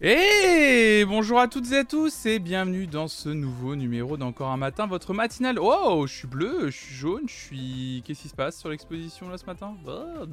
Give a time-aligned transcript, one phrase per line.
[0.00, 4.56] Et bonjour à toutes et à tous et bienvenue dans ce nouveau numéro d'Encore un
[4.56, 5.58] matin, votre matinale.
[5.60, 8.02] Oh, je suis bleu, je suis jaune, je suis...
[8.06, 9.74] Qu'est-ce qui se passe sur l'exposition là ce matin?
[9.88, 10.24] Oh.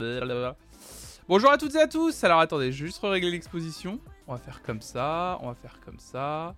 [1.28, 2.24] Bonjour à toutes et à tous.
[2.24, 4.00] Alors attendez, je vais juste régler l'exposition.
[4.28, 6.54] On va faire comme ça, on va faire comme ça.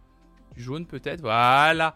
[0.54, 1.96] Du jaune peut-être, voilà.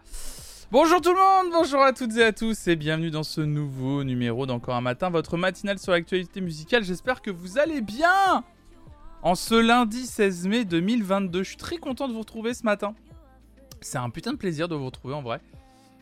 [0.70, 4.02] Bonjour tout le monde, bonjour à toutes et à tous et bienvenue dans ce nouveau
[4.02, 6.84] numéro d'Encore un matin, votre matinale sur l'actualité musicale.
[6.84, 8.44] J'espère que vous allez bien
[9.22, 11.42] en ce lundi 16 mai 2022.
[11.42, 12.94] Je suis très content de vous retrouver ce matin.
[13.80, 15.40] C'est un putain de plaisir de vous retrouver en vrai.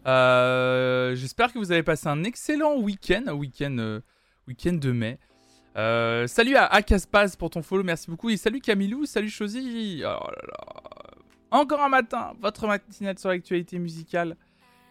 [0.07, 4.01] Euh, J'espère que vous avez passé un excellent week-end, week-end euh,
[4.49, 5.19] week de mai.
[5.77, 8.31] Euh, salut à Akaspaz pour ton follow, merci beaucoup.
[8.31, 10.03] Et salut Camilou, salut Chosy.
[10.05, 10.31] Oh.
[11.51, 14.37] Encore un matin, votre matinale sur l'actualité musicale.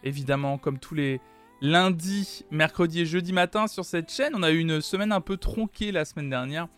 [0.04, 1.20] Évidemment, comme tous les
[1.60, 4.32] lundis, mercredis et jeudi matin sur cette chaîne.
[4.34, 6.68] On a eu une semaine un peu tronquée la semaine dernière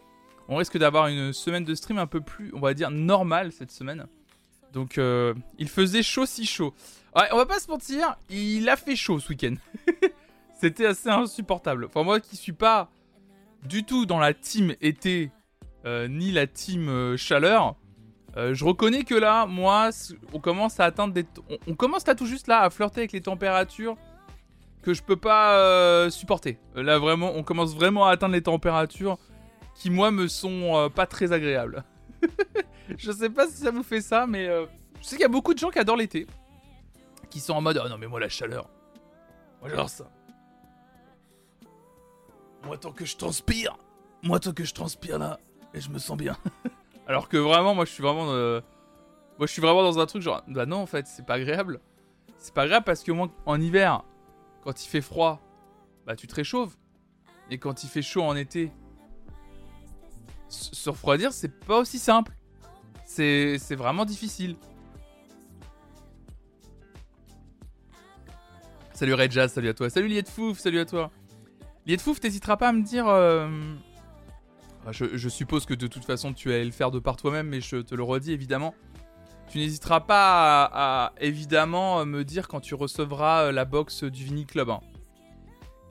[0.49, 3.71] on risque d'avoir une semaine de stream un peu plus, on va dire, normale cette
[3.71, 4.07] semaine.
[4.73, 6.75] Donc, euh, il faisait chaud si chaud.
[7.15, 9.55] Ouais, on va pas se mentir, il a fait chaud ce week-end.
[10.61, 11.87] C'était assez insupportable.
[11.87, 12.91] Enfin, moi qui suis pas
[13.65, 15.31] du tout dans la team été,
[15.85, 17.77] euh, ni la team euh, chaleur,
[18.35, 19.91] je reconnais que là, moi,
[20.33, 21.27] on commence à atteindre des...
[21.67, 23.99] On, commence là tout juste là à flirter avec les températures
[24.81, 26.59] que je peux pas supporter.
[26.75, 29.19] Là, vraiment, on commence vraiment à atteindre les températures
[29.83, 31.83] qui moi me sont euh, pas très agréables.
[32.97, 34.65] je sais pas si ça vous fait ça, mais euh,
[35.01, 36.29] je sais qu'il y a beaucoup de gens qui adorent l'été,
[37.31, 38.71] qui sont en mode oh non mais moi la chaleur,
[39.61, 40.09] moi j'adore ça.
[42.63, 43.77] Moi tant que je transpire,
[44.23, 45.41] moi tant que je transpire là,
[45.75, 46.37] et je me sens bien.
[47.09, 48.61] Alors que vraiment moi je suis vraiment, euh,
[49.37, 51.81] moi je suis vraiment dans un truc genre bah non en fait c'est pas agréable.
[52.39, 54.05] C'est pas grave parce que moi en hiver,
[54.63, 55.41] quand il fait froid,
[56.07, 56.79] bah tu te réchauffes.
[57.51, 58.71] Et quand il fait chaud en été,
[60.53, 62.33] se refroidir, c'est pas aussi simple.
[63.05, 64.57] C'est vraiment difficile.
[68.95, 69.91] Salut Red salut à toi.
[69.91, 71.11] Salut Liet Fouf, salut à toi.
[71.87, 73.09] Liet Fouf, t'hésiteras pas à me dire.
[73.09, 73.49] Euh,
[74.91, 77.79] je, suppose que de toute façon tu allais le faire de par toi-même, mais je
[77.79, 78.75] te le redis évidemment.
[79.51, 84.47] Tu n'hésiteras pas à, évidemment me dire quand tu recevras euh, la box du Vini
[84.47, 84.71] Club.
[84.71, 84.81] Hein.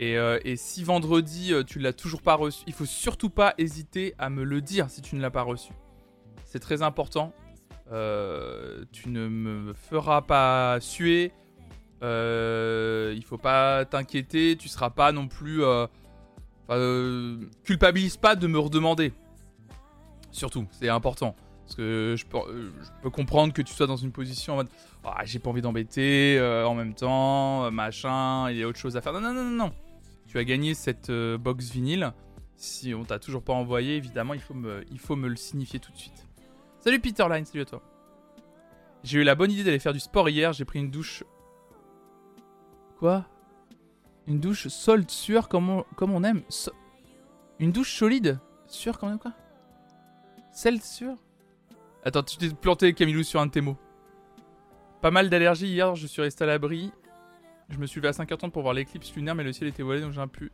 [0.01, 4.15] Euh, et, si vendredi euh, tu l'as toujours pas reçu, il faut surtout pas hésiter
[4.17, 5.73] à me le dire si tu ne l'as pas reçu.
[6.45, 7.33] C'est très important.
[7.91, 11.31] Euh, tu ne me feras pas suer.
[12.01, 14.55] il faut pas t'inquiéter.
[14.57, 15.61] Tu seras pas non plus.
[17.63, 19.13] culpabilise pas de me redemander.
[20.31, 21.35] Surtout, c'est important.
[21.65, 24.67] Parce que je peux, comprendre que tu sois dans une position en mode
[25.03, 29.01] ah, j'ai pas envie d'embêter en même temps, machin, il y a autre chose à
[29.01, 29.13] faire.
[29.13, 29.71] Non, non, non, non, non
[30.31, 32.13] tu as gagné cette euh, box vinyle.
[32.55, 36.25] Si on t'a toujours pas envoyé, évidemment, il faut, me, le signifier tout de suite.
[36.79, 37.81] Salut Peterline, salut à toi.
[39.03, 41.25] J'ai eu la bonne idée d'aller faire du sport hier, j'ai pris une douche.
[42.97, 43.25] Quoi?
[44.25, 46.43] Une douche solide, sûre, comme on, aime.
[47.59, 49.33] Une douche solide Sûre, comme on quoi?
[50.53, 51.17] Celle sûre?
[52.05, 53.75] Attends, tu t'es planté, Camilou, sur un de.
[55.01, 56.93] Pas mal d'allergies hier, je suis resté à l'abri.
[57.71, 60.01] Je me suis levé à 5h30 pour voir l'éclipse lunaire, mais le ciel était voilé,
[60.01, 60.51] donc j'ai pu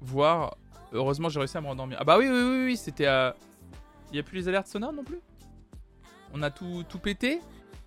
[0.00, 0.56] voir.
[0.92, 1.98] Heureusement, j'ai réussi à me rendormir.
[2.00, 3.36] Ah bah oui, oui, oui, oui, c'était à...
[4.10, 5.20] Il n'y a plus les alertes sonores non plus?
[6.32, 7.40] On a tout, tout pété?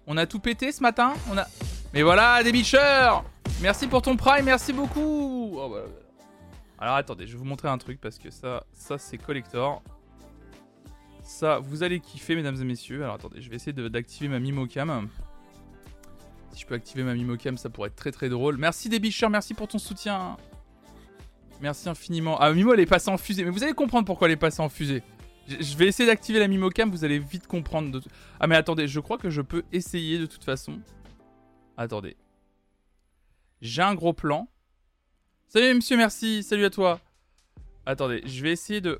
[0.08, 1.14] On a tout pété ce matin?
[1.32, 1.46] On a...
[1.94, 3.26] Mais voilà, des bicheurs
[3.62, 5.86] Merci pour ton prime, merci beaucoup oh, bah,
[6.78, 9.82] Alors attendez, je vais vous montrer un truc, parce que ça, ça c'est collector.
[11.24, 13.04] Ça, vous allez kiffer, mesdames et messieurs.
[13.04, 15.10] Alors attendez, je vais essayer d'activer ma Mimocam.
[16.54, 18.58] Si je peux activer ma Mimocam, ça pourrait être très très drôle.
[18.58, 20.38] Merci Débicheur, merci pour ton soutien.
[21.62, 22.38] Merci infiniment.
[22.40, 23.44] Ah, Mimo, elle est passée en fusée.
[23.44, 25.02] Mais vous allez comprendre pourquoi elle est passée en fusée.
[25.48, 28.02] Je vais essayer d'activer la Mimocam, vous allez vite comprendre.
[28.40, 30.80] Ah, mais attendez, je crois que je peux essayer de toute façon.
[31.76, 32.16] Attendez.
[33.62, 34.48] J'ai un gros plan.
[35.48, 36.44] Salut monsieur, merci.
[36.44, 37.00] Salut à toi.
[37.86, 39.00] Attendez, je vais essayer de...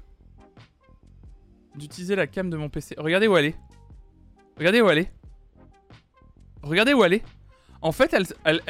[1.76, 2.96] D'utiliser la cam de mon PC.
[2.98, 3.56] Regardez où elle est.
[4.58, 5.12] Regardez où elle est.
[6.62, 7.24] Regardez où elle est.
[7.84, 8.14] En fait,
[8.46, 8.62] elle,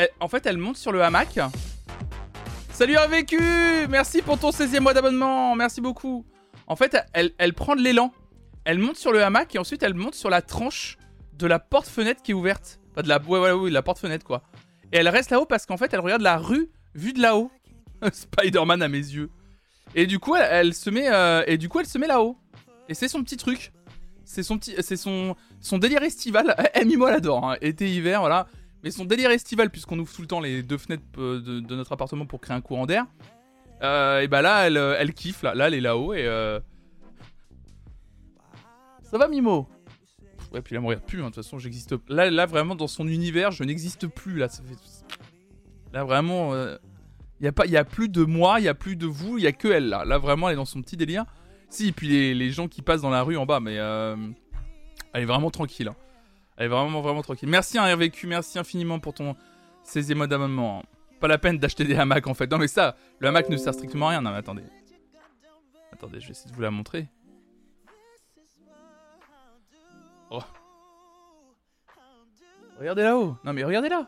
[0.45, 1.39] elle monte sur le hamac.
[2.71, 3.39] Salut un vécu
[3.87, 5.55] Merci pour ton 16e mois d'abonnement.
[5.55, 6.25] Merci beaucoup.
[6.65, 8.11] En fait, elle, elle prend de l'élan.
[8.65, 10.97] Elle monte sur le hamac et ensuite elle monte sur la tranche
[11.33, 12.79] de la porte-fenêtre qui est ouverte.
[12.95, 14.41] Pas de la, ouais, ouais, ouais, la porte-fenêtre quoi.
[14.91, 17.51] Et elle reste là-haut parce qu'en fait, elle regarde la rue vue de là-haut.
[18.11, 19.29] Spider-Man à mes yeux.
[19.93, 21.59] Et du coup, elle, se met, euh, elle
[21.99, 22.35] met là-haut.
[22.89, 23.73] Et c'est son petit truc.
[24.25, 26.55] C'est son petit, c'est son, son délire estival.
[26.73, 27.51] Eh, moi l'adore.
[27.51, 27.57] Hein.
[27.61, 28.47] Été, hiver, voilà.
[28.83, 31.93] Mais son délire estival, puisqu'on ouvre tout le temps les deux fenêtres euh, de, notre
[31.93, 33.05] appartement pour créer un courant d'air.
[33.81, 35.41] Euh, et bah là, elle, euh, elle kiffe.
[35.41, 36.25] Là, là elle est là-haut et.
[39.03, 39.67] Ça va, Mimo?
[40.51, 41.95] Ouais, puis là, me regarde plus, hein, de toute façon, j'existe.
[42.09, 44.37] Là, là, vraiment, dans son univers, je n'existe plus.
[44.37, 44.75] Là, ça fait...
[45.93, 49.37] là vraiment, il euh, y a plus de moi, il y a plus de vous,
[49.37, 50.03] il y a que elle là.
[50.03, 51.25] Là, vraiment, elle est dans son petit délire.
[51.69, 54.33] Si, et puis les, gens qui passent dans la rue en bas, mais elle
[55.21, 55.87] est vraiment tranquille.
[55.87, 55.95] Hein.
[56.63, 57.49] Elle est vraiment, vraiment tranquille.
[57.49, 59.35] Merci, hein, RVQ, merci infiniment pour ton
[59.85, 60.81] 16e mois d'abonnement.
[61.19, 62.49] Pas la peine d'acheter des hamacs en fait.
[62.49, 64.21] Non, mais ça, le hamac ne sert strictement à rien.
[64.21, 64.63] Non, mais attendez.
[65.91, 67.09] Attendez, je vais essayer de vous la montrer.
[70.29, 70.39] Oh.
[72.79, 73.35] Regardez là-haut.
[73.43, 74.07] Non mais regardez là.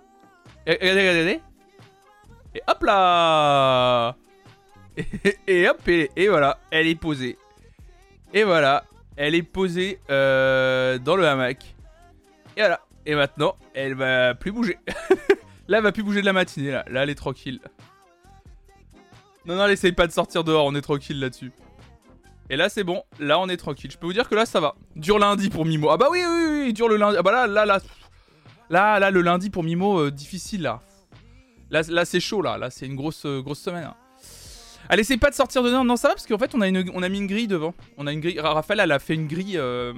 [0.66, 1.42] Et, regardez, regardez.
[2.54, 4.16] Et hop là
[5.46, 7.38] et, hop, et, voilà, elle est posée.
[8.34, 8.86] Et voilà,
[9.18, 11.75] elle est posée euh, dans le hamac.
[12.57, 12.80] Et voilà.
[13.06, 14.78] Et maintenant, elle va plus bouger.
[15.68, 16.72] là, elle va plus bouger de la matinée.
[16.72, 17.60] Là, là elle est tranquille.
[19.46, 20.66] Non, non, elle essaye pas de sortir dehors.
[20.66, 21.52] On est tranquille là-dessus.
[22.50, 23.04] Et là, c'est bon.
[23.19, 23.92] Là, on est tranquille.
[23.92, 24.75] Je peux vous dire que là, ça va.
[24.96, 25.90] Dur lundi pour Mimo.
[25.90, 27.18] Ah bah oui, oui, oui, dur le lundi.
[27.19, 27.80] Ah bah là, là, là.
[28.69, 30.81] Là, là, le lundi pour Mimo, euh, difficile, là.
[31.69, 32.57] Là, là c'est chaud, là.
[32.57, 33.86] Là, c'est une grosse, euh, grosse semaine.
[33.86, 33.96] Hein.
[34.90, 36.90] Elle essaie pas de sortir de Non, ça va, parce qu'en fait, on a, une,
[36.94, 37.74] on a mis une grille devant.
[37.98, 38.40] On a une grille.
[38.40, 39.94] Raphaël, elle a fait une grille euh,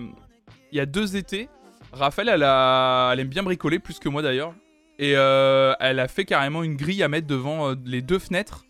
[0.71, 1.49] il y a deux étés.
[1.91, 4.53] Raphaël, elle, aime bien bricoler, plus que moi d'ailleurs.
[4.99, 8.65] Et elle a fait carrément une grille à mettre devant les deux fenêtres.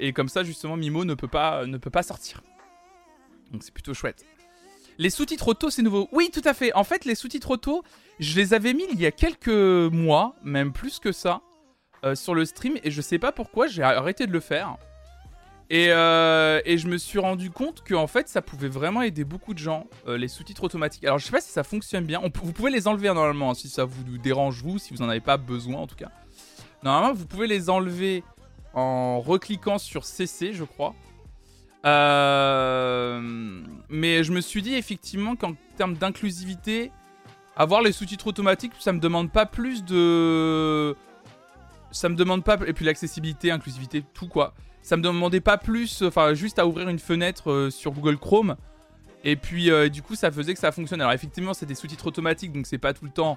[0.00, 2.42] et comme ça, justement, Mimo ne peut pas, ne peut pas sortir.
[3.52, 4.24] Donc c'est plutôt chouette.
[4.98, 6.08] Les sous-titres auto, c'est nouveau.
[6.10, 6.72] Oui, tout à fait.
[6.74, 7.84] En fait, les sous-titres auto,
[8.18, 11.40] je les avais mis il y a quelques mois, même plus que ça,
[12.04, 12.76] euh, sur le stream.
[12.82, 14.76] Et je sais pas pourquoi, j'ai arrêté de le faire.
[15.70, 19.24] Et, euh, et, je me suis rendu compte que en fait, ça pouvait vraiment aider
[19.24, 21.04] beaucoup de gens, euh, les sous-titres automatiques.
[21.04, 22.22] Alors, je sais pas si ça fonctionne bien.
[22.22, 25.10] vous pouvez les enlever hein, normalement, hein, si ça vous dérange, vous, si vous en
[25.10, 26.10] avez pas besoin en tout cas.
[26.82, 28.24] Normalement, vous pouvez les enlever
[28.72, 30.94] en recliquant sur CC, je crois.
[31.84, 33.20] Euh,
[33.88, 36.90] mais je me suis dit effectivement qu'en termes d'inclusivité,
[37.56, 40.96] avoir les sous-titres automatiques, ça me demande pas plus de.
[41.90, 42.56] Ça me demande pas.
[42.66, 44.54] Et puis l'accessibilité, inclusivité, tout quoi.
[44.88, 46.00] Ça me demandait pas plus.
[46.00, 48.56] Enfin, juste à ouvrir une fenêtre euh, sur Google Chrome.
[49.22, 51.02] Et puis, euh, du coup, ça faisait que ça fonctionne.
[51.02, 53.36] Alors, effectivement, c'est des sous-titres automatiques, donc c'est pas tout le temps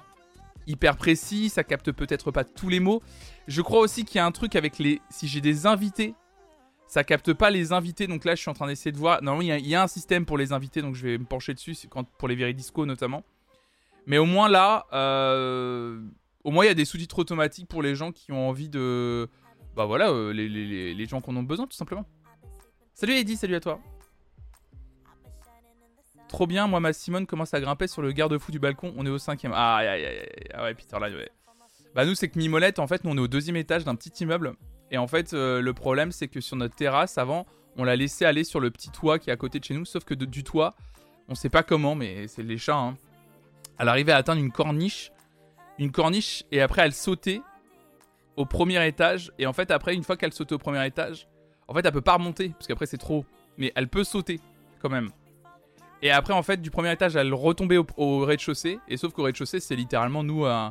[0.66, 1.50] hyper précis.
[1.50, 3.02] Ça capte peut-être pas tous les mots.
[3.48, 5.02] Je crois aussi qu'il y a un truc avec les.
[5.10, 6.14] Si j'ai des invités
[6.86, 9.22] ça capte pas les invités, donc là je suis en train d'essayer de voir.
[9.22, 11.74] Normalement, il y, a un système pour les invités, donc je vais me pencher dessus,
[12.18, 13.24] pour les Veridisco notamment.
[14.04, 16.02] Mais au moins là, euh,
[16.44, 19.30] au moins il y a des sous-titres automatiques pour les gens qui ont envie de.
[19.76, 22.04] Bah voilà, euh, les, gens qui en ont besoin tout simplement.
[22.94, 23.80] Salut Eddie, salut à toi.
[26.28, 29.10] Trop bien, moi ma Simone commence à grimper sur le garde-fou du balcon, on est
[29.10, 29.52] au cinquième.
[29.54, 29.80] Ah,
[30.54, 31.30] ah ouais, Peter là, ouais.
[31.94, 34.24] Bah nous c'est que Mimolette, en fait, nous on est au deuxième étage d'un petit
[34.24, 34.54] immeuble.
[34.90, 37.46] Et en fait, euh, le problème, c'est que sur notre terrasse, avant,
[37.76, 39.86] on l'a laissé aller sur le petit toit qui est à côté de chez nous.
[39.86, 40.74] Sauf que du toit,
[41.28, 42.76] on sait pas comment, mais c'est les chats.
[42.76, 42.94] Hein.
[43.78, 45.10] Elle arrivait à atteindre une corniche.
[45.78, 47.40] Une corniche, et après, elle sautait
[48.36, 49.32] au premier étage.
[49.38, 51.28] Et en fait, après, une fois qu'elle sautait au premier étage,
[51.68, 53.24] en fait, elle peut pas remonter, parce qu'après, c'est trop.
[53.58, 54.40] Mais elle peut sauter,
[54.80, 55.10] quand même.
[56.02, 58.78] Et après, en fait, du premier étage, elle retombait au, rez-de-chaussée.
[58.88, 60.70] Et sauf qu'au rez-de-chaussée, c'est littéralement nous, un,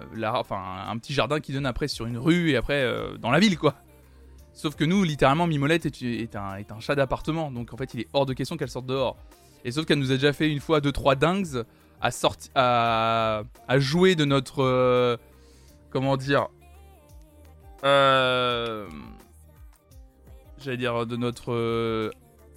[0.00, 3.30] euh, enfin, un petit jardin qui donne après sur une rue et après euh, dans
[3.30, 3.74] la ville, quoi.
[4.52, 8.00] Sauf que nous, littéralement, Mimolette est, un, est un chat d'appartement, donc en fait, il
[8.00, 9.16] est hors de question qu'elle sorte dehors.
[9.64, 11.64] Et sauf qu'elle nous a déjà fait une fois deux trois dingues
[12.00, 15.16] à sortir, à, à jouer de notre, euh,
[15.90, 16.48] comment dire,
[17.84, 18.86] euh,
[20.58, 22.10] j'allais dire de notre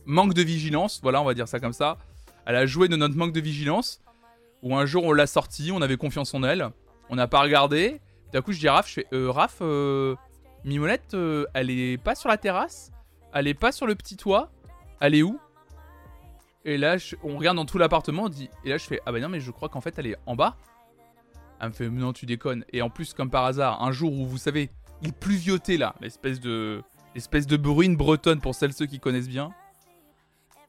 [0.06, 1.00] manque de vigilance.
[1.04, 1.98] Voilà, on va dire ça comme ça.
[2.46, 4.02] Elle a joué de notre manque de vigilance.
[4.64, 6.70] Où un jour on l'a sortie, on avait confiance en elle.
[7.10, 8.02] On n'a pas regardé.
[8.34, 10.16] D'un coup, je dis à Raph, je fais euh, Raph, euh,
[10.66, 12.92] Mimolette, euh, elle est pas sur la terrasse?
[13.34, 14.52] Elle est pas sur le petit toit?
[15.00, 15.40] Elle est où?
[16.66, 19.30] Et là, on regarde dans tout l'appartement, dit, et là, je fais Ah bah non,
[19.30, 20.58] mais je crois qu'en fait, elle est en bas.
[21.62, 22.66] Elle me fait Non, tu déconnes.
[22.74, 24.70] Et en plus, comme par hasard, un jour où vous savez,
[25.02, 26.84] il pluviotait là, l'espèce de,
[27.16, 29.52] l'espèce de bruine bretonne pour celles ceux qui connaissent bien.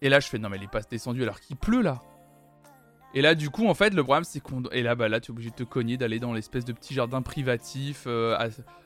[0.01, 2.01] Et là, je fais Non, mais elle est pas descendue alors qu'il pleut là.
[3.15, 4.63] Et là, du coup, en fait, le problème, c'est qu'on.
[4.71, 6.95] Et là, bah là, tu es obligé de te cogner, d'aller dans l'espèce de petit
[6.95, 8.37] jardin privatif, euh,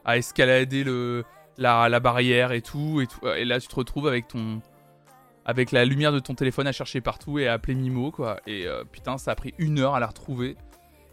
[0.05, 1.25] à, escalader le,
[1.59, 3.27] la, barrière et tout, et tout.
[3.27, 4.61] Et là, tu te retrouves avec ton.
[5.45, 8.39] Avec la lumière de ton téléphone à chercher partout et à appeler Mimo, quoi.
[8.47, 10.57] Et euh, putain, ça a pris une heure à la retrouver.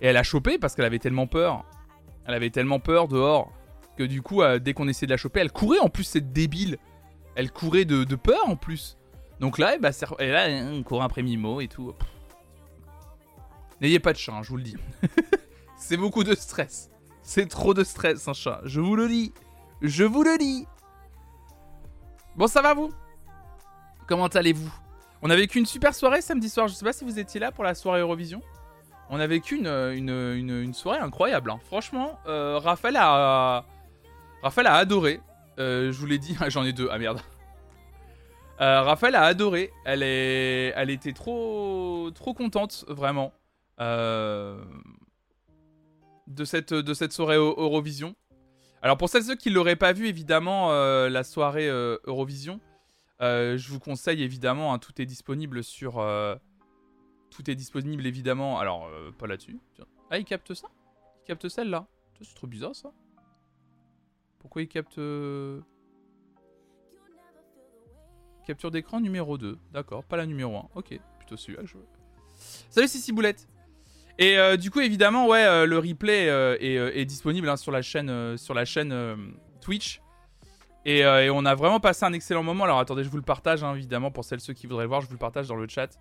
[0.02, 1.66] Et elle a chopé parce qu'elle avait tellement peur.
[2.26, 3.52] Elle avait tellement peur dehors
[4.04, 6.78] du coup, euh, dès qu'on essayait de la choper, elle courait en plus, cette débile.
[7.36, 8.98] Elle courait de, peur en plus.
[9.40, 11.94] Donc là, et bah, là, on courait après Mimo et tout.
[13.82, 14.76] N'ayez pas de chat, hein, je vous le dis.
[15.78, 16.90] c'est beaucoup de stress.
[17.22, 18.62] C'est trop de stress, un chat.
[18.66, 19.34] Je vous le dis.
[19.82, 20.68] Je vous le dis.
[22.36, 22.92] Bon, ça va vous?
[24.08, 24.74] Comment allez-vous?
[25.22, 26.68] On a vécu une super soirée samedi soir.
[26.68, 28.42] Je sais pas si vous étiez là pour la soirée Eurovision.
[29.10, 31.52] On a vécu une, une, soirée incroyable.
[31.52, 31.60] Hein.
[31.68, 33.66] Franchement, Raphaël a,
[34.42, 35.22] Raphaël a adoré.
[35.58, 36.88] je vous l'ai dit, j'en ai deux.
[36.92, 37.22] Ah merde.
[38.60, 39.72] Raphaël a adoré.
[39.86, 43.34] Elle, était trop, trop contente, vraiment,
[43.80, 44.56] de,
[46.46, 48.16] cette, de cette soirée Eurovision.
[48.82, 52.62] Alors pour celles ceux qui l'auraient pas vu, évidemment, euh, la soirée euh, Eurovision,
[53.22, 55.96] euh, je vous conseille évidemment, hein, tout est disponible sur...
[57.30, 59.60] tout est disponible évidemment, alors pas là-dessus.
[60.10, 60.70] Ah, il capte ça?
[61.24, 61.88] Il capte celle-là
[62.22, 62.92] C'est trop bizarre ça.
[64.40, 65.00] Pourquoi il capte...
[68.46, 69.60] Capture d'écran numéro 2.
[69.72, 70.70] D'accord, pas la numéro 1.
[70.76, 71.76] Ok, plutôt celui-là je.
[72.70, 73.48] Salut Sissi Boulette
[74.20, 77.82] et euh, du coup, évidemment, ouais, euh, le replay euh, est, disponible hein, sur la
[77.82, 78.94] chaîne, sur la chaîne
[79.62, 80.02] Twitch.
[80.86, 82.66] Et, on a vraiment passé un excellent moment.
[82.66, 85.02] Alors attendez, je vous le partage, hein, évidemment, pour celles ceux qui voudraient le voir,
[85.02, 85.98] je vous le partage dans le chat.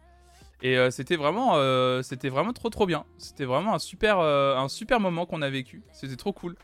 [0.63, 3.05] Et c'était vraiment, vraiment trop trop bien.
[3.19, 5.83] C'était vraiment un super, un super moment qu'on a vécu.
[5.93, 6.57] C'était trop cool.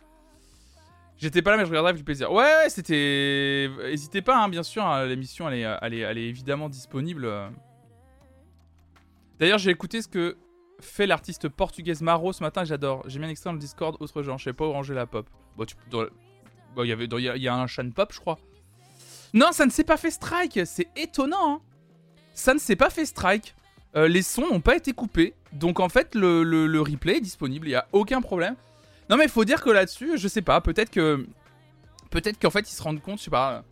[1.16, 2.33] J'étais pas là, mais je regarderai avec du plaisir.
[2.33, 3.71] Ouais, ouais c'était.
[3.85, 4.85] N'hésitez pas, hein, bien sûr.
[5.06, 7.30] L'émission, elle est, elle, est, elle est évidemment disponible.
[9.38, 10.37] D'ailleurs, j'ai écouté ce que
[10.80, 13.02] fait l'artiste portugaise Maro ce matin, j'adore.
[13.06, 15.06] J'ai mis un extrait dans le Discord, autre genre, je sais pas où ranger la
[15.06, 15.28] pop.
[15.56, 15.64] Bon,
[16.83, 18.38] il y y, a un chan pop, je crois.
[19.33, 21.54] Non, ça ne s'est pas fait strike, c'est étonnant.
[21.54, 21.61] Hein.
[22.35, 23.54] Ça ne s'est pas fait strike.
[23.97, 27.68] Euh, les sons n'ont pas été coupés, donc en fait le, le, replay est disponible,
[27.68, 28.56] il y a aucun problème.
[29.11, 31.26] Non mais faut dire que là-dessus, je sais pas, peut-être que
[32.11, 33.64] peut-être qu'en fait ils se rendent compte, je sais pas.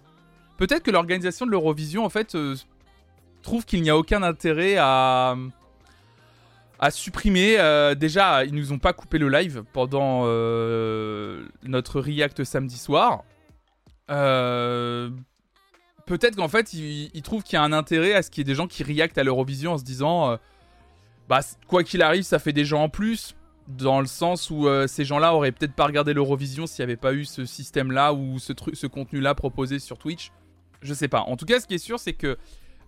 [0.59, 2.55] Peut-être que l'organisation de l'Eurovision en fait euh,
[3.43, 5.37] trouve qu'il n'y a aucun intérêt à
[6.79, 7.57] à supprimer.
[7.59, 13.23] Euh, déjà, ils nous ont pas coupé le live pendant euh, notre react samedi soir.
[16.07, 18.53] Peut-être qu'en fait, ils, trouvent qu'il y a un intérêt à ce qu'il y ait
[18.53, 20.37] des gens qui reactent à l'Eurovision en se disant
[21.29, 23.35] bah, quoi qu'il arrive, ça fait des gens en plus.
[23.69, 27.14] Dans le sens où ces gens-là auraient peut-être pas regardé l'Eurovision s'il n'y avait pas
[27.14, 30.33] eu ce système-là ou ce, ce contenu-là proposé sur Twitch.
[30.83, 31.21] Je sais pas.
[31.21, 32.37] En tout cas, ce qui est sûr, c'est que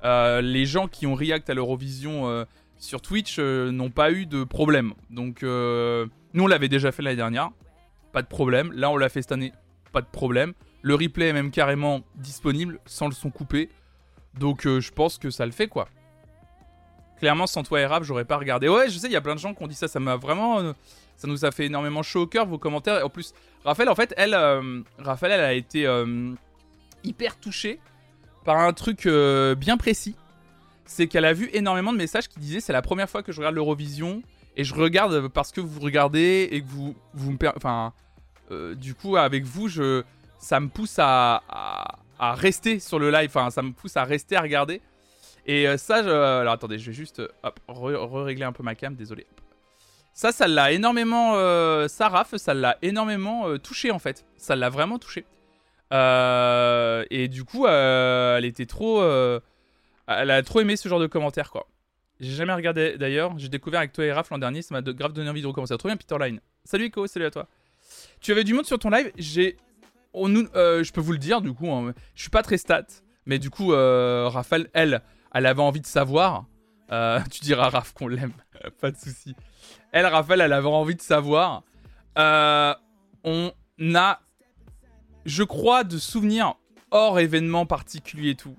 [0.03, 2.45] les gens qui ont react à l'Eurovision
[2.85, 4.95] sur Twitch euh, n'ont pas eu de problème.
[5.11, 7.51] Donc, euh, nous, on l'avait déjà fait l'année dernière.
[8.13, 8.73] Pas de problème.
[8.73, 9.53] Là, on l'a fait cette année.
[9.93, 10.53] Pas de problème.
[10.83, 13.71] Le replay est même carrément disponible sans le son coupé.
[14.39, 15.89] Donc, euh, je pense que ça le fait, quoi.
[17.25, 18.69] Clairement, sans toi et j'aurais pas regardé.
[18.69, 19.89] Ouais, je sais, il y a plein de gens qui ont dit ça.
[19.89, 20.75] Ça m'a vraiment.
[21.17, 23.05] ça nous a fait énormément chaud au cœur, vos commentaires.
[23.05, 23.33] En plus,
[23.65, 24.37] Raphaël, en fait, elle,
[24.99, 25.89] Raphaël, elle a été
[27.03, 27.81] hyper touchée
[28.45, 29.09] par un truc
[29.57, 30.15] bien précis
[30.87, 33.39] c'est qu'elle a vu énormément de messages qui disaient c'est la première fois que je
[33.39, 34.23] regarde l'Eurovision
[34.57, 37.93] et je regarde parce que vous regardez et que vous vous me enfin
[38.51, 40.03] euh, du coup avec vous je
[40.39, 41.43] ça me pousse à,
[42.19, 44.81] à, rester sur le live enfin ça me pousse à rester à regarder
[45.47, 48.95] et euh, ça je, alors attendez je vais juste hop re-régler un peu ma cam
[48.95, 49.27] désolé
[50.13, 54.71] ça ça l'a énormément euh, ça Raph ça l'a énormément touché en fait ça l'a
[54.71, 55.25] vraiment touché
[55.93, 59.03] et du coup elle était trop
[60.07, 61.67] elle a trop aimé ce genre de commentaires, quoi.
[62.21, 63.37] J'ai jamais regardé d'ailleurs.
[63.39, 64.63] J'ai découvert avec toi et Raph l'an dernier.
[64.63, 65.77] Ça m'a grave donné envie de recommencer.
[65.77, 66.41] Trop bien, Peter Line.
[66.65, 67.49] Salut Echo, salut à toi.
[68.21, 69.11] Tu avais du monde sur ton live?
[69.17, 69.57] J'ai.
[70.15, 71.71] Euh, je peux vous le dire, du coup.
[71.71, 72.87] Hein, je suis pas très stat.
[73.27, 75.03] Mais du coup, euh, Raphaël, elle,
[75.35, 76.47] elle avait envie de savoir.
[76.91, 78.33] Euh, tu diras Raph qu'on l'aime.
[78.81, 79.35] pas de souci.
[79.93, 81.63] Elle, Raphaël, elle avait envie de savoir.
[82.17, 83.51] on
[83.95, 84.21] a.
[85.27, 86.55] Je crois de souvenirs
[86.91, 88.57] hors événement particulier et tout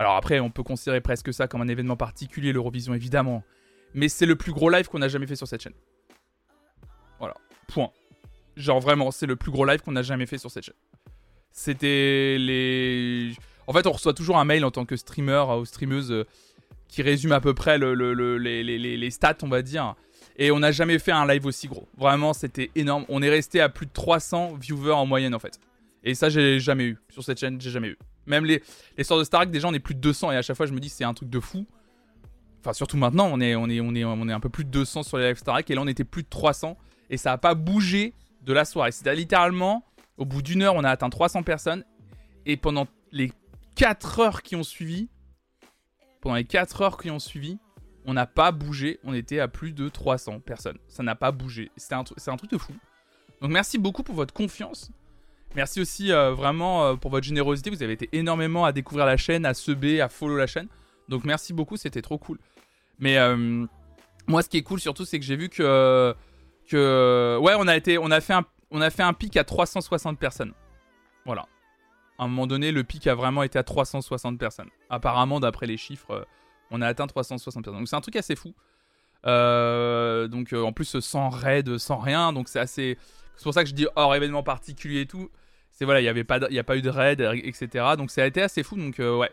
[0.00, 3.44] alors après, on peut considérer presque ça comme un événement particulier, l'Eurovision évidemment.
[3.92, 5.74] Mais c'est le plus gros live qu'on a jamais fait sur cette chaîne.
[7.18, 7.34] Voilà,
[7.68, 7.90] point.
[8.56, 10.74] Genre vraiment, c'est le plus gros live qu'on a jamais fait sur cette chaîne.
[11.52, 13.34] C'était les...
[13.70, 16.26] En fait, on reçoit toujours un mail en tant que streamer ou streameuse euh,
[16.88, 19.94] qui résume à peu près les, stats, on va dire.
[20.36, 21.86] Et on n'a jamais fait un live aussi gros.
[21.96, 23.04] Vraiment, c'était énorme.
[23.08, 25.60] On est resté à plus de 300 viewers en moyenne, en fait.
[26.02, 26.98] Et ça, j'ai jamais eu.
[27.10, 27.98] Sur cette chaîne, j'ai jamais eu.
[28.26, 28.60] Même les,
[28.98, 30.80] les de Stark, déjà, on est plus de 200 et à chaque fois, je me
[30.80, 31.64] dis, c'est un truc de fou.
[32.58, 34.70] Enfin, surtout maintenant, on est, on est, on est, on est un peu plus de
[34.70, 36.76] 200 sur les live Stark et là, on était plus de 300
[37.08, 38.90] et ça n'a pas bougé de la soirée.
[38.90, 39.84] C'était littéralement,
[40.16, 41.84] au bout d'une heure, on a atteint 300 personnes
[42.46, 43.30] et pendant les
[43.76, 45.08] 4 heures qui ont suivi,
[46.20, 47.58] pendant les 4 heures qui ont suivi,
[48.04, 48.98] on n'a pas bougé.
[49.04, 50.78] On était à plus de 300 personnes.
[50.88, 51.70] Ça n'a pas bougé.
[51.76, 52.72] C'est un, truc de fou.
[53.40, 54.90] Donc merci beaucoup pour votre confiance.
[55.54, 57.70] Merci aussi euh, vraiment euh, pour votre générosité.
[57.70, 60.68] Vous avez été énormément à découvrir la chaîne, à subber, à follow la chaîne.
[61.08, 62.38] Donc merci beaucoup, c'était trop cool.
[62.98, 63.66] Mais euh,
[64.26, 66.14] moi, ce qui est cool surtout, c'est que j'ai vu que
[66.68, 70.52] que ouais, on a été, fait un, on a fait un pic à 360 personnes.
[71.26, 71.46] Voilà.
[72.20, 74.68] À un moment donné, le pic a vraiment été à 360 personnes.
[74.90, 76.28] Apparemment, d'après les chiffres,
[76.70, 77.80] on a atteint 360 personnes.
[77.80, 78.54] Donc c'est un truc assez fou.
[79.24, 82.98] Euh, donc en plus sans raid, sans rien, donc c'est assez.
[83.36, 85.30] C'est pour ça que je dis hors événement particulier et tout.
[85.70, 87.86] C'est voilà, il y avait pas, il a pas eu de raid, etc.
[87.96, 88.76] Donc ça a été assez fou.
[88.76, 89.32] Donc ouais,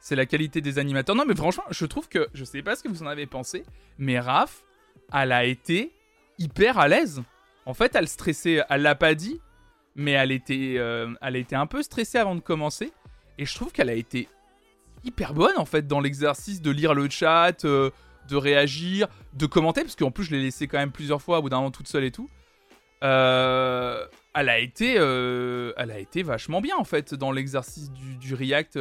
[0.00, 1.16] c'est la qualité des animateurs.
[1.16, 3.64] Non mais franchement, je trouve que je sais pas ce que vous en avez pensé,
[3.98, 4.64] mais Raph,
[5.12, 5.92] elle a été
[6.38, 7.22] hyper à l'aise.
[7.66, 9.38] En fait, elle stressait, elle l'a pas dit,
[9.94, 12.92] mais elle était, euh, elle été un peu stressée avant de commencer.
[13.38, 14.28] Et je trouve qu'elle a été
[15.04, 17.90] hyper bonne en fait dans l'exercice de lire le chat, euh,
[18.28, 21.42] de réagir, de commenter, parce qu'en plus je l'ai laissé quand même plusieurs fois au
[21.42, 22.30] bout d'un moment toute seule et tout.
[23.02, 28.34] Euh, elle a été, elle a été vachement bien en fait dans l'exercice du, du,
[28.34, 28.78] React.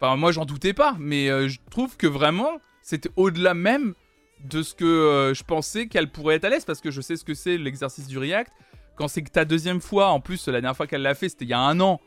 [0.00, 3.94] Enfin moi j'en doutais pas, mais je trouve que vraiment c'était au-delà même
[4.44, 7.24] de ce que je pensais qu'elle pourrait être à l'aise, parce que je sais ce
[7.24, 8.52] que c'est l'exercice du React
[8.98, 11.44] quand c'est que ta deuxième fois, en plus, la dernière fois qu'elle l'a fait, c'était
[11.44, 12.00] il y a un an.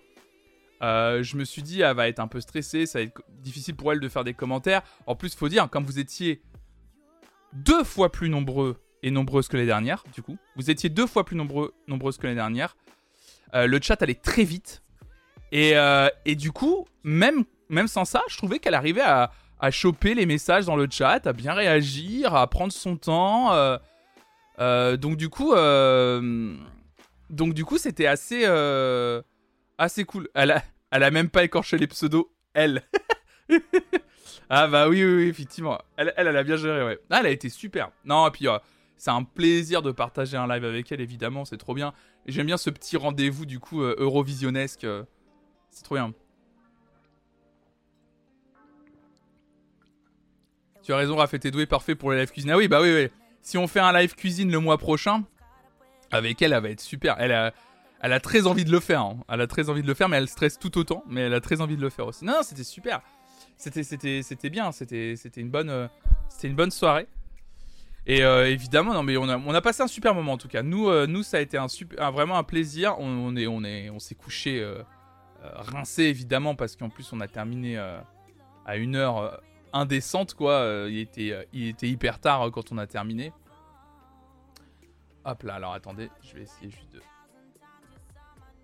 [0.82, 3.76] Euh, je me suis dit, elle va être un peu stressée, ça va être difficile
[3.76, 4.82] pour elle de faire des commentaires.
[5.08, 6.42] En plus, faut dire, comme vous étiez
[7.54, 11.24] deux fois plus nombreux et nombreuses que les dernières, du coup, vous étiez deux fois
[11.24, 12.76] plus nombreux, nombreuses que les dernières.
[13.54, 14.84] Euh, le chat allait très vite.
[15.54, 19.72] Et, euh, et, du coup, même, même sans ça, je trouvais qu'elle arrivait à, à,
[19.72, 23.52] choper les messages dans le chat, à bien réagir, à prendre son temps.
[24.58, 25.54] donc du coup,
[27.32, 29.22] donc du coup, c'était assez, euh,
[29.78, 30.30] assez cool.
[30.36, 32.84] Elle a, elle a même pas écorché les pseudos, elle.
[34.50, 35.80] ah bah oui, oui, effectivement.
[35.96, 37.00] Elle, elle, a bien géré, ouais.
[37.10, 37.92] Ah, elle a été super.
[38.06, 38.60] Non, et puis euh,
[38.98, 41.94] c'est un plaisir de partager un live avec elle, évidemment, c'est trop bien.
[42.28, 44.86] J'aime bien ce petit rendez-vous, du coup, euh, eurovisionnesque.
[45.72, 46.14] c'est trop bien.
[50.84, 52.52] Tu as raison, Raph était doué, parfait pour les live cuisine.
[52.52, 53.10] Ah oui, bah oui, oui.
[53.42, 55.24] Si on fait un live cuisine le mois prochain,
[56.12, 57.16] avec elle, elle va être super.
[57.20, 57.54] Elle a,
[58.02, 59.02] elle a très envie de le faire.
[59.02, 59.20] Hein.
[59.30, 61.04] Elle a très envie de le faire, mais elle stresse tout autant.
[61.08, 62.26] Mais elle a très envie de le faire aussi.
[62.26, 63.02] Non, c'était super.
[63.58, 64.72] C'était, c'était, c'était bien.
[64.72, 65.88] C'était, c'était une bonne, euh,
[66.30, 67.08] c'était une bonne soirée.
[68.08, 70.48] Et euh, évidemment, non, mais on a, on a passé un super moment en tout
[70.48, 70.64] cas.
[70.64, 72.96] Nous, euh, nous, ça a été un super, vraiment un plaisir.
[72.98, 74.66] On, est, on est, on s'est couché
[75.44, 79.42] rincé évidemment parce qu'en plus on a terminé à une heure
[79.74, 80.86] indécente quoi.
[80.88, 83.32] il était, il était hyper tard quand on a terminé.
[85.24, 87.02] Hop là, alors attendez, je vais essayer juste de...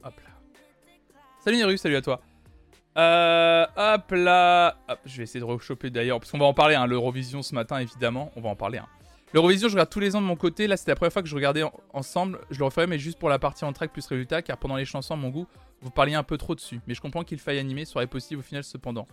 [0.03, 0.31] Hop là.
[1.43, 2.21] Salut Neru, salut à toi.
[2.97, 4.77] Euh, hop là.
[4.87, 7.53] Hop, je vais essayer de rechoper d'ailleurs, parce qu'on va en parler, hein, l'Eurovision ce
[7.53, 8.79] matin évidemment, on va en parler.
[8.79, 8.87] Hein.
[9.33, 10.67] L'Eurovision, je regarde tous les ans de mon côté.
[10.67, 12.39] Là, c'était la première fois que je regardais ensemble.
[12.49, 14.85] Je le referai, mais juste pour la partie en track plus résultat, car pendant les
[14.85, 15.47] chansons, mon goût,
[15.81, 16.79] vous parliez un peu trop dessus.
[16.87, 19.05] Mais je comprends qu'il faille animer, serait possible au final cependant.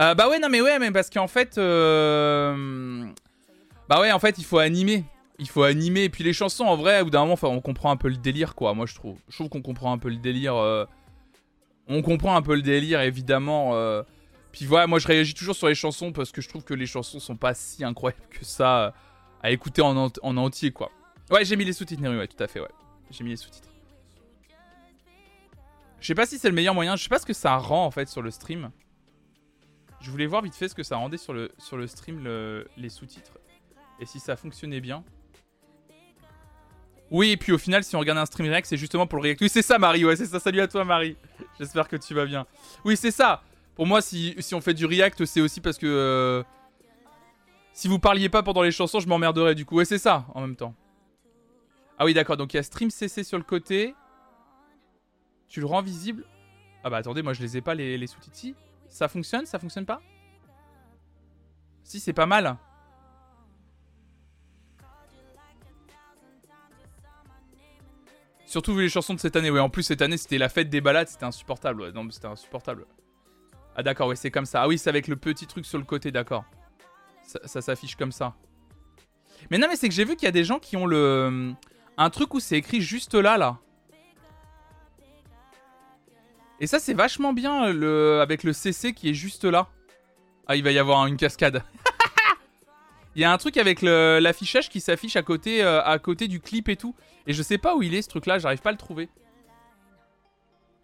[0.00, 1.58] Euh, bah ouais, non mais ouais, mais parce qu'en fait...
[1.58, 3.06] Euh...
[3.88, 5.04] Bah ouais, en fait, il faut animer
[5.42, 6.04] il faut animer.
[6.04, 8.16] Et puis les chansons, en vrai, au bout d'un moment, on comprend un peu le
[8.16, 8.74] délire, quoi.
[8.74, 9.18] Moi, je trouve.
[9.28, 10.54] Je trouve qu'on comprend un peu le délire.
[10.54, 10.86] Euh,
[11.88, 13.74] on comprend un peu le délire, évidemment.
[13.74, 14.02] Euh.
[14.52, 16.86] Puis voilà, moi, je réagis toujours sur les chansons parce que je trouve que les
[16.86, 18.90] chansons sont pas si incroyables que ça euh,
[19.42, 20.90] à écouter en, entier, quoi.
[21.30, 22.68] Ouais, j'ai mis les sous-titres, ouais, tout à fait, ouais.
[23.10, 23.68] J'ai mis les sous-titres.
[26.00, 26.96] Je sais pas si c'est le meilleur moyen.
[26.96, 28.70] Je sais pas ce que ça rend, en fait, sur le stream.
[30.00, 32.24] Je voulais voir vite fait ce que ça rendait sur le, sur le stream,
[32.76, 33.38] les sous-titres.
[34.00, 35.04] Et si ça fonctionnait bien.
[37.12, 39.24] Oui, et puis au final, si on regarde un stream react, c'est justement pour le
[39.24, 39.42] react.
[39.42, 40.02] Oui, c'est ça, Marie.
[40.02, 40.40] Ouais, c'est ça.
[40.40, 41.18] Salut à toi, Marie.
[41.58, 42.46] J'espère que tu vas bien.
[42.86, 43.42] Oui, c'est ça.
[43.74, 45.86] Pour moi, si, si, on fait du react, c'est aussi parce que.
[45.86, 46.42] Euh,
[47.74, 49.76] si vous parliez pas pendant les chansons, je m'emmerderais du coup.
[49.76, 50.74] Ouais, c'est ça en même temps.
[51.98, 52.38] Ah oui, d'accord.
[52.38, 53.94] Donc il y a stream CC sur le côté.
[55.48, 56.24] Tu le rends visible.
[56.82, 58.58] Ah bah attendez, moi je les ai pas les, les sous-titres.
[58.88, 60.00] Ça fonctionne Ça fonctionne pas?
[61.84, 62.56] Si, c'est pas mal.
[68.52, 69.50] Surtout vu les chansons de cette année.
[69.50, 71.08] Ouais, en plus, cette année, c'était la fête des balades.
[71.08, 71.80] C'était insupportable.
[71.80, 71.92] Ouais.
[71.92, 72.84] Non, mais c'était insupportable.
[73.74, 74.60] Ah, d'accord, ouais, c'est comme ça.
[74.60, 76.44] Ah, oui, c'est avec le petit truc sur le côté, d'accord.
[77.46, 78.34] Ça, s'affiche comme ça.
[79.50, 81.54] Mais non, mais c'est que j'ai vu qu'il y a des gens qui ont le.
[81.96, 83.56] Un truc où c'est écrit juste là, là.
[86.60, 88.20] Et ça, c'est vachement bien le...
[88.20, 89.68] avec le CC qui est juste là.
[90.46, 91.62] Ah, il va y avoir une cascade.
[93.16, 96.40] Il y a un truc avec l'affichage qui s'affiche à côté, euh, à côté du
[96.40, 96.94] clip et tout.
[97.26, 99.08] Et je sais pas où il est ce truc là, j'arrive pas à le trouver.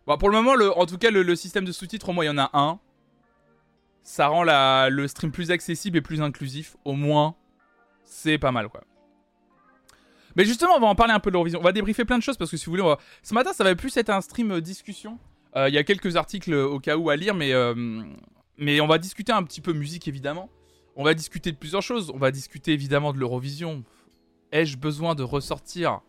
[0.09, 2.29] Bon, pour le moment, le, en tout cas, le, système de sous-titres, au moins, il
[2.29, 2.81] y en a un.
[4.03, 6.77] Ça rend le stream plus accessible et plus inclusif.
[6.87, 7.35] Au moins,
[8.05, 8.85] c'est pas mal, quoi.
[10.35, 11.61] Mais justement, on va en parler un peu de l'Eurovision.
[11.61, 13.75] On va débriefer plein de choses parce que si vous voulez, ce matin, ça va
[13.75, 15.19] plus être un stream euh, discussion.
[15.57, 17.53] Euh, il y a quelques articles au cas où à lire, mais,
[18.57, 20.49] mais on va discuter un petit peu musique, évidemment.
[20.97, 22.11] On va discuter de plusieurs choses.
[22.15, 23.85] On va discuter évidemment de l'Eurovision.
[24.53, 26.01] Ai-je besoin de ressortir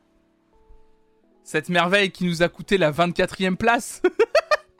[1.49, 4.03] cette merveille qui nous a coûté la 24e place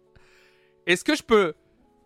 [0.86, 1.56] Est-ce que je peux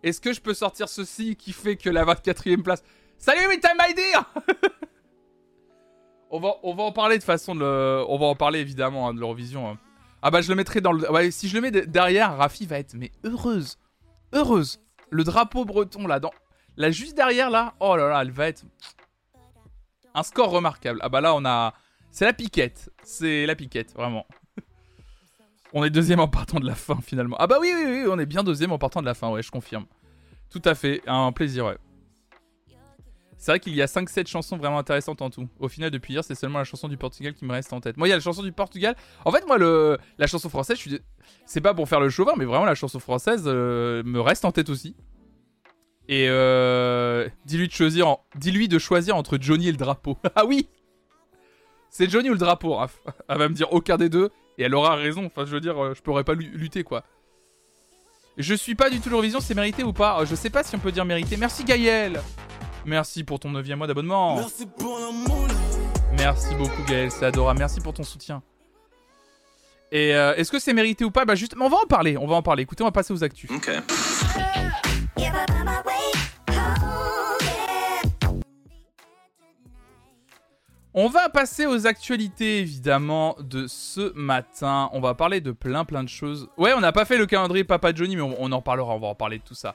[0.04, 2.82] est-ce que je peux sortir ceci qui fait que la 24e place?
[3.17, 4.34] Salut, Time My Dear
[6.30, 7.60] on, va, on va en parler de façon.
[7.60, 9.69] On va en parler évidemment hein, de l'Eurovision.
[9.69, 9.78] Hein.
[10.21, 11.10] Ah bah je le mettrai dans le...
[11.12, 13.78] Ouais, si je le mets derrière, Rafi va être mais heureuse.
[14.34, 14.82] Heureuse.
[15.10, 16.32] Le drapeau breton là, dans...
[16.78, 18.63] là juste derrière là, oh là là, elle va être...
[20.13, 20.99] Un score remarquable.
[21.02, 21.73] Ah bah là on a...
[22.12, 22.91] C'est la piquette.
[23.04, 24.26] C'est la piquette, vraiment.
[25.73, 27.36] On est deuxième en partant de la fin finalement.
[27.39, 29.43] Ah bah oui, oui, oui, on est bien deuxième en partant de la fin, ouais,
[29.43, 29.86] je confirme.
[30.49, 31.77] Tout à fait, un plaisir, ouais.
[33.38, 35.49] C'est vrai qu'il y a 5-7 chansons vraiment intéressantes en tout.
[35.59, 37.97] Au final, depuis hier, c'est seulement la chanson du Portugal qui me reste en tête.
[37.97, 38.95] Moi, il y a la chanson du Portugal.
[39.25, 40.79] En fait, moi, la chanson française,
[41.45, 44.53] c'est pas pour faire le chauvin, mais vraiment, la chanson française euh, me reste en
[44.53, 44.95] tête aussi.
[46.07, 47.27] Et euh...
[47.45, 50.17] dis-lui de choisir, dis-lui de choisir entre Johnny et le drapeau.
[50.36, 50.69] ah oui,
[51.89, 53.01] c'est Johnny ou le drapeau, Raph?
[53.27, 55.26] Elle va me dire aucun des deux, et elle aura raison.
[55.26, 57.04] Enfin, je veux dire, euh, je pourrais pas lutter, quoi.
[58.38, 60.20] Je suis pas du tout l'Eurovision, c'est mérité ou pas?
[60.22, 61.38] Euh, Je sais pas si on peut dire mérité.
[61.38, 62.22] Merci Gaël
[62.86, 64.36] Merci pour ton 9 mois d'abonnement.
[64.36, 65.00] Merci pour
[66.18, 67.60] Merci beaucoup Gaël, c'est adorable.
[67.60, 68.42] Merci pour ton soutien.
[69.92, 71.24] Et euh, est-ce que c'est mérité ou pas?
[71.24, 72.63] Bah justement, on va en parler, on va en parler.
[72.63, 73.50] Écoutez, on va passer aux actus.
[73.52, 73.70] Ok.
[80.95, 84.91] On va passer aux actualités évidemment de ce matin.
[84.93, 86.49] On va parler de plein plein de choses.
[86.56, 89.08] Ouais, on n'a pas fait le calendrier Papa Johnny, mais on, en parlera, on va
[89.08, 89.73] en parler de tout ça.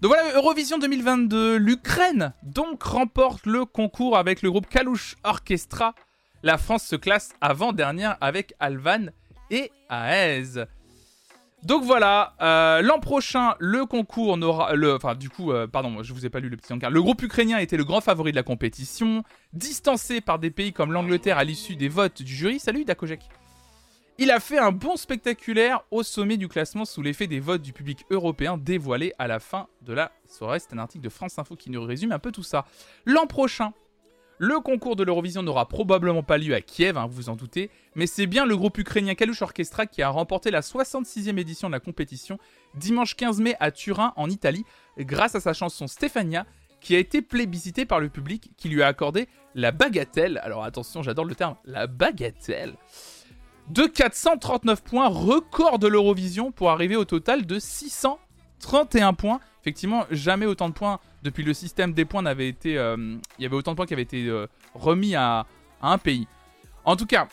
[0.00, 5.94] Donc voilà, Eurovision 2022, l'Ukraine donc remporte le concours avec le groupe Kalush Orchestra.
[6.42, 9.10] La France se classe avant-dernière avec Alvan
[9.52, 10.64] et Aez.
[11.64, 14.72] Donc voilà, euh, l'an prochain, le concours n'aura...
[14.94, 16.90] Enfin, du coup, euh, pardon, je vous ai pas lu le petit encart.
[16.90, 20.92] Le groupe ukrainien était le grand favori de la compétition, distancé par des pays comme
[20.92, 22.60] l'Angleterre à l'issue des votes du jury.
[22.60, 23.28] Salut Dakojek
[24.20, 27.72] il a fait un bon spectaculaire au sommet du classement sous l'effet des votes du
[27.72, 30.58] public européen dévoilés à la fin de la soirée.
[30.58, 32.66] C'est un article de France Info qui nous résume un peu tout ça.
[33.06, 33.72] L'an prochain,
[34.38, 37.70] le concours de l'Eurovision n'aura probablement pas lieu à Kiev, hein, vous vous en doutez,
[37.94, 41.72] mais c'est bien le groupe ukrainien Kalush Orchestra qui a remporté la 66e édition de
[41.72, 42.38] la compétition
[42.74, 44.64] dimanche 15 mai à Turin en Italie
[44.98, 46.46] grâce à sa chanson Stefania
[46.80, 50.40] qui a été plébiscitée par le public qui lui a accordé la bagatelle.
[50.44, 52.76] Alors attention, j'adore le terme, la bagatelle
[53.70, 59.40] de 439 points, record de l'Eurovision pour arriver au total de 631 points.
[59.62, 62.78] Effectivement, jamais autant de points depuis le système des points n'avait été.
[62.78, 65.46] Euh, il y avait autant de points qui avaient été euh, remis à,
[65.82, 66.26] un pays.
[66.84, 67.28] En tout cas,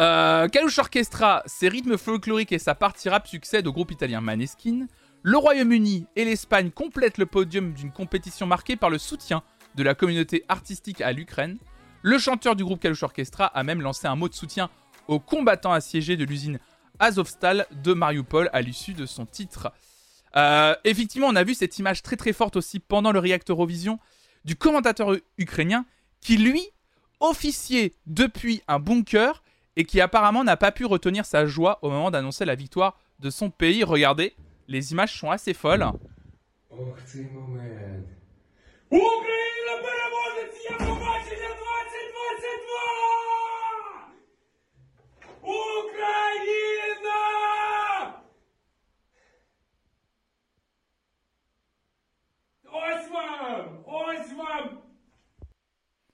[0.00, 4.86] euh, Kalush Orchestra, ses rythmes folkloriques et sa partie rap succèdent au groupe italien Maneskin.
[5.22, 9.42] Le Royaume-Uni et l'Espagne complètent le podium d'une compétition marquée par le soutien
[9.76, 11.58] de la communauté artistique à l'Ukraine.
[12.02, 14.68] Le chanteur du groupe Kalush Orchestra a même lancé un mot de soutien
[15.06, 16.58] aux combattants assiégés de l'usine
[16.98, 19.72] Azovstal de Mariupol à l'issue de son titre.
[20.36, 23.98] Euh, effectivement, on a vu cette image très très forte aussi pendant le React Eurovision
[24.44, 25.84] du commentateur ukrainien
[26.20, 26.62] qui lui
[27.20, 29.42] officiait depuis un bunker
[29.76, 33.30] et qui apparemment n'a pas pu retenir sa joie au moment d'annoncer la victoire de
[33.30, 33.84] son pays.
[33.84, 34.34] Regardez,
[34.68, 35.86] les images sont assez folles.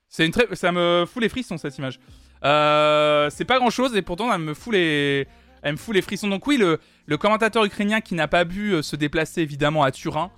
[0.09, 0.55] C'est une très...
[0.57, 2.01] Ça me fout les frissons cette image.
[2.45, 5.27] Euh, c'est pas grand chose et pourtant elle me fout les,
[5.63, 6.29] elle me fout les frissons.
[6.29, 10.31] Donc oui, le, commentateur ukrainien qui n'a pas pu euh, se déplacer évidemment à Turin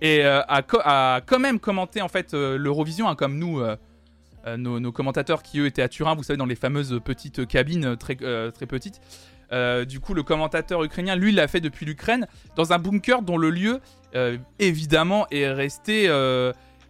[0.00, 3.60] et euh, a, a, quand même commenté en fait l'Eurovision, hein, comme nous,
[4.56, 8.16] nos, commentateurs qui eux étaient à Turin, vous savez dans les fameuses petites cabines très
[8.16, 9.00] très petites.
[9.86, 13.50] Du coup, le commentateur ukrainien, lui, l'a fait depuis l'Ukraine, dans un bunker dont le
[13.50, 13.80] lieu,
[14.58, 16.04] évidemment, est resté,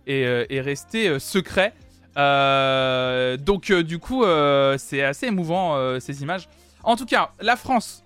[0.07, 1.75] est, est resté secret.
[2.17, 6.49] Euh, donc euh, du coup, euh, c'est assez émouvant ces images.
[6.83, 8.03] En tout cas, la France,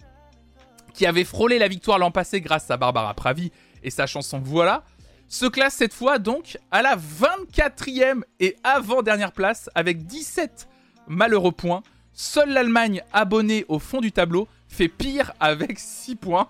[0.92, 3.50] qui avait frôlé la victoire l'an passé grâce à Barbara Pravi
[3.82, 4.84] et sa chanson Voilà,
[5.28, 10.68] se classe cette fois donc à la 24e et avant-dernière place avec 17
[11.08, 11.82] malheureux points.
[12.14, 16.48] Seule l'Allemagne, abonnée au fond du tableau, fait pire avec 6 points.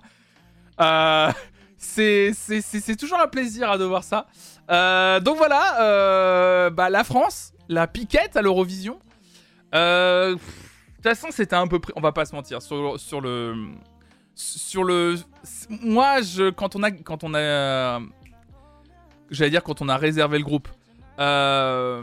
[1.79, 4.27] c'est toujours un plaisir de voir ça.
[5.20, 8.98] donc voilà, bah, la France, la piquette à l'Eurovision.
[9.74, 11.81] Euh, de toute façon, c'était un peu.
[11.96, 12.62] On va pas se mentir.
[12.62, 13.55] Sur, sur le.
[14.35, 15.16] Sur le.
[15.68, 16.90] Moi, je, quand on a.
[16.90, 18.00] Quand on a
[19.31, 20.68] J'allais dire quand on a réservé le groupe.
[21.18, 22.03] Euh,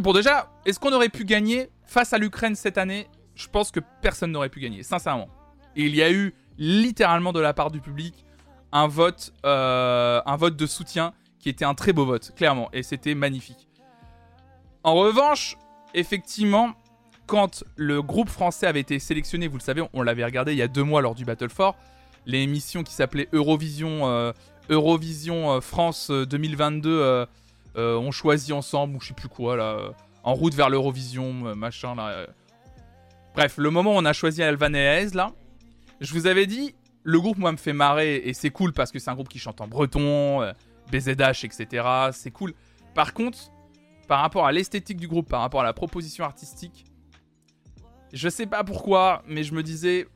[0.00, 3.80] bon, déjà, est-ce qu'on aurait pu gagner face à l'Ukraine cette année Je pense que
[4.00, 5.28] personne n'aurait pu gagner, sincèrement.
[5.76, 8.24] il y a eu littéralement de la part du public
[8.72, 12.82] un vote, euh, un vote de soutien qui était un très beau vote, clairement, et
[12.82, 13.68] c'était magnifique.
[14.84, 15.56] En revanche,
[15.92, 16.72] effectivement,
[17.26, 20.62] quand le groupe français avait été sélectionné, vous le savez, on l'avait regardé il y
[20.62, 21.74] a deux mois lors du Battle 4,
[22.26, 24.32] l'émission qui s'appelait Eurovision, euh,
[24.70, 27.26] Eurovision euh, France 2022, euh,
[27.76, 32.26] on choisit ensemble, ou je sais plus quoi, là, en route vers l'Eurovision, machin, là.
[33.34, 35.32] Bref, le moment où on a choisi Alvanaise, là,
[36.00, 38.98] je vous avais dit, le groupe, moi, me fait marrer, et c'est cool parce que
[38.98, 40.52] c'est un groupe qui chante en breton,
[40.90, 41.86] BZH, etc.
[42.12, 42.54] C'est cool.
[42.94, 43.38] Par contre,
[44.06, 46.84] par rapport à l'esthétique du groupe, par rapport à la proposition artistique,
[48.12, 50.06] je sais pas pourquoi, mais je me disais.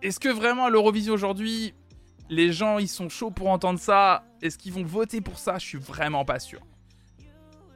[0.00, 1.74] Est-ce que vraiment à l'Eurovision aujourd'hui,
[2.30, 4.24] les gens ils sont chauds pour entendre ça?
[4.40, 5.58] Est-ce qu'ils vont voter pour ça?
[5.58, 6.60] Je suis vraiment pas sûr.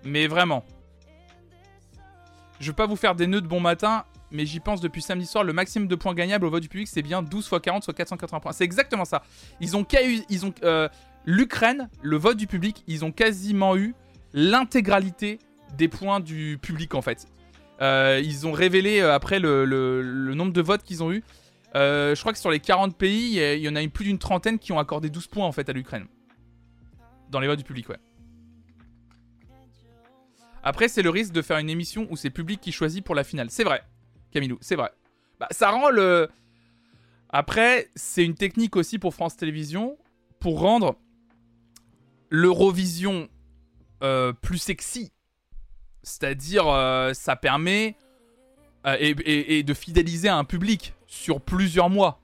[0.04, 0.64] Mais vraiment.
[2.61, 5.26] Je veux pas vous faire des nœuds de bon matin, mais j'y pense depuis samedi
[5.26, 5.44] soir.
[5.44, 7.94] Le maximum de points gagnables au vote du public, c'est bien 12 x 40, soit
[7.94, 8.52] 480 points.
[8.52, 9.22] C'est exactement ça.
[9.61, 9.87] Ils ont,
[10.28, 10.88] ils ont euh,
[11.24, 13.94] l'Ukraine, le vote du public, ils ont quasiment eu
[14.32, 15.38] l'intégralité
[15.76, 17.26] des points du public en fait.
[17.80, 21.22] Euh, ils ont révélé euh, après le, nombre de votes qu'ils ont eu.
[21.74, 24.58] Je crois que sur les 40 pays, il y en a eu plus d'une trentaine
[24.58, 26.06] qui ont accordé 12 points en fait à l'Ukraine.
[27.30, 27.98] Dans les votes du public, ouais.
[30.68, 33.24] Après, c'est le risque de faire une émission où c'est public qui choisit pour la
[33.24, 33.50] finale.
[33.50, 33.83] C'est vrai,
[34.33, 34.90] Camilou, c'est vrai.
[35.40, 36.28] Bah, ça rend le.
[37.31, 39.96] Après, c'est une technique aussi pour France Télévisions
[40.40, 40.96] pour rendre
[42.31, 43.28] l'Eurovision
[44.40, 45.12] plus sexy
[46.09, 47.96] c'est-à-dire, euh, ça permet
[48.87, 52.20] euh, et, de fidéliser un public sur plusieurs mois.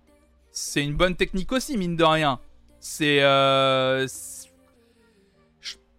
[0.51, 2.41] C'est une bonne technique aussi, mine de rien.
[2.81, 3.21] C'est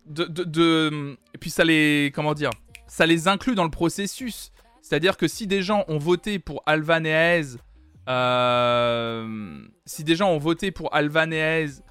[0.07, 2.49] euh, de, et puis ça les comment dire,
[2.87, 4.51] ça les inclut dans le processus.
[4.81, 7.57] C'est-à-dire que si des gens ont voté pour Alvaneez,
[9.85, 11.81] si des gens ont voté pour Alvaneez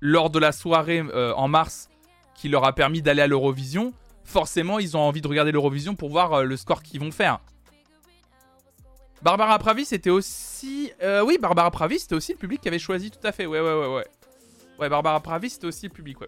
[0.00, 1.02] lors de la soirée
[1.36, 1.90] en mars
[2.34, 3.92] qui leur a permis d'aller à l'Eurovision,
[4.24, 7.40] forcément, ils ont envie de regarder l'Eurovision pour voir euh, le score qu'ils vont faire.
[9.22, 10.92] Barbara Pravi, c'était aussi.
[11.02, 13.46] Euh, oui, Barbara Pravi, c'était aussi le public qui avait choisi, tout à fait.
[13.46, 14.06] Ouais, ouais, ouais, ouais.
[14.78, 16.26] Ouais, Barbara Pravi, c'était aussi le public, ouais.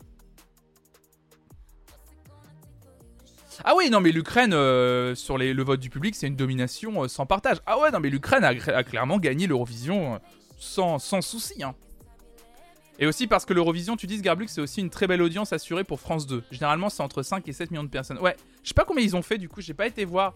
[3.65, 7.27] Ah oui, non, mais l'Ukraine, euh, sur le vote du public, c'est une domination sans
[7.27, 7.59] partage.
[7.67, 10.21] Ah ouais, non, mais l'Ukraine a, clairement gagné l'Eurovision
[10.59, 11.63] sans, sans souci.
[11.63, 11.75] Hein.
[12.99, 15.85] Et aussi parce que l'Eurovision, tu dis, Garblux, c'est aussi une très belle audience assurée
[15.85, 16.43] pour France 2.
[16.51, 18.19] Généralement, c'est entre 5 et 7 millions de personnes.
[18.19, 20.35] Ouais, je sais pas combien ils ont fait du coup, j'ai pas été voir.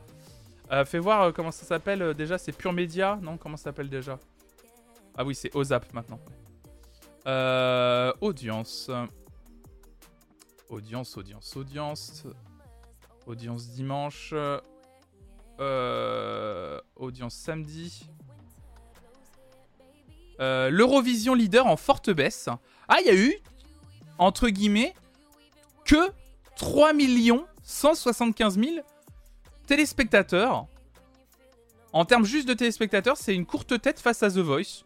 [0.70, 3.64] Euh, fais voir euh, comment ça s'appelle euh, déjà, c'est Pure Média Non, comment ça
[3.64, 4.18] s'appelle déjà?
[5.16, 6.20] Ah oui, c'est Ozap maintenant.
[7.26, 8.90] Euh, audience.
[10.68, 12.24] Audience, audience, audience.
[13.30, 14.34] Audience dimanche.
[16.96, 18.10] audience samedi.
[20.40, 22.48] Euh, L'Eurovision leader en forte baisse.
[22.88, 23.36] Ah, il y a eu,
[24.18, 24.94] entre guillemets,
[25.84, 26.10] que
[26.56, 26.90] 3
[27.62, 28.84] 175 000
[29.64, 30.66] téléspectateurs.
[31.92, 34.82] En termes juste de téléspectateurs, c'est une courte tête face à The Voice.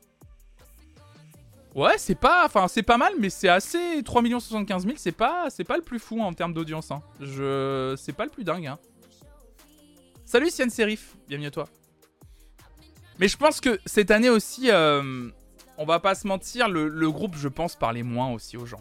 [1.74, 5.50] Ouais, c'est pas, enfin c'est pas mal, mais c'est assez 3 75 000, c'est pas,
[5.50, 6.92] c'est pas le plus fou en termes d'audience.
[6.92, 7.02] Hein.
[7.20, 8.68] Je, c'est pas le plus dingue.
[8.68, 8.78] Hein.
[10.24, 11.68] Salut Sian Serif, bienvenue à toi.
[13.18, 15.28] Mais je pense que cette année aussi, euh,
[15.76, 18.80] on va pas se mentir, le, groupe, je pense, parlait moins aussi aux gens.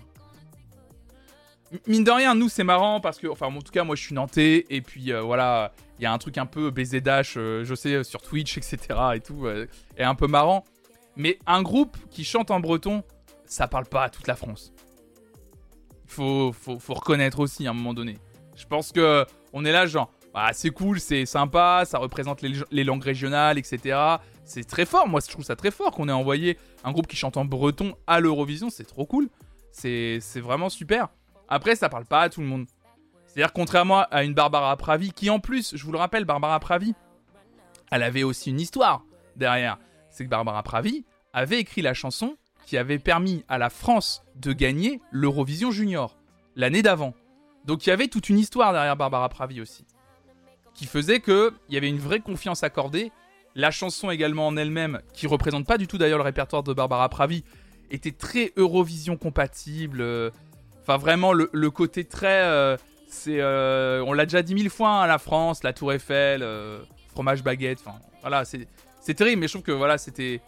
[1.88, 4.14] mine de rien, nous, c'est marrant parce que, enfin, en tout cas, moi, je suis
[4.14, 7.74] nantais et puis euh, voilà, il y a un truc un peu BZH, euh, je
[7.74, 8.78] sais, sur Twitch, etc.
[9.16, 9.48] et tout,
[9.98, 10.64] et un peu marrant.
[11.16, 13.04] Mais un groupe qui chante en breton,
[13.46, 14.74] ça parle pas à toute la France.
[16.08, 18.18] Faut, faut, faut reconnaître aussi à un moment donné.
[18.56, 22.84] Je pense que on est là, genre, ah, c'est cool, c'est sympa, ça représente les,
[22.84, 23.98] langues régionales, etc.
[24.46, 27.16] C'est très fort, moi je trouve ça très fort qu'on ait envoyé un groupe qui
[27.16, 29.30] chante en breton à l'Eurovision, c'est trop cool.
[29.72, 31.10] C'est vraiment super.
[31.48, 32.66] Après, ça parle pas à tout le monde.
[33.26, 36.94] C'est-à-dire, contrairement à une Barbara Pravi, qui en plus, je vous le rappelle, Barbara Pravi,
[37.92, 39.04] elle avait aussi une histoire
[39.36, 39.78] derrière.
[40.14, 44.54] C'est que Barbara Pravi avait écrit la chanson qui avait permis à la France de
[44.54, 46.18] gagner l'Eurovision Junior
[46.56, 47.14] l'année d'avant.
[47.66, 49.86] Donc il y avait toute une histoire derrière Barbara Pravi aussi
[50.74, 53.12] qui faisait qu'il y avait une vraie confiance accordée.
[53.56, 57.08] La chanson également en elle-même, qui représente pas du tout d'ailleurs le répertoire de Barbara
[57.10, 57.44] Pravi,
[57.92, 60.02] était très Eurovision compatible.
[60.02, 60.32] Euh,
[60.82, 62.44] enfin vraiment le, côté très...
[62.44, 66.44] Euh, c'est, euh, on l'a déjà dit mille fois, hein, la France, la Tour Eiffel,
[67.10, 68.68] fromage baguette, enfin voilà, c'est,
[69.04, 70.40] c'est terrible, mais je trouve que voilà, c'était,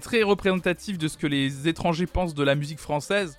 [0.00, 3.38] très représentatif de ce que les étrangers pensent de la musique française.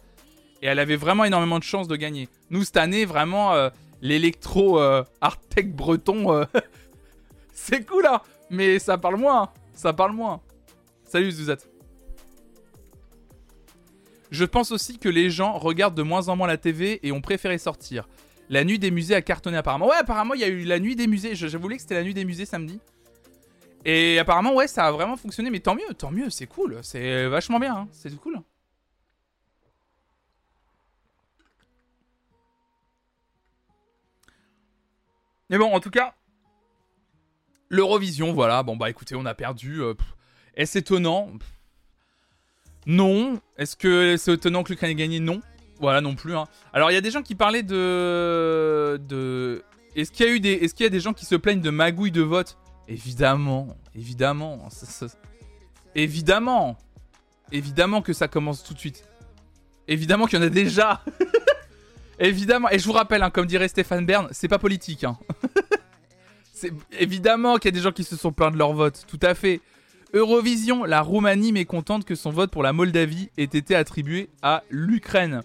[0.61, 2.27] Et elle avait vraiment énormément de chances de gagner.
[2.49, 3.53] Nous, cette année, vraiment,
[4.01, 6.43] l'électro euh, art tech breton, euh,
[7.53, 8.29] c'est cool là, hein.
[8.49, 10.41] mais ça parle moins, ça parle moins.
[11.05, 11.57] Salut Zuzat.
[14.29, 17.21] Je pense aussi que les gens regardent de moins en moins la TV et ont
[17.21, 18.09] préféré sortir.
[18.49, 19.87] La nuit des musées a cartonné apparemment.
[19.87, 21.35] Ouais, apparemment, il y a eu la nuit des musées.
[21.35, 22.79] Je, je voulais que c'était la nuit des musées samedi.
[23.85, 25.49] Et apparemment, ouais, ça a vraiment fonctionné.
[25.49, 26.79] Mais tant mieux, tant mieux, c'est cool.
[26.83, 27.87] C'est vachement bien, hein.
[27.91, 28.39] c'est cool.
[35.49, 36.15] Mais bon, en tout cas,
[37.69, 38.63] l'Eurovision, voilà.
[38.63, 39.81] Bon, bah écoutez, on a perdu.
[39.81, 39.93] euh.
[40.55, 41.29] Est-ce étonnant?
[42.85, 43.39] Non.
[43.57, 45.19] Est-ce que c'est étonnant que l'Ukraine ait gagné?
[45.19, 45.41] Non.
[45.79, 46.35] Voilà, non plus.
[46.35, 46.45] hein.
[46.71, 48.99] Alors, il y a des gens qui parlaient de.
[49.07, 49.63] de...
[49.95, 50.53] Est-ce qu'il y a eu des.
[50.53, 52.57] Est-ce qu'il y a des gens qui se plaignent de magouilles de vote?
[52.87, 53.75] Évidemment.
[53.95, 54.69] Évidemment.
[54.69, 55.07] Ça-
[55.95, 56.77] Évidemment.
[57.51, 59.07] Évidemment que ça commence tout de suite.
[59.87, 61.01] Évidemment qu'il y en a déjà.
[62.19, 62.69] Évidemment.
[62.69, 65.03] Et je vous rappelle, hein, comme dirait Stéphane Bern, c'est pas politique.
[65.03, 65.17] hein.
[66.99, 69.03] évidemment qu'il y a des gens qui se sont plaints de leur vote.
[69.07, 69.61] Tout à fait.
[70.13, 75.41] Eurovision, la Roumanie mécontente que son vote pour la Moldavie ait été attribué à l'Ukraine.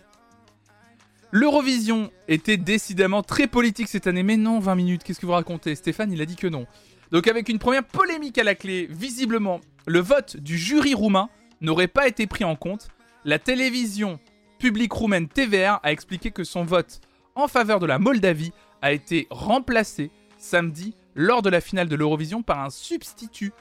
[1.30, 5.74] L'Eurovision était décidément très politique cette année, mais non, 20 minutes, qu'est-ce que vous racontez?
[5.74, 6.66] Stéphane, il a dit que non.
[7.10, 11.28] Donc avec une première polémique à la clé, visiblement, le vote du jury roumain
[11.60, 12.88] n'aurait pas été pris en compte.
[13.24, 14.20] La télévision
[14.58, 17.00] publique roumaine TVR a expliqué que son vote
[17.34, 22.42] en faveur de la Moldavie a été remplacé samedi lors de la finale de l'Eurovision
[22.42, 23.52] par un substitut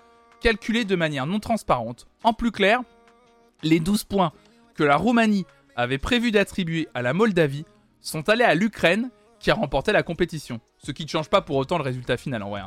[0.42, 2.08] calculé de manière non transparente.
[2.24, 2.82] En plus clair,
[3.64, 4.34] les 12 points
[4.76, 7.66] que la Roumanie avait prévu d'attribuer à la Moldavie
[8.02, 10.60] sont allés à l'Ukraine qui a remporté la compétition.
[10.78, 12.62] Ce qui ne change pas pour autant le résultat final en vrai.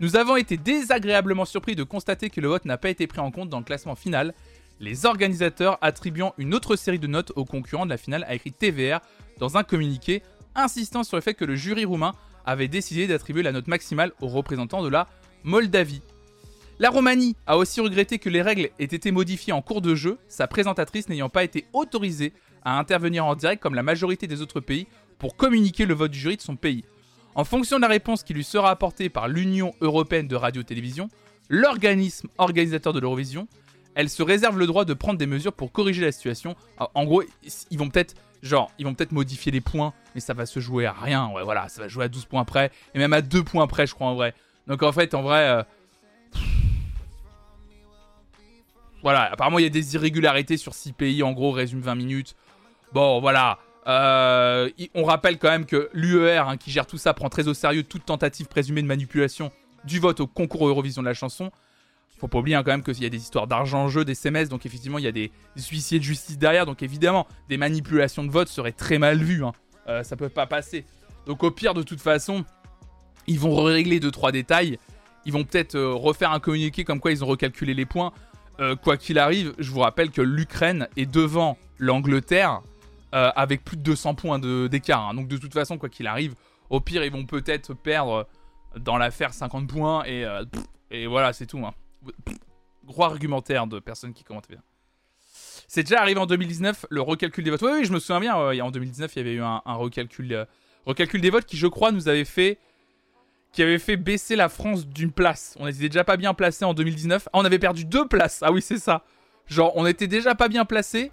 [0.00, 3.32] Nous avons été désagréablement surpris de constater que le vote n'a pas été pris en
[3.32, 4.32] compte dans le classement final,
[4.78, 8.52] les organisateurs attribuant une autre série de notes aux concurrents de la finale a écrit
[8.52, 9.00] TVR
[9.40, 10.22] dans un communiqué
[10.54, 12.14] insistant sur le fait que le jury roumain
[12.46, 15.08] avait décidé d'attribuer la note maximale aux représentants de la
[15.42, 16.02] Moldavie.
[16.78, 20.18] La Roumanie a aussi regretté que les règles aient été modifiées en cours de jeu,
[20.28, 22.32] sa présentatrice n'ayant pas été autorisée
[22.64, 24.86] à intervenir en direct comme la majorité des autres pays
[25.18, 26.84] pour communiquer le vote du jury de son pays.
[27.38, 31.08] En fonction de la réponse qui lui sera apportée par l'Union européenne de radio-télévision,
[31.48, 33.46] l'organisme organisateur de l'Eurovision,
[33.94, 36.56] elle se réserve le droit de prendre des mesures pour corriger la situation.
[36.78, 37.22] En- En gros,
[37.70, 40.86] ils vont peut-être genre, ils vont peut-être modifier les points, mais ça va se jouer
[40.86, 41.28] à rien.
[41.30, 43.86] Ouais, voilà, ça va jouer à 12 points près et même à 2 points près,
[43.86, 44.34] je crois en vrai.
[44.66, 45.62] Donc en fait, en vrai euh,
[49.04, 52.34] Voilà, apparemment il y a des irrégularités sur 6 pays, en gros, résume 20 minutes.
[52.92, 53.60] Bon, voilà.
[53.88, 57.54] Euh, on rappelle quand même que l'UER, hein, qui gère tout ça, prend très au
[57.54, 59.50] sérieux toute tentative présumée de manipulation
[59.84, 61.50] du vote au concours Eurovision de la chanson.
[62.18, 64.12] Faut pas oublier hein, quand même qu'il y a des histoires d'argent en jeu, des
[64.12, 67.56] SMS, donc effectivement il y a des, des huissiers de justice derrière, donc évidemment des
[67.56, 69.44] manipulations de vote seraient très mal vues.
[69.44, 69.52] Hein.
[69.88, 70.84] Euh, ça peut pas passer.
[71.26, 72.44] Donc au pire de toute façon,
[73.28, 74.78] ils vont régler 2-3 détails.
[75.26, 78.12] Ils vont peut-être euh, refaire un communiqué comme quoi ils ont recalculé les points.
[78.60, 82.62] Euh, quoi qu'il arrive, je vous rappelle que l'Ukraine est devant l'Angleterre
[83.14, 85.08] euh, avec plus de 200 points d'écart.
[85.08, 85.14] hein.
[85.14, 86.34] Donc de toute façon, quoi qu'il arrive,
[86.70, 88.26] au pire, ils vont peut-être perdre
[88.76, 90.44] dans l'affaire 50 points et, euh,
[90.90, 91.58] et voilà, c'est tout.
[91.64, 91.72] hein.
[92.84, 94.62] Gros argumentaire de personnes qui commentent bien.
[95.66, 97.62] C'est déjà arrivé en 2019, le recalcul des votes.
[97.62, 98.46] Oui, oui, je me souviens bien.
[98.48, 100.44] ouais, en 2019, il y avait eu un, un recalcul, euh,
[100.86, 102.58] recalcul des votes qui, je crois, nous avait fait
[103.52, 105.54] qui avait fait baisser la France d'une place.
[105.58, 107.28] On était déjà pas bien placé en 2019.
[107.28, 108.40] Ah, on avait perdu deux places.
[108.42, 109.02] Ah oui, c'est ça.
[109.46, 111.10] Genre, on était déjà pas bien placé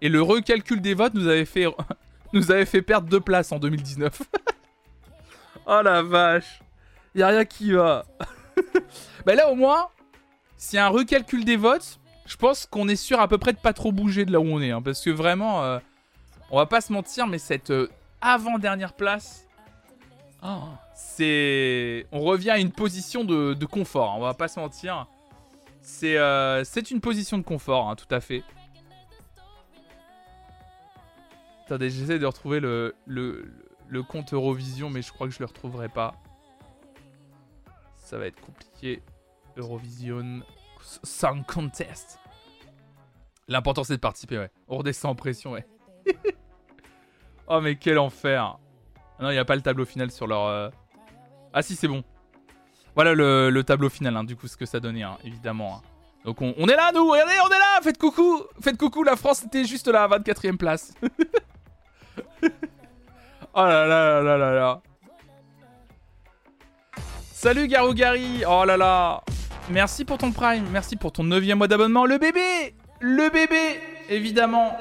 [0.00, 1.66] et le recalcul des votes nous avait fait
[2.32, 4.22] nous avait fait perdre deux places en 2019.
[5.66, 6.60] oh la vache.
[7.14, 8.04] Y a rien qui va.
[9.26, 9.88] bah là au moins,
[10.56, 13.52] s'il y a un recalcul des votes, je pense qu'on est sûr à peu près
[13.52, 15.78] de pas trop bouger de là où on est hein, parce que vraiment euh,
[16.50, 17.88] on va pas se mentir mais cette euh,
[18.20, 19.48] avant-dernière place
[20.42, 22.06] Oh, c'est.
[22.12, 25.06] On revient à une position de, de confort, hein, on va pas se mentir.
[25.80, 28.42] C'est euh, une position de confort, hein, tout à fait.
[31.68, 35.90] Attendez, j'essaie de retrouver le, le, compte Eurovision, mais je crois que je le retrouverai
[35.90, 36.14] pas.
[37.96, 39.02] Ça va être compliqué.
[39.54, 40.40] Eurovision
[41.02, 42.18] Song Contest.
[43.48, 44.50] L'important c'est de participer, ouais.
[44.68, 45.66] On redescend en pression, ouais.
[47.48, 48.56] oh, mais quel enfer!
[49.18, 50.46] Ah Non, il n'y a pas le tableau final sur leur.
[50.46, 50.70] euh,
[51.52, 52.02] Ah, si, c'est bon.
[52.94, 55.76] Voilà le, le tableau final, hein, du coup, ce que ça donnait, hein, évidemment.
[55.76, 55.82] hein.
[56.24, 59.44] Donc, on, est là, nous Regardez, on est là Faites coucou Faites coucou, la France
[59.44, 60.94] était juste là, à 24ème place.
[63.54, 64.80] oh là là là là là.
[67.32, 69.22] Salut, Garou Gary Oh là là
[69.70, 72.04] Merci pour ton Prime, merci pour ton 9 mois d'abonnement.
[72.04, 74.76] Le bébé Le bébé Évidemment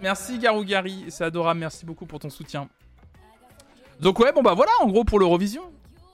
[0.00, 2.68] Merci, Garou Gary, c'est adorable, merci beaucoup pour ton soutien.
[4.00, 5.62] Donc ouais, bon bah voilà en gros pour l'Eurovision.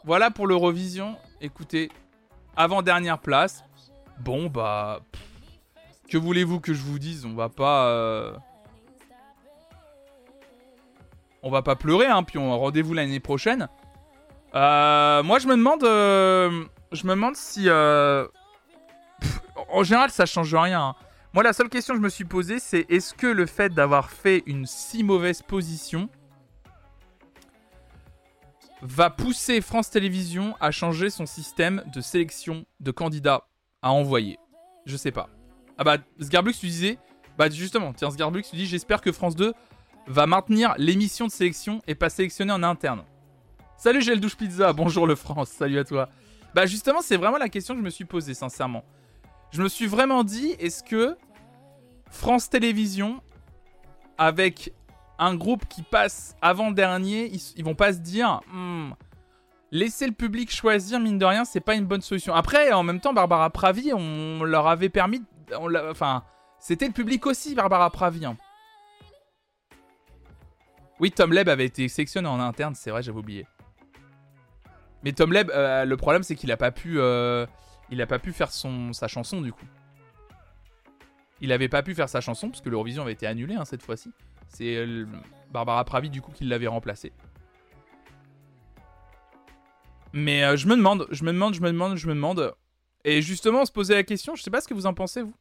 [0.05, 1.17] Voilà pour l'Eurovision.
[1.41, 1.91] Écoutez,
[2.57, 3.65] avant-dernière place.
[4.21, 5.01] Bon bah...
[6.11, 7.25] que voulez-vous que je vous dise?
[7.25, 7.87] On va pas...
[7.87, 8.33] euh,
[11.43, 13.69] On va pas pleurer, hein, puis on rendez-vous l'année prochaine.
[14.55, 16.65] Euh, moi, je me demande, euh,
[17.35, 18.27] si, euh,
[19.69, 20.81] en général, ça change rien.
[20.81, 20.95] Hein.
[21.35, 24.11] Moi, la seule question que je me suis posée, c'est est-ce que le fait d'avoir
[24.11, 26.09] fait une si mauvaise position
[28.81, 33.47] va pousser France Télévisions à changer son système de sélection de candidats
[33.83, 34.39] à envoyer?
[34.87, 35.29] Je sais pas.
[35.77, 36.99] Ah bah, Sgarblux, tu disais,
[37.37, 39.53] bah justement, tiens, Sgarblux, tu dis, j'espère que France 2
[40.09, 43.05] va maintenir l'émission de sélection et pas sélectionner en interne.
[43.77, 46.09] Salut Gel Douche Pizza, bonjour le France, salut à toi.
[46.55, 48.85] Bah justement, c'est vraiment la question que je me suis posée, sincèrement.
[49.53, 51.17] Je me suis vraiment dit, est-ce que
[52.11, 53.21] France Télévisions,
[54.17, 54.73] avec
[55.19, 58.91] un groupe qui passe avant-dernier, ils, vont pas se dire, hmm,
[59.71, 62.35] laisser le public choisir, mine de rien, c'est pas une bonne solution.
[62.35, 65.23] Après, en même temps, Barbara Pravi, on leur avait permis,
[65.59, 66.25] on enfin,
[66.59, 68.25] c'était le public aussi, Barbara Pravi.
[68.25, 68.37] Hein.
[71.01, 73.47] Oui, Tom Leb avait été sélectionné en interne, c'est vrai, j'avais oublié.
[75.05, 77.47] Mais Tom Leb, euh, le problème c'est qu'il a pas pu, euh,
[78.33, 79.67] faire sa chanson du coup.
[81.41, 83.83] Il avait pas pu faire sa chanson parce que l'Eurovision avait été annulé hein, cette
[83.83, 84.11] fois-ci.
[84.49, 85.07] C'est euh,
[85.53, 87.13] Barbara Pravi du coup qui l'avait remplacé.
[90.13, 92.55] Mais je me demande, je me demande, je me demande, je me demande.
[93.05, 95.23] Et justement, on se posait la question, je sais pas ce que vous en pensez
[95.23, 95.35] vous.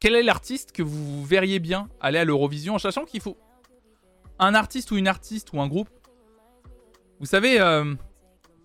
[0.00, 3.36] Quel est l'artiste que vous verriez bien aller à l'Eurovision en sachant qu'il faut
[4.38, 5.88] un artiste ou une artiste ou un groupe
[7.20, 7.58] Vous savez,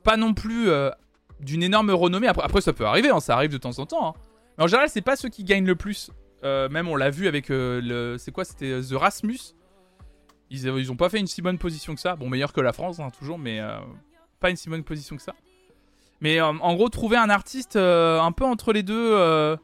[0.04, 0.92] pas non plus euh,
[1.40, 2.28] d'une énorme renommée.
[2.28, 4.10] Après, ça peut arriver, hein, ça arrive de temps en temps.
[4.10, 4.14] Hein.
[4.58, 6.12] Mais en général, c'est pas ceux qui gagnent le plus.
[6.44, 8.18] Euh, même on l'a vu avec euh, le.
[8.18, 9.40] C'est quoi C'était The Rasmus.
[10.50, 12.16] Ils, ils ont pas fait une si bonne position que ça.
[12.16, 13.60] Bon, meilleur que la France, hein, toujours, mais
[14.40, 15.34] pas une si bonne position que ça.
[16.22, 19.58] Mais en gros, trouver un artiste un peu entre les deux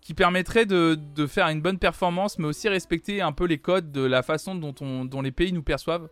[0.00, 4.02] qui permettrait de, faire une bonne performance, mais aussi respecter un peu les codes de
[4.02, 6.08] la façon dont, on, dont les pays nous perçoivent.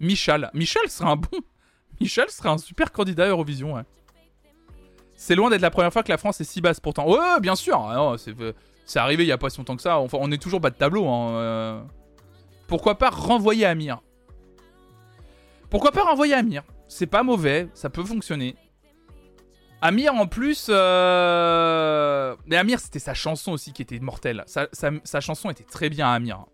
[0.00, 0.50] Michel.
[0.54, 1.38] Michel serait un bon,
[2.00, 3.82] Michel serait un super candidat à Eurovision, ouais.
[5.14, 7.08] C'est loin d'être la première fois que la France est si basse pourtant.
[7.08, 7.76] Ouais, bien sûr.
[7.76, 8.16] Ah
[8.84, 9.98] c'est arrivé il y a pas si longtemps que ça.
[9.98, 11.06] Enfin, on est toujours bas de tableau.
[11.08, 11.82] Hein, euh.
[12.66, 14.02] Pourquoi pas renvoyer Amir?
[15.70, 16.64] Pourquoi pas renvoyer Amir?
[16.88, 18.56] C'est pas mauvais, ça peut fonctionner.
[19.82, 20.68] Amir en plus...
[20.70, 24.44] Euh, mais Amir c'était sa chanson aussi qui était mortelle.
[24.46, 26.46] Sa, chanson était très bien Amir.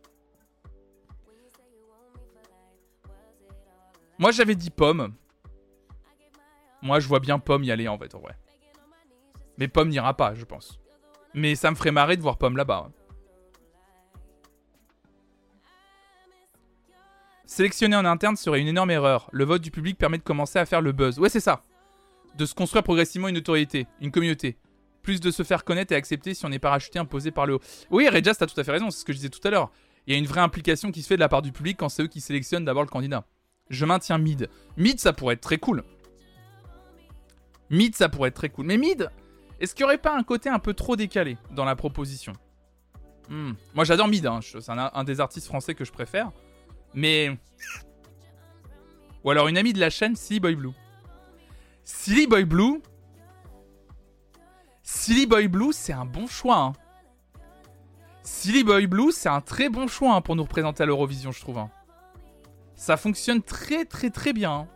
[4.18, 5.14] Moi j'avais dit Pomme.
[6.82, 8.36] Moi, je vois bien Pomme y aller en fait, en vrai.
[9.58, 10.78] Mais Pomme n'ira pas, je pense.
[11.34, 12.86] Mais ça me ferait marrer de voir Pomme là-bas.
[12.88, 12.92] Hein.
[17.44, 19.28] Sélectionner en interne serait une énorme erreur.
[19.32, 21.18] Le vote du public permet de commencer à faire le buzz.
[21.18, 21.62] Ouais, c'est ça.
[22.38, 24.56] De se construire progressivement une notoriété, une communauté.
[25.02, 27.60] Plus de se faire connaître et accepter si on est parachuté imposé par le haut.
[27.90, 29.70] Oui, Rejas, t'as tout à fait raison, c'est ce que je disais tout à l'heure.
[30.06, 31.88] Il y a une vraie implication qui se fait de la part du public quand
[31.88, 33.26] c'est eux qui sélectionnent d'abord le candidat.
[33.70, 34.48] Je maintiens mid.
[34.76, 35.82] Mid, ça pourrait être très cool.
[37.70, 38.66] Mid, ça pourrait être très cool.
[38.66, 39.10] Mais mid,
[39.60, 42.32] est-ce qu'il n'y aurait pas un côté un peu trop décalé dans la proposition?
[43.28, 43.52] Hmm.
[43.74, 44.24] Moi, j'adore mid.
[44.24, 44.40] Hein.
[44.42, 46.30] C'est un, des artistes français que je préfère.
[46.94, 47.36] Mais.
[49.24, 50.72] Ou alors une amie de la chaîne, Silly Boy Blue.
[51.88, 52.82] Silly Boy Blue.
[54.82, 56.56] Silly Boy Blue, c'est un bon choix.
[56.56, 56.72] Hein.
[58.22, 61.40] Silly Boy Blue, c'est un très bon choix hein, pour nous représenter à l'Eurovision, je
[61.40, 61.60] trouve.
[62.76, 64.68] Ça fonctionne très très très bien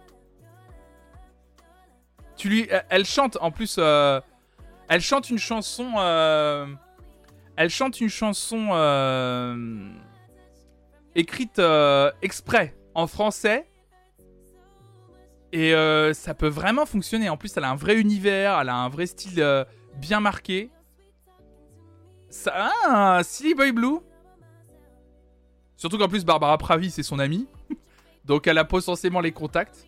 [2.49, 3.77] lui, elle chante en plus.
[3.79, 4.21] Euh,
[4.89, 5.93] elle chante une chanson.
[5.99, 6.67] Euh,
[7.57, 9.93] elle chante une chanson euh,
[11.15, 11.61] écrite
[12.23, 13.67] exprès en français.
[15.53, 15.75] Et
[16.15, 17.29] ça peut vraiment fonctionner.
[17.29, 20.71] En plus, elle a un vrai univers, elle a un vrai style bien marqué.
[22.31, 23.99] Ça, ah, Silly Boy Blue.
[25.77, 27.47] Surtout qu'en plus, Barbara Pravi, c'est son amie.
[28.25, 29.87] Donc elle a potentiellement les contacts.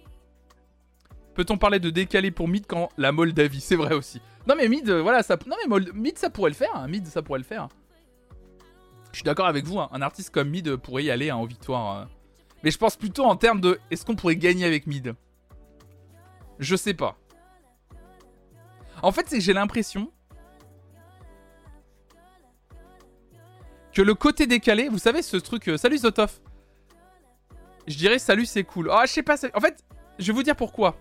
[1.35, 4.21] Peut-on parler de décalé pour Mid quand la Moldavie C'est vrai aussi.
[4.47, 6.75] Non mais Mid, euh, voilà, ça, non mais Mid ça pourrait le faire.
[6.75, 6.89] Hein.
[7.05, 7.69] Ça pourrait le faire.
[9.13, 9.79] Je suis d'accord avec vous.
[9.79, 9.89] Hein.
[9.93, 12.01] Un artiste comme Mid pourrait y aller hein, en victoire.
[12.01, 12.05] Euh.
[12.63, 15.15] Mais je pense plutôt en termes de est-ce qu'on pourrait gagner avec Mid?
[16.59, 17.19] Je sais pas.
[19.03, 20.11] En fait, c'est que j'ai l'impression
[23.93, 25.69] que le côté décalé, vous savez ce truc.
[25.69, 26.41] Euh, salut Zotov.
[27.87, 28.91] Je dirais salut c'est cool.
[28.91, 29.37] Ah, je sais pas.
[29.55, 29.85] En fait,
[30.19, 30.97] je vais vous dire pourquoi.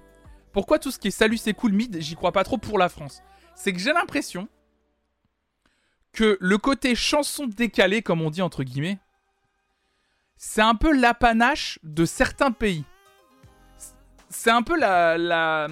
[0.51, 2.89] Pourquoi tout ce qui est salut c'est cool mid, j'y crois pas trop pour la
[2.89, 3.23] France
[3.55, 4.47] C'est que j'ai l'impression
[6.11, 8.99] que le côté chanson décalée, comme on dit entre guillemets,
[10.37, 12.85] c'est un peu l'apanache de certains pays.
[14.33, 15.67] C'est un peu la,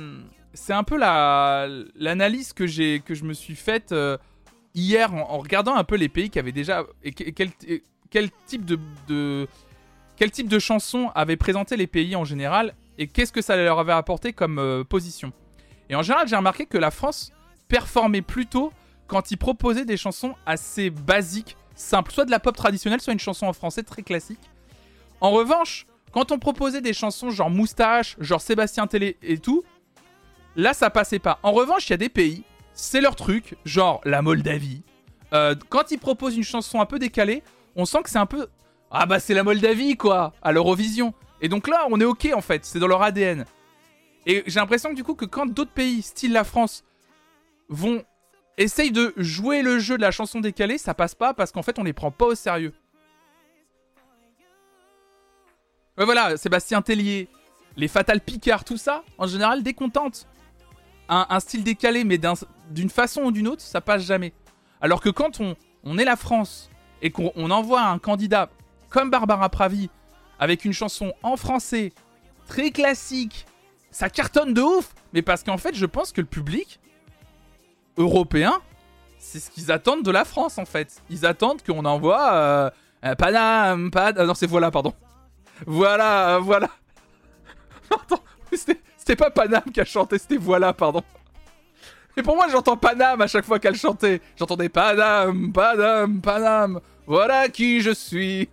[0.54, 4.18] c'est un peu la l'analyse que j'ai que je me suis faite euh,
[4.76, 7.50] hier en, regardant un peu les pays qui avaient déjà et, quel,
[8.10, 9.48] quel, type de, de
[10.16, 13.80] quel type de chansons avaient présenté les pays en général et qu'est-ce que ça leur
[13.80, 15.34] avait apporté comme euh, position.
[15.90, 17.32] Et en général, j'ai remarqué que la France
[17.68, 18.72] performait plutôt
[19.08, 23.20] quand ils proposaient des chansons assez basiques, simples, soit de la pop traditionnelle, soit une
[23.20, 24.40] chanson en français très classique.
[25.20, 29.64] En revanche, quand on proposait des chansons genre Moustache, genre Sébastien Télé et tout,
[30.56, 31.40] là ça passait pas.
[31.44, 32.44] En revanche, il y a des pays,
[32.74, 34.84] c'est leur truc, genre la Moldavie.
[35.34, 37.44] Euh, quand ils proposent une chanson un peu décalée,
[37.76, 38.48] on sent que c'est un peu.
[38.92, 41.14] Ah bah c'est la Moldavie quoi, à l'Eurovision.
[41.42, 43.46] Et donc là, on est ok en fait, c'est dans leur ADN.
[44.26, 46.84] Et j'ai l'impression du coup que quand d'autres pays, style la France,
[47.70, 48.04] vont
[48.58, 51.80] essayer de jouer le jeu de la chanson décalée, ça passe pas parce qu'en fait
[51.80, 52.74] on les prend pas au sérieux.
[55.98, 57.28] Ouais, voilà, Sébastien Tellier,
[57.76, 60.28] les Fatal Picard, tout ça, en général, décontente.
[61.10, 62.18] Un, style décalé, mais
[62.70, 64.32] d'une façon ou d'une autre, ça passe jamais.
[64.80, 66.70] Alors que quand on, on est la France
[67.02, 68.50] et qu'on envoie un candidat
[68.90, 69.90] comme Barbara Pravi
[70.40, 71.92] avec une chanson en français
[72.48, 73.46] très classique,
[73.92, 74.94] ça cartonne de ouf.
[75.12, 76.80] Mais parce qu'en fait, je pense que le public
[77.98, 78.62] européen,
[79.20, 81.02] c'est ce qu'ils attendent de la France en fait.
[81.10, 82.70] Ils attendent qu'on envoie euh,
[83.18, 84.28] Panam, Panam.
[84.28, 84.94] Non, c'est voilà, pardon.
[85.66, 86.70] Voilà, voilà.
[87.92, 91.04] Attends, c'était pas Panam qui a chanté, c'était voilà, pardon.
[92.18, 94.22] Et pour moi, j'entends Panam à chaque fois qu'elle chantait.
[94.38, 96.82] J'entendais Panam, Panam, Panam.
[97.08, 98.50] Voilà qui je suis.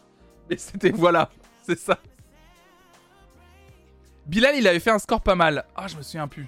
[0.50, 1.30] Et c'était voilà,
[1.66, 1.98] c'est ça.
[4.26, 5.64] Bilal, il avait fait un score pas mal.
[5.74, 6.46] Ah, je me souviens plus.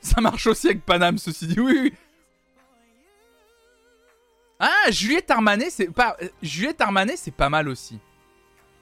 [0.00, 1.60] Ça marche aussi avec Panam, ceci dit.
[1.60, 1.94] Oui, oui.
[4.64, 6.16] Ah, Juliette Armanet, c'est pas.
[6.40, 7.98] Juliette Armanet, c'est pas mal aussi.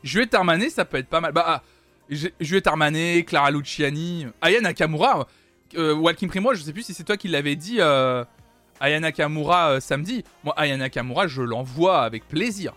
[0.05, 1.33] Juliette Armanet, ça peut être pas mal.
[1.33, 1.63] Bah, ah,
[2.11, 5.27] Juliette Armanet, Clara Luciani, Aya Nakamura,
[5.77, 8.23] euh, Walking Primo, je sais plus si c'est toi qui l'avais dit, euh,
[8.79, 10.23] Aya Nakamura euh, samedi.
[10.45, 12.75] Moi, Aya Nakamura, je l'envoie avec plaisir.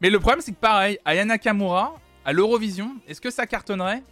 [0.00, 4.04] Mais le problème, c'est que pareil, Aya Nakamura, à l'Eurovision, est-ce que ça cartonnerait?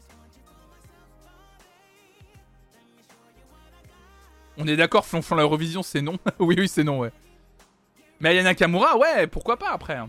[4.57, 6.17] On est d'accord, Flonflon l'Eurovision, c'est non.
[6.39, 7.13] oui, oui, c'est non, ouais.
[8.21, 9.97] Mais Ayana Kamura, ouais, pourquoi pas après.
[9.97, 10.09] Hein.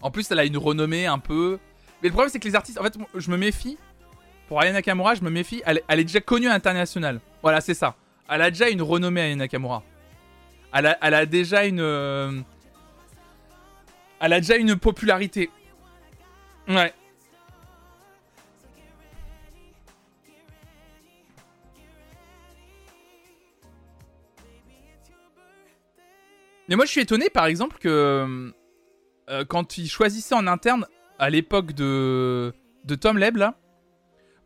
[0.00, 1.58] En plus, elle a une renommée un peu.
[2.02, 2.78] Mais le problème, c'est que les artistes.
[2.78, 3.78] En fait, je me méfie.
[4.48, 5.62] Pour Ayana Kamura, je me méfie.
[5.64, 7.20] Elle, est déjà connue à l'international.
[7.42, 7.94] Voilà, c'est ça.
[8.28, 9.82] Elle a déjà une renommée, Ayana Kamura.
[10.74, 11.80] Elle a, elle a déjà une.
[11.80, 12.40] Euh,
[14.20, 15.50] elle a déjà une popularité.
[16.68, 16.92] Ouais.
[26.72, 28.50] Mais moi, je suis étonné, par exemple, que
[29.28, 30.86] euh, quand ils choisissaient en interne,
[31.18, 32.54] à l'époque de,
[32.86, 33.58] de Tom Leb, là,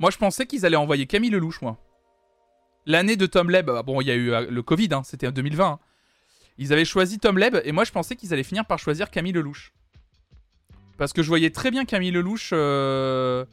[0.01, 1.79] moi, je pensais qu'ils allaient envoyer Camille Lelouch, moi.
[2.85, 5.31] L'année de Tom Leb, bon, il y a eu euh, le Covid, hein, c'était en
[5.31, 5.65] 2020.
[5.65, 5.79] Hein.
[6.59, 9.31] Ils avaient choisi Tom Leb, et moi, je pensais qu'ils allaient finir par choisir Camille
[9.31, 9.73] Lelouch.
[10.99, 13.45] Parce que je voyais très bien Camille Lelouch euh,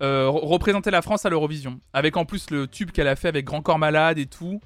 [0.00, 1.78] représenter la France à l'Eurovision.
[1.92, 4.60] Avec en plus le tube qu'elle a fait avec Grand Corps Malade et tout.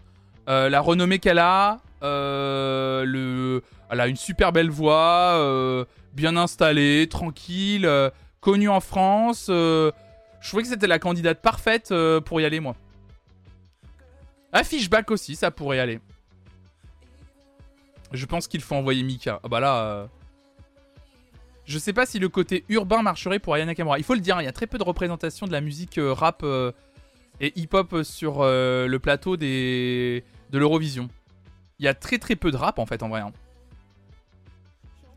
[0.47, 1.83] la renommée qu'elle a.
[2.03, 8.81] Euh, le, elle a une super belle voix, euh, bien installée, tranquille, euh, connue en
[8.81, 9.47] France.
[9.49, 9.93] je
[10.43, 11.93] trouvais que c'était la candidate parfaite
[12.25, 12.77] pour y aller, moi.
[14.65, 16.01] Fishback aussi, ça pourrait y aller.
[18.13, 19.41] Je pense qu'il faut envoyer Mika.
[19.43, 20.09] Ah bah là...
[21.67, 23.99] Je sais pas si le côté urbain marcherait pour Ayana Kamura.
[23.99, 26.01] Il faut le dire, hein, il y a très peu de représentation de la musique
[26.03, 26.43] rap
[27.41, 30.25] et hip-hop sur le plateau des...
[30.51, 31.11] de l'Eurovision.
[31.79, 33.21] Il y a très très peu de rap en fait en vrai.
[33.21, 33.33] Hein.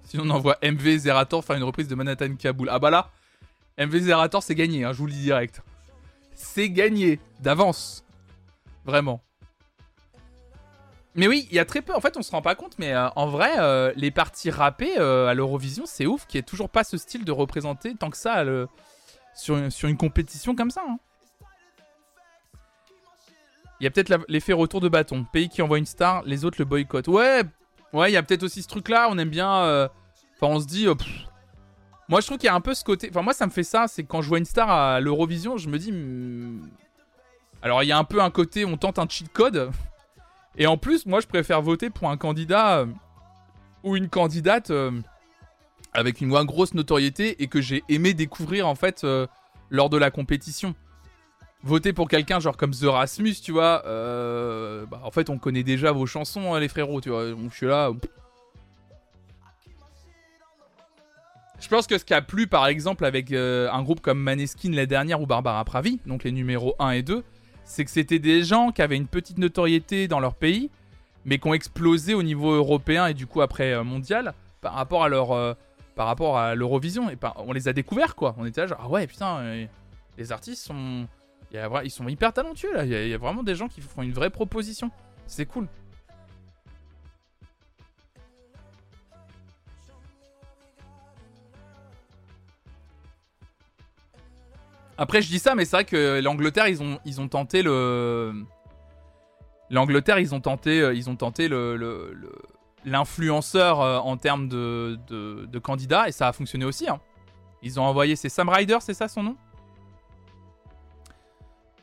[0.03, 2.70] Si on envoie MV Zerator faire une reprise de Manhattan Kaboul.
[2.70, 3.09] Ah bah là,
[3.78, 5.62] MV Zerator c'est gagné, hein, je vous le dis direct.
[6.36, 8.03] C'est gagné d'avance.
[8.86, 9.22] Vraiment.
[11.16, 11.93] Mais oui, il y a très peu.
[11.93, 14.97] En fait, on se rend pas compte, mais euh, en vrai, euh, les parties rappées
[14.97, 18.09] euh, à l'Eurovision, c'est ouf qu'il n'y ait toujours pas ce style de représenter tant
[18.09, 18.45] que ça
[19.34, 20.82] sur, une compétition comme ça.
[20.88, 20.97] Hein.
[23.82, 25.24] Il y a peut-être l'effet retour de bâton.
[25.24, 27.08] Pays qui envoie une star, les autres le boycottent.
[27.08, 27.42] Ouais,
[27.94, 29.08] ouais, il y a peut-être aussi ce truc-là.
[29.10, 29.52] On aime bien.
[29.64, 29.88] Euh,
[30.36, 30.88] enfin, on se dit.
[30.88, 30.94] Euh,
[32.08, 33.10] moi, je trouve qu'il y a un peu ce côté.
[33.10, 33.88] Enfin, moi, ça me fait ça.
[33.88, 35.92] C'est quand je vois une star à l'Eurovision, je me dis.
[35.92, 36.70] Hmm,
[37.64, 38.66] alors, il y a un peu un côté.
[38.66, 39.72] On tente un cheat code.
[40.60, 42.86] Et en plus, moi, je préfère voter pour un candidat euh,
[43.82, 44.72] ou une candidate
[45.94, 49.08] avec une moins grosse notoriété et que j'ai aimé découvrir en fait
[49.72, 50.76] lors de la compétition
[51.64, 55.64] voter pour quelqu'un genre comme The Rasmus, tu vois, euh, bah, en fait, on connaît
[55.64, 57.26] déjà vos chansons, hein, les frérots, tu vois.
[57.28, 57.91] Je suis là.
[61.59, 64.72] Je pense que ce qui a plu, par exemple, avec euh, un groupe comme Maneskin
[64.72, 67.24] la dernière ou Barbara Pravi, donc les numéros 1 et 2,
[67.64, 70.70] c'est que c'était des gens qui avaient une petite notoriété dans leur pays,
[71.26, 75.03] mais qui ont explosé au niveau européen et du coup après euh, mondial par rapport
[75.03, 75.53] à leur euh,
[75.95, 78.36] par rapport à l'Eurovision et on les a découverts quoi.
[78.38, 79.66] On était là genre ah ouais putain euh,
[80.18, 81.07] les artistes sont
[81.54, 82.86] ils sont hyper talentueux là.
[82.86, 84.91] Il y, a vraiment des gens qui font une vraie proposition.
[85.28, 85.68] C'est cool.
[94.97, 98.34] Après, je dis ça, mais c'est vrai que l'Angleterre, ils ont, ils ont tenté le.
[99.72, 102.14] L'Angleterre, ils ont tenté, euh, ils ont tenté le,
[102.86, 106.88] l'influenceur euh, en termes de, de, candidats et ça a fonctionné aussi.
[106.89, 106.99] Hein.
[107.64, 109.38] Ils ont envoyé, c'est Sam Ryder, c'est ça son nom?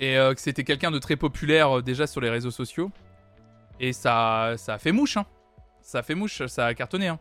[0.01, 2.91] Et euh, que c'était quelqu'un de très populaire déjà sur les réseaux sociaux.
[3.81, 5.17] Et ça, ça a fait mouche.
[5.17, 5.27] Hein.
[5.83, 7.09] Ça a fait mouche, ça a cartonné.
[7.09, 7.19] Hein.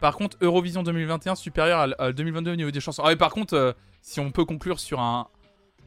[0.00, 3.02] Par contre, Eurovision 2021 supérieur à, 2022 au niveau des chansons.
[3.04, 5.28] Ah, et par contre, euh, si on peut conclure sur un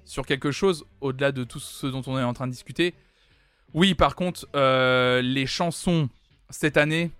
[0.05, 2.93] sur quelque chose au-delà de tout ce dont on est en train de discuter.
[3.73, 6.09] Oui, par contre, euh, les chansons
[6.49, 7.11] cette année,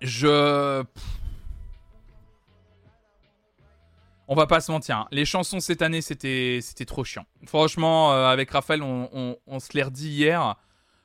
[0.00, 0.84] je.
[4.28, 4.98] On va pas se mentir.
[4.98, 5.08] Hein.
[5.10, 7.26] Les chansons cette année, c'était trop chiant.
[7.46, 10.56] Franchement, euh, avec Raphaël, on, on se l'est redit hier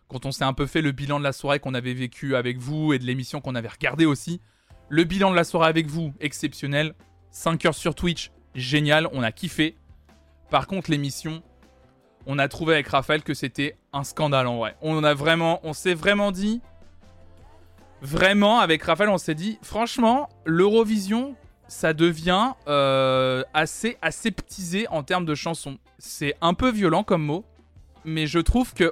[0.07, 2.57] quand on s'est un peu fait le bilan de la soirée qu'on avait vécu avec
[2.57, 4.41] vous et de l'émission qu'on avait regardé aussi.
[4.89, 6.93] Le bilan de la soirée avec vous, exceptionnel.
[7.32, 9.76] 5 heures sur Twitch, génial, on a kiffé.
[10.49, 11.43] Par contre, l'émission,
[12.26, 14.78] on a trouvé avec Raphaël que c'était un scandale en vrai.
[14.82, 16.61] On a vraiment, on s'est vraiment dit,
[18.01, 21.36] vraiment avec Raphaël, on s'est dit, franchement, l'Eurovision,
[21.68, 25.78] ça devient euh, assez aseptisé en termes de chansons.
[25.99, 27.45] C'est un peu violent comme mot,
[28.05, 28.91] mais je trouve que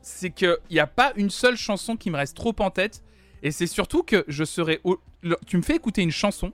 [0.00, 3.02] c'est qu'il n'y a pas une seule chanson qui me reste trop en tête.
[3.42, 4.80] Et c'est surtout que je serais
[5.46, 6.52] tu me fais écouter une chanson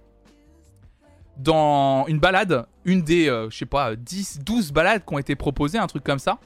[1.36, 5.34] dans une balade, une des, euh, je sais pas, 10, 12 balades qui ont été
[5.36, 6.38] proposées, un truc comme ça.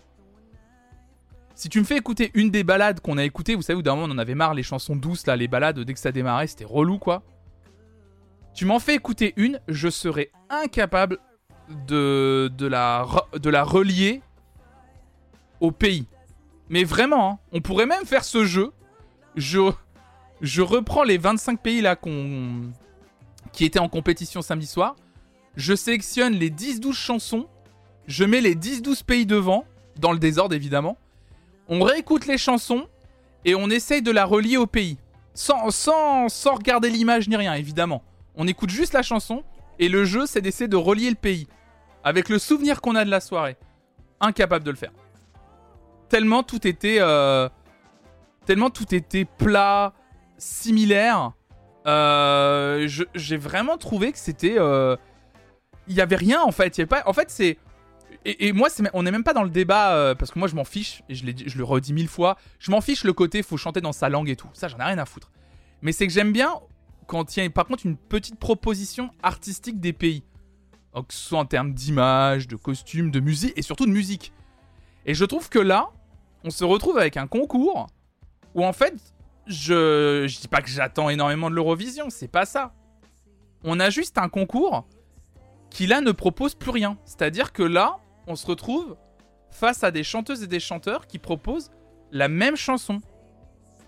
[1.54, 3.94] Si tu me fais écouter une des balades qu'on a écoutées, vous savez, où d'un
[3.94, 6.46] moment on en avait marre, les chansons douces, là, les balades, dès que ça démarrait,
[6.46, 7.22] c'était relou, quoi.
[8.54, 11.18] Tu m'en fais écouter une, je serais incapable
[11.88, 14.22] de, la, relier
[15.60, 16.06] au pays.
[16.68, 18.72] Mais vraiment, hein, on pourrait même faire ce jeu.
[19.34, 19.58] Je,
[20.60, 21.96] reprends les 25 pays là
[23.52, 24.94] qui étaient en compétition samedi soir.
[25.56, 27.48] Je sélectionne les 10-12 chansons.
[28.06, 29.64] Je mets les 10-12 pays devant,
[29.98, 30.96] dans le désordre évidemment.
[31.68, 32.86] On réécoute les chansons
[33.44, 34.98] et on essaye de la relier au pays.
[35.34, 35.70] Sans
[36.54, 38.04] regarder l'image ni rien, évidemment.
[38.36, 39.44] On écoute juste la chanson
[39.78, 41.48] et le jeu, c'est d'essayer de relier le pays.
[42.02, 43.56] Avec le souvenir qu'on a de la soirée.
[44.20, 44.92] Incapable de le faire.
[46.08, 46.98] Tellement tout était.
[47.00, 47.48] Euh,
[48.46, 49.92] tellement tout était plat,
[50.36, 51.32] similaire.
[51.86, 54.56] Euh, j'ai vraiment trouvé que c'était.
[54.58, 54.96] Euh,
[55.88, 56.78] il y avait rien en fait.
[56.78, 57.58] Y pas, en fait, c'est.
[58.26, 61.02] Et, moi, on n'est même pas dans le débat parce que moi je m'en fiche
[61.10, 62.38] et je, je le redis mille fois.
[62.58, 64.48] Je m'en fiche le côté faut chanter dans sa langue et tout.
[64.54, 65.30] Ça, j'en ai rien à foutre.
[65.82, 66.54] Mais c'est que j'aime bien
[67.08, 70.22] a par contre une petite proposition artistique des pays.
[70.94, 74.32] Que ce soit en termes d'image, de costumes, de musique et surtout de musique.
[75.06, 75.90] Et je trouve que là,
[76.44, 77.88] on se retrouve avec un concours
[78.54, 78.94] où en fait,
[79.46, 82.72] je, je dis pas que j'attends énormément de l'Eurovision, c'est pas ça.
[83.64, 84.86] On a juste un concours
[85.70, 86.96] qui là ne propose plus rien.
[87.04, 87.96] C'est-à-dire que là,
[88.28, 88.96] on se retrouve
[89.50, 91.70] face à des chanteuses et des chanteurs qui proposent
[92.12, 93.00] la même chanson,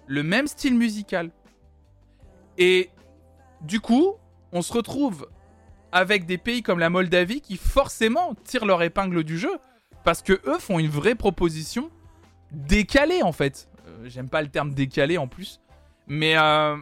[0.06, 1.30] le même style musical.
[2.58, 2.90] Et
[3.62, 4.14] du coup,
[4.52, 5.28] on se retrouve
[5.92, 9.52] avec des pays comme la Moldavie qui forcément tirent leur épingle du jeu
[10.04, 11.90] parce que eux font une vraie proposition
[12.52, 13.68] décalée en fait.
[13.86, 15.61] Euh, j'aime pas le terme décalé en plus.
[16.07, 16.36] Mais.
[16.36, 16.76] Euh,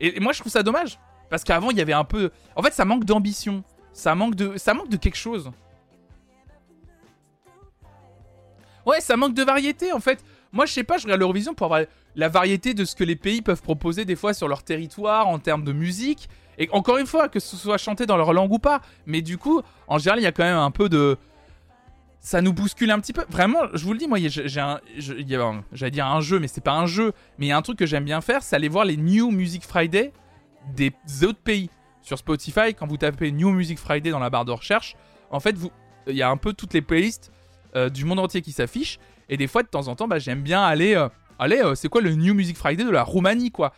[0.00, 0.98] et, moi, je trouve ça dommage.
[1.30, 2.30] Parce qu'avant, il y avait un peu.
[2.56, 3.62] En fait, ça manque d'ambition.
[3.92, 5.50] Ça manque de, ça manque de quelque chose.
[8.86, 10.24] Ouais, ça manque de variété en fait.
[10.50, 11.82] Moi, je sais pas, je regarde l'Eurovision pour avoir
[12.18, 15.38] la variété de ce que les pays peuvent proposer des fois sur leur territoire en
[15.38, 16.28] termes de musique.
[16.58, 18.80] Et encore une fois, que ce soit chanté dans leur langue ou pas.
[19.06, 21.16] Mais du coup, en général, il y a quand même un peu de,
[22.18, 23.24] ça nous bouscule un petit peu.
[23.30, 26.86] Vraiment, je vous le dis, moi, j'ai j'allais dire un jeu, mais c'est pas un
[26.86, 27.12] jeu.
[27.38, 29.30] Mais il y a un truc que j'aime bien faire, c'est aller voir les New
[29.30, 30.12] Music Friday
[30.74, 30.92] des
[31.22, 31.70] autres pays.
[32.02, 34.96] Sur Spotify, quand vous tapez New Music Friday dans la barre de recherche,
[35.30, 35.54] en fait,
[36.08, 37.30] il y a un peu toutes les playlists
[37.76, 38.98] euh, du monde entier qui s'affichent.
[39.28, 41.08] Et des fois, de temps en temps, bah, j'aime bien aller, euh,
[41.38, 43.72] aller euh, c'est quoi le New Music Friday de la Roumanie, quoi?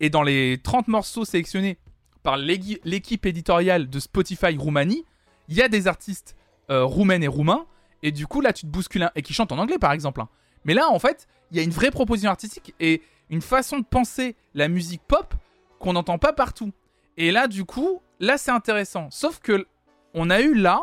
[0.00, 1.78] Et dans les 30 morceaux sélectionnés
[2.22, 5.04] par l'équipe éditoriale de Spotify Roumanie,
[5.48, 6.36] il y a des artistes
[6.68, 7.66] roumaines et roumains
[8.04, 9.10] et du coup, là, tu te bouscules.
[9.16, 10.20] Et qui chante en anglais, par exemple.
[10.20, 10.28] Hein.
[10.66, 13.84] Mais là, en fait, il y a une vraie proposition artistique et une façon de
[13.84, 15.34] penser la musique pop
[15.80, 16.70] qu'on n'entend pas partout.
[17.16, 19.08] Et là, du coup, là, c'est intéressant.
[19.10, 19.66] Sauf que
[20.12, 20.82] on a eu là,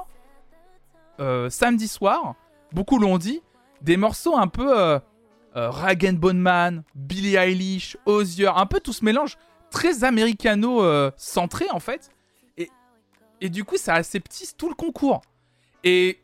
[1.20, 2.34] euh, samedi soir,
[2.74, 3.44] beaucoup l'ont dit,
[3.82, 5.00] des morceaux un peu euh,
[5.56, 9.38] euh, Rag and Bone Man, Billie Eilish, Ozier, un peu tout ce mélange
[9.70, 12.10] très américano-centré en fait.
[12.58, 12.70] Et,
[13.42, 15.22] et du coup, ça aseptise tout le concours.
[15.84, 16.20] Et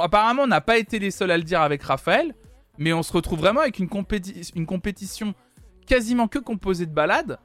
[0.00, 2.34] apparemment, on n'a pas été les seuls à le dire avec Raphaël,
[2.78, 5.34] mais on se retrouve vraiment avec une, compétition
[5.86, 7.38] quasiment que composée de balades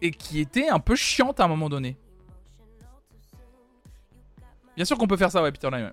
[0.00, 1.96] et qui était un peu chiante à un moment donné.
[4.76, 5.90] Bien sûr qu'on peut faire ça, ouais, Peter Lime.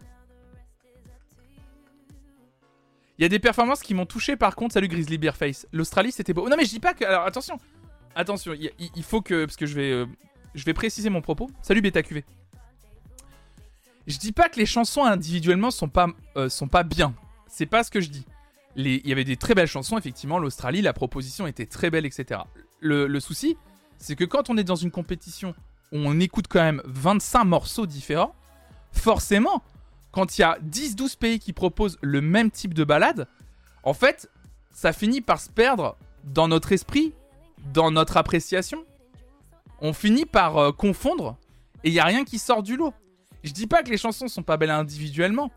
[3.17, 4.73] Il y a des performances qui m'ont touché par contre.
[4.73, 5.67] Salut Grizzly Bearface.
[5.71, 6.49] L'Australie c'était beau.
[6.49, 7.05] Non mais je dis pas que.
[7.05, 7.59] Alors attention.
[8.15, 8.53] Attention.
[8.53, 9.45] Il, faut que.
[9.45, 9.91] Parce que je vais.
[9.91, 10.05] Euh,
[10.53, 11.49] je vais préciser mon propos.
[11.61, 12.23] Salut Beta QV.
[14.07, 16.07] Je dis pas que les chansons individuellement sont pas,
[16.37, 17.13] euh, sont pas bien.
[17.47, 18.25] C'est pas ce que je dis.
[18.75, 20.37] Il y avait des très belles chansons, effectivement.
[20.37, 22.41] L'Australie, la proposition était très belle, etc.
[22.81, 23.57] Le, le souci,
[23.97, 25.55] c'est que quand on est dans une compétition
[25.91, 28.35] où on écoute quand même 25 morceaux différents,
[28.91, 29.63] forcément,
[30.15, 33.27] quand il y a 10-12 pays qui proposent le même type de balade,
[33.83, 34.31] en fait,
[34.71, 37.13] ça finit par se perdre dans notre esprit,
[37.73, 38.85] dans notre appréciation.
[39.81, 41.35] On finit par euh, confondre
[41.83, 42.93] et il n'y a rien qui sort du lot.
[43.43, 45.51] Je dis pas que les chansons sont pas belles individuellement.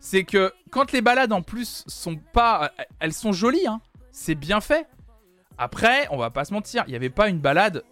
[0.00, 2.72] C'est que quand les balades en plus sont pas.
[2.78, 3.82] Euh, elles sont jolies, hein.
[4.12, 4.88] C'est bien fait.
[5.58, 7.84] Après, on va pas se mentir, il n'y avait pas une balade.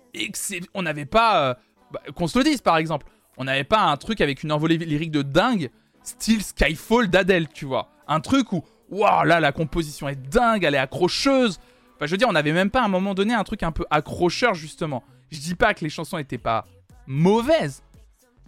[0.73, 1.51] On n'avait pas.
[1.51, 1.55] Euh,
[1.93, 3.07] bah, qu'on se le dise par exemple.
[3.37, 5.71] On n'avait pas un truc avec une envolée lyrique de dingue,
[6.09, 7.89] style Skyfall d'Adèle, tu vois.
[8.07, 11.61] Un truc où, waouh, là, la composition est dingue, elle est accrocheuse.
[11.97, 13.73] Enfin, je veux dire, on n'avait même pas à un moment donné un truc un
[13.73, 15.03] peu accrocheur, justement.
[15.31, 16.67] Je dis pas que les chansons étaient pas
[17.07, 17.83] mauvaises,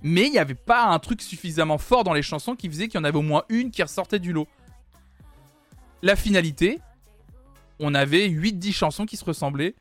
[0.02, 2.98] mais il n'y avait pas un truc suffisamment fort dans les chansons qui faisait qu'il
[2.98, 4.48] y en avait au moins une qui ressortait du lot.
[6.02, 6.80] La finalité,
[7.78, 9.74] on avait 8-10 chansons qui se ressemblaient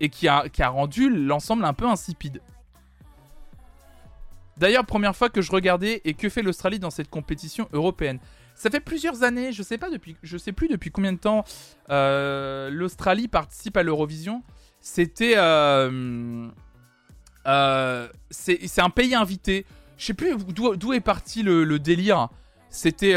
[0.00, 2.40] et qui a, qui a rendu l'ensemble un peu insipide.
[4.56, 8.18] D'ailleurs, première fois que je regardais et que fait l'Australie dans cette compétition européenne.
[8.54, 9.76] Ça fait plusieurs années, je sais
[10.38, 11.44] sais plus depuis combien de temps
[11.90, 14.42] euh, l'Australie participe à l'Eurovision.
[14.80, 16.48] C'était, euh,
[17.46, 19.66] euh, c'est un pays invité.
[19.98, 22.30] Je sais plus d'où est parti le, délire.
[22.70, 23.14] C'était,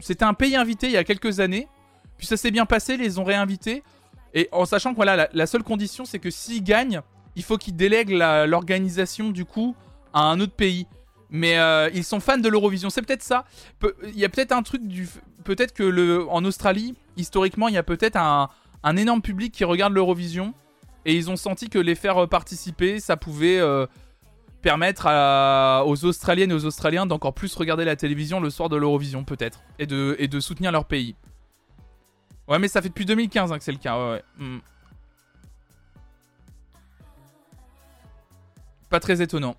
[0.00, 1.68] c'était un pays invité il y a quelques années.
[2.18, 3.82] Puis ça s'est bien passé, les ont réinvités.
[4.34, 7.00] Et en sachant que voilà, la, la seule condition, c'est que s'ils gagnent,
[7.34, 9.74] il faut qu'ils délèguent l'organisation du coup
[10.12, 10.86] à un autre pays.
[11.30, 12.90] Mais euh, ils sont fans de l'Eurovision.
[12.90, 13.46] C'est peut-être ça.
[14.04, 15.08] Il y a peut-être un truc du.
[15.44, 18.48] Peut-être que le, en Australie, historiquement, il y a peut-être un,
[18.96, 20.54] énorme public qui regarde l'Eurovision.
[21.06, 23.86] Et ils ont senti que les faire participer, ça pouvait euh,
[24.60, 25.06] permettre
[25.86, 29.62] aux Australiennes et aux Australiens d'encore plus regarder la télévision le soir de l'Eurovision, peut-être.
[29.78, 31.16] Et de, et de soutenir leur pays.
[32.46, 33.98] Ouais, mais ça fait depuis 2015 hein, que c'est le cas.
[33.98, 34.58] Ouais, hmm.
[38.90, 39.56] Pas très étonnant.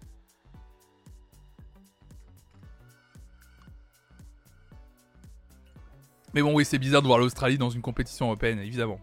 [6.34, 9.00] Mais bon, oui, c'est bizarre de voir l'Australie dans une compétition européenne, évidemment.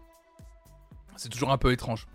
[1.15, 2.07] C'est toujours un peu étrange.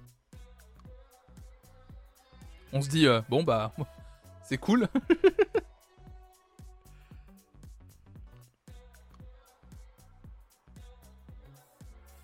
[2.72, 3.72] On se dit, euh, bon, bah,
[4.42, 4.88] c'est cool.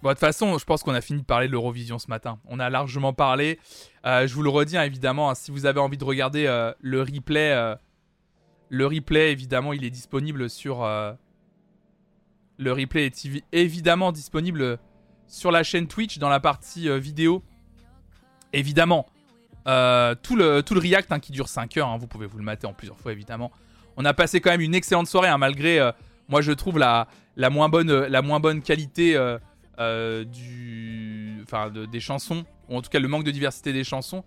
[0.03, 2.41] Bon, de toute façon, je pense qu'on a fini de parler de l'Eurovision ce matin.
[2.49, 3.61] On a largement parlé.
[4.05, 6.73] Euh, je vous le redis, hein, évidemment, hein, si vous avez envie de regarder euh,
[6.81, 7.77] le replay,
[8.69, 10.85] le replay, évidemment, il est disponible sur,
[12.63, 14.79] le replay est évidemment disponible
[15.27, 17.43] sur la chaîne Twitch dans la partie euh, vidéo.
[18.53, 19.07] Évidemment,
[19.67, 22.45] euh, tout, le, tout react hein, qui dure 5 heures, hein, vous pouvez vous le
[22.45, 23.51] mater en plusieurs fois évidemment.
[23.97, 25.91] On a passé quand même une excellente soirée, hein, malgré, euh,
[26.29, 27.09] moi je trouve, la,
[27.51, 29.19] moins, bonne, qualité
[30.27, 31.45] du,
[31.91, 34.25] des chansons, ou en tout cas le manque de diversité des chansons.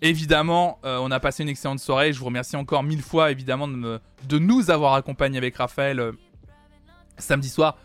[0.00, 2.12] Évidemment, on a passé une excellente soirée.
[2.12, 6.12] Je vous remercie encore mille fois, évidemment, de, de nous avoir accompagnés avec Raphaël
[7.18, 7.76] samedi soir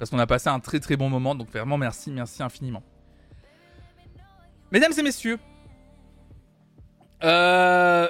[0.00, 1.34] parce qu'on a passé un très très bon moment.
[1.34, 2.82] Donc vraiment merci, merci infiniment.
[4.72, 5.38] Mesdames et messieurs,
[7.22, 8.08] euh,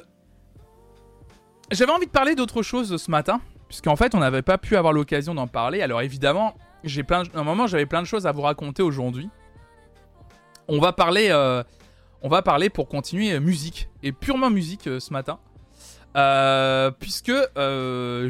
[1.73, 4.93] j'avais envie de parler d'autre chose ce matin, puisqu'en fait on n'avait pas pu avoir
[4.93, 5.83] l'occasion d'en parler.
[5.83, 6.55] Alors évidemment,
[6.85, 9.29] j'ai plein, un moment j'avais plein de choses à vous raconter aujourd'hui.
[10.69, 11.65] On va parler, euh,
[12.23, 15.41] on va parler pour continuer euh, musique et purement musique ce matin,
[17.01, 17.33] puisque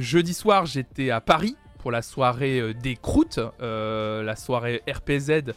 [0.01, 5.53] jeudi soir j'étais à Paris pour la soirée euh, des croûtes, euh, la soirée RPZ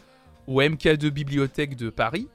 [0.46, 2.28] au MK2 Bibliothèque de Paris.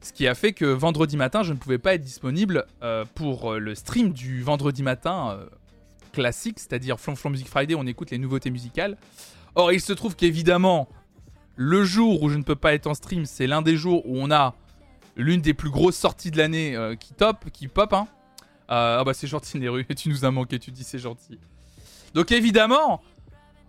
[0.00, 3.54] Ce qui a fait que vendredi matin, je ne pouvais pas être disponible euh, pour
[3.54, 5.38] le stream du vendredi matin
[6.12, 8.98] classique, c'est-à-dire Flonflon Music Friday, on écoute les nouveautés musicales.
[9.54, 10.88] Or, il se trouve qu'évidemment,
[11.54, 14.18] le jour où je ne peux pas être en stream, c'est l'un des jours où
[14.18, 14.54] on a
[15.14, 17.92] l'une des plus grosses sorties de l'année qui top, qui pop.
[17.92, 18.08] Hein.
[18.68, 21.38] ah bah c'est gentil Neru, tu nous as manqué, tu dis c'est gentil.
[22.14, 23.00] Donc évidemment,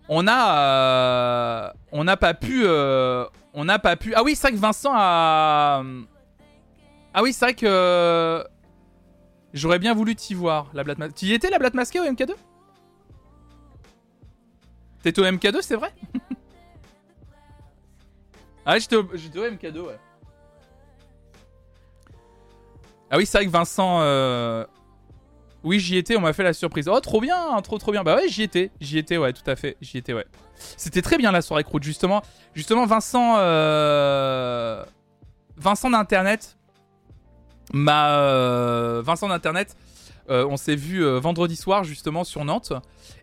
[0.08, 3.24] on a, euh, on n'a pas pu, euh,
[3.54, 4.14] on n'a pas pu.
[4.14, 5.82] Ah oui, c'est vrai que Vincent a.
[7.14, 8.44] Ah oui, c'est vrai que
[9.52, 11.14] j'aurais bien voulu t'y voir, la blatte masquée.
[11.14, 12.34] Tu y étais la blatte masquée au MK2
[15.02, 15.92] T'étais au MK2, c'est vrai?
[18.66, 19.98] Ah, j'étais j'étais au MK2, ouais.
[23.10, 23.98] Ah oui, c'est vrai que Vincent.
[24.00, 24.64] euh,
[25.64, 26.88] Oui, j'y étais, on m'a fait la surprise.
[26.88, 28.02] Oh, trop bien, trop trop bien.
[28.04, 30.26] Bah ouais, j'y étais, j'y étais, ouais, tout à fait, j'y étais, ouais.
[30.76, 32.22] C'était très bien la soirée Croûte, justement.
[32.54, 33.36] Justement, Vincent.
[33.38, 34.84] euh,
[35.56, 36.56] Vincent d'Internet.
[37.72, 38.18] m'a.
[38.18, 39.74] euh, Vincent d'Internet.
[40.30, 42.72] euh, on s'est vu vendredi soir, justement, sur Nantes.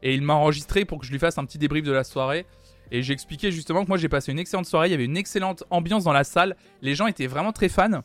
[0.02, 2.46] Et il m'a enregistré pour que je lui fasse un petit débrief de la soirée.
[2.94, 4.90] Et j'ai expliqué justement que moi j'ai passé une excellente soirée.
[4.90, 6.58] Il y avait une excellente ambiance dans la salle.
[6.82, 8.02] Les gens étaient vraiment très fans.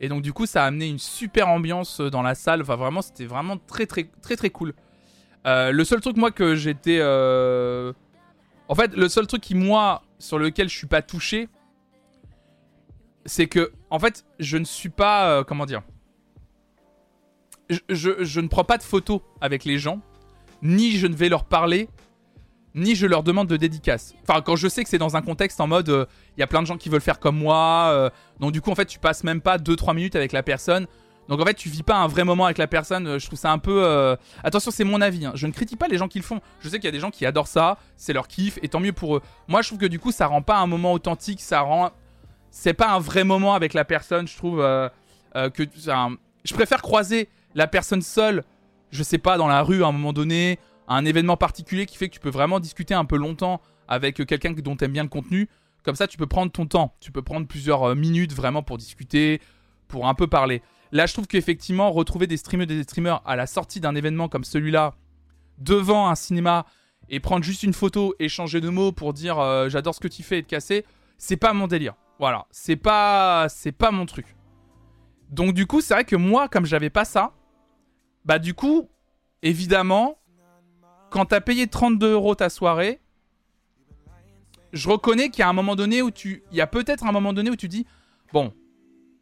[0.00, 2.62] Et donc du coup, ça a amené une super ambiance euh, dans la salle.
[2.62, 4.74] Enfin, vraiment, c'était vraiment très très très très cool.
[5.46, 7.92] Euh, le seul truc moi que j'étais, euh,
[8.68, 11.48] en fait, le seul truc qui moi sur lequel je suis pas touché,
[13.24, 15.82] c'est que en fait, je ne suis pas, comment dire,
[17.88, 20.00] je ne prends pas de photos avec les gens,
[20.62, 21.88] ni je ne vais leur parler,
[22.74, 24.14] ni je leur demande de dédicace.
[24.22, 26.06] Enfin, quand je sais que c'est dans un contexte en mode, euh,
[26.36, 27.90] il y a plein de gens qui veulent faire comme moi.
[27.92, 28.10] euh,
[28.40, 30.86] donc du coup, en fait, tu passes même pas 2-3 minutes avec la personne.
[31.28, 33.06] Donc en fait, tu vis pas un vrai moment avec la personne.
[33.06, 34.16] euh, Je trouve ça un peu.
[34.44, 35.26] Attention, c'est mon avis.
[35.26, 35.32] hein.
[35.34, 36.40] Je ne critique pas les gens qui le font.
[36.60, 37.78] Je sais qu'il y a des gens qui adorent ça.
[37.96, 39.22] C'est leur kiff et tant mieux pour eux.
[39.48, 41.40] Moi, je trouve que du coup, ça rend pas un moment authentique.
[41.40, 41.90] Ça rend.
[42.50, 44.26] C'est pas un vrai moment avec la personne.
[44.28, 44.58] Je trouve
[45.34, 45.66] que.
[46.44, 48.44] Je préfère croiser la personne seule.
[48.90, 50.58] Je sais pas dans la rue à un moment donné,
[50.88, 54.52] un événement particulier qui fait que tu peux vraiment discuter un peu longtemps avec quelqu'un
[54.52, 55.48] dont t'aimes bien le contenu.
[55.84, 56.94] Comme ça, tu peux prendre ton temps.
[57.00, 59.40] Tu peux prendre plusieurs euh, minutes vraiment pour discuter,
[59.86, 60.62] pour un peu parler.
[60.92, 64.44] Là, je trouve qu'effectivement, retrouver des streamers des streamers à la sortie d'un événement comme
[64.44, 64.94] celui-là,
[65.58, 66.66] devant un cinéma,
[67.10, 70.22] et prendre juste une photo, échanger de mots pour dire euh, j'adore ce que tu
[70.22, 70.84] fais et te casser,
[71.16, 71.94] c'est pas mon délire.
[72.18, 74.36] Voilà, c'est pas, c'est pas mon truc.
[75.30, 77.32] Donc du coup, c'est vrai que moi, comme j'avais pas ça,
[78.24, 78.88] bah du coup,
[79.42, 80.17] évidemment,
[81.10, 83.00] quand t'as payé 32 euros ta soirée,
[84.72, 87.12] je reconnais qu'il y a un moment donné où tu, il y a peut-être un
[87.12, 87.86] moment donné où tu dis,
[88.32, 88.52] bon,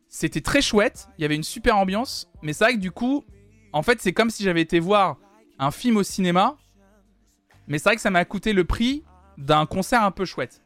[0.09, 3.24] c'était très chouette, il y avait une super ambiance, mais c'est vrai que du coup,
[3.72, 5.18] en fait, c'est comme si j'avais été voir
[5.59, 6.57] un film au cinéma,
[7.66, 9.05] mais c'est vrai que ça m'a coûté le prix
[9.39, 10.62] d'un concert un peu chouette.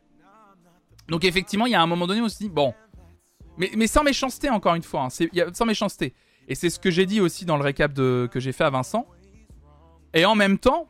[1.09, 2.75] Donc effectivement, il y a un moment donné où on se dit, bon,
[3.59, 6.15] mais, sans méchanceté encore une fois, hein, sans méchanceté.
[6.49, 9.07] Et c'est ce que j'ai dit aussi dans le récap que j'ai fait à Vincent.
[10.15, 10.89] Et en même temps,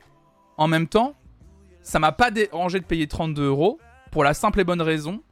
[0.60, 1.14] en même temps,
[1.82, 3.80] ça m'a pas dérangé de payer 32 euros
[4.12, 5.22] pour la simple et bonne raison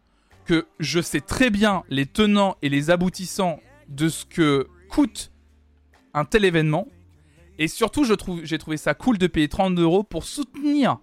[0.46, 5.30] que je sais très bien les tenants et les aboutissants de ce que coûte
[6.14, 6.88] un tel événement.
[7.58, 8.04] Et surtout,
[8.42, 10.98] j'ai trouvé ça cool de payer 32 euros pour soutenir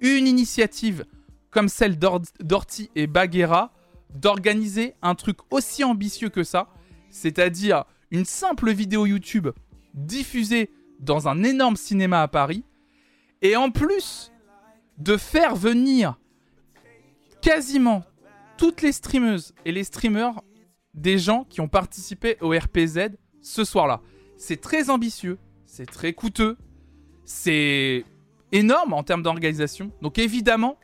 [0.00, 1.04] une initiative
[1.50, 3.74] comme celle d'Or- d'Orti et Baguera
[4.14, 6.68] d'organiser un truc aussi ambitieux que ça,
[7.10, 9.48] c'est-à-dire une simple vidéo YouTube
[9.92, 12.64] diffusée dans un énorme cinéma à Paris,
[13.42, 14.32] et en plus
[14.98, 16.18] de faire venir
[17.40, 18.04] quasiment
[18.56, 20.42] toutes les streameuses et les streamers
[20.94, 23.10] des gens qui ont participé au RPZ
[23.40, 24.00] ce soir-là.
[24.36, 26.58] C'est très ambitieux, c'est très coûteux,
[27.24, 28.04] c'est
[28.52, 29.90] énorme en termes d'organisation.
[30.02, 30.78] Donc évidemment,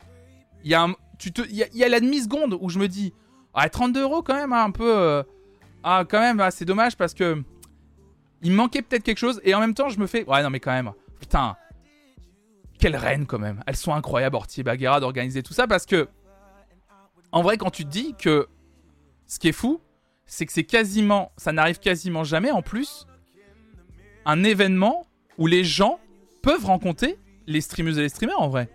[0.63, 3.13] il y, a la demi-seconde où je me dis,
[3.53, 4.97] ah 32 euros quand même, hein, un peu...
[4.97, 5.23] euh,
[5.83, 7.43] ah quand même, ah, c'est dommage parce que...
[8.43, 10.59] Il manquait peut-être quelque chose et en même temps je me fais, ouais non mais
[10.59, 11.55] quand même, putain,
[12.79, 13.63] quelle reine quand même.
[13.65, 16.07] Elles sont incroyables, Ortier et Baguera, d'organiser tout ça parce que,
[17.31, 18.47] en vrai, quand tu te dis que
[19.25, 19.81] ce qui est fou,
[20.25, 23.07] c'est que c'est quasiment, ça n'arrive quasiment jamais en plus,
[24.25, 25.07] un événement
[25.37, 25.99] où les gens
[26.41, 27.17] peuvent rencontrer
[27.47, 28.69] les streameuses et les streamers en vrai.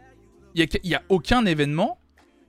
[0.55, 1.99] Il n'y a, aucun événement,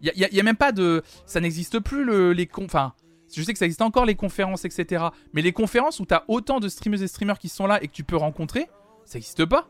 [0.01, 1.04] il n'y a, même pas de.
[1.26, 2.49] Ça n'existe plus le, les.
[2.58, 2.93] Enfin,
[3.34, 5.06] je sais que ça existe encore les conférences, etc.
[5.34, 7.88] Mais les conférences où tu as autant de streameuses et streamers qui sont là et
[7.88, 8.68] que tu peux rencontrer,
[9.06, 9.70] ça n'existe pas.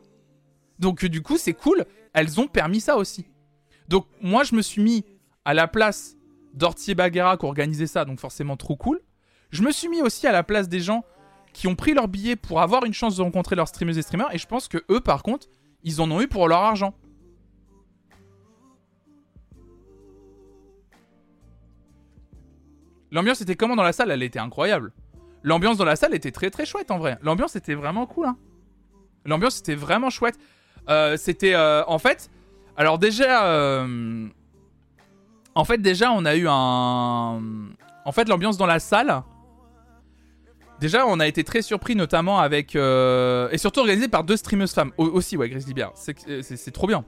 [0.79, 1.85] Donc euh, du coup, c'est cool.
[2.13, 3.25] Elles ont permis ça aussi.
[3.87, 5.05] Donc moi, je me suis mis
[5.45, 6.15] à la place
[6.53, 9.01] d'Ortier Baguera qui organisait ça, donc forcément trop cool.
[9.51, 11.03] Je me suis mis aussi à la place des gens
[11.53, 14.33] qui ont pris leur billet pour avoir une chance de rencontrer leurs streamers et streamers,
[14.33, 15.47] et je pense que eux, par contre,
[15.83, 16.95] ils en ont eu pour leur argent.
[23.11, 24.09] L'ambiance était comment dans la salle?
[24.09, 24.91] Elle était incroyable.
[25.43, 27.19] L'ambiance dans la salle était très très chouette en vrai.
[27.21, 28.25] L'ambiance était vraiment cool.
[28.25, 28.37] Hein.
[29.25, 30.39] L'ambiance était vraiment chouette.
[30.89, 32.29] Euh, c'était euh, en fait.
[32.75, 34.27] Alors déjà, euh,
[35.55, 37.41] en fait déjà on a eu un.
[38.05, 39.21] En fait l'ambiance dans la salle.
[40.79, 44.91] Déjà on a été très surpris notamment avec et surtout organisé par deux streameuses femmes
[44.97, 45.91] Au- aussi ouais Grizzly Bear.
[45.95, 47.05] C'est trop bien.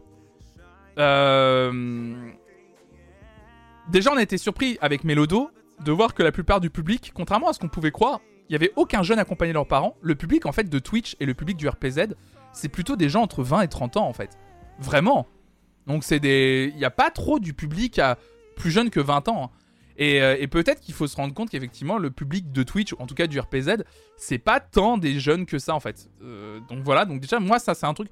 [3.89, 5.51] Déjà, on a été surpris avec Mélodo
[5.83, 8.19] de voir que la plupart du public, contrairement à ce qu'on pouvait croire,
[8.49, 9.95] il n'y avait aucun jeune accompagné de leurs parents.
[10.01, 12.15] Le public en fait de Twitch et le public du RPZ,
[12.55, 14.37] c'est plutôt des gens entre 20 et 30 ans en fait.
[14.79, 15.27] Vraiment.
[15.87, 16.71] Donc c'est des...
[16.73, 18.17] Il n'y a pas trop du public à
[18.55, 19.43] plus jeune que 20 ans.
[19.45, 19.49] Hein.
[19.99, 23.15] Euh, et, peut-être qu'il faut se rendre compte qu'effectivement le public de Twitch, en tout
[23.15, 23.83] cas du RPZ,
[24.17, 26.09] c'est pas tant des jeunes que ça en fait.
[26.21, 28.09] Euh, donc voilà, donc déjà moi ça c'est un truc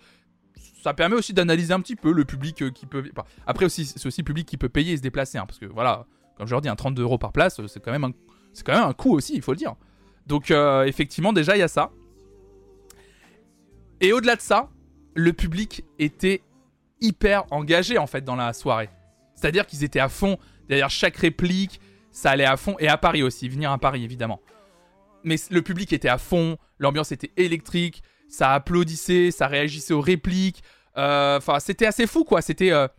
[0.81, 3.03] ça permet aussi d'analyser un petit peu le public euh, qui peut.
[3.45, 5.65] après aussi, c'est aussi le public qui peut payer et se déplacer, hein, parce que
[5.65, 6.05] voilà,
[6.37, 8.11] comme je leur dis, un 32 euros par place, c'est quand même un,
[8.65, 9.75] quand même un coût aussi, il faut le dire.
[10.27, 11.91] Donc effectivement, déjà il y a ça.
[14.03, 14.69] Et au-delà de ça,
[15.15, 16.41] le public était
[16.99, 18.89] hyper engagé en fait dans la soirée.
[19.33, 20.37] C'est-à-dire qu'ils étaient à fond
[20.67, 21.79] derrière chaque réplique,
[22.11, 24.41] ça allait à fond et à Paris aussi, venir à Paris évidemment.
[25.23, 30.63] Mais le public était à fond, l'ambiance était électrique, ça applaudissait, ça réagissait aux répliques.
[30.97, 32.41] Euh, enfin, c'était assez fou, quoi.
[32.41, 32.73] C'était.
[32.73, 32.89] Euh,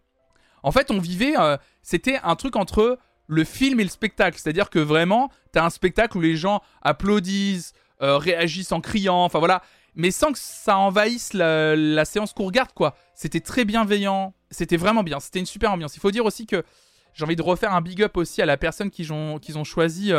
[0.63, 1.35] en fait, on vivait.
[1.39, 4.39] Euh, c'était un truc entre le film et le spectacle.
[4.39, 9.63] C'est-à-dire que vraiment, t'as un spectacle où les gens applaudissent, réagissent en criant, enfin voilà.
[9.97, 12.97] Mais sans que ça envahisse la, séance qu'on regarde, quoi.
[13.15, 14.35] C'était très bienveillant.
[14.51, 15.21] C'était vraiment bien.
[15.21, 15.97] C'était une super ambiance.
[15.97, 16.65] Il faut dire aussi que
[17.13, 19.65] j'ai envie de refaire un big up aussi à la personne qu'ils ont, qu'ils ont
[19.65, 20.13] choisi.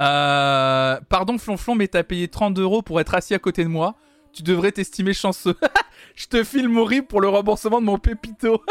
[0.00, 3.94] Euh, pardon Flonflon, mais t'as payé 30 euros pour être assis à côté de moi.
[4.32, 5.56] Tu devrais t'estimer chanceux.
[6.16, 8.62] je te filme horrible pour le remboursement de mon pépito.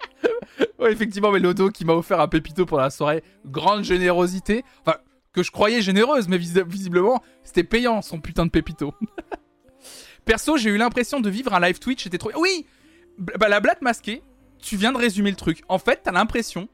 [0.78, 3.24] ouais, effectivement, mais Lodo qui m'a offert un pépito pour la soirée.
[3.44, 4.64] Grande générosité.
[4.86, 4.98] Enfin,
[5.32, 8.94] que je croyais généreuse, mais visiblement, c'était payant son putain de pépito.
[10.24, 12.04] Perso, j'ai eu l'impression de vivre un live Twitch.
[12.04, 12.30] C'était trop.
[12.36, 12.66] Oui
[13.18, 14.22] Bah, la blatte masquée,
[14.58, 15.62] tu viens de résumer le truc.
[15.68, 16.68] En fait, t'as l'impression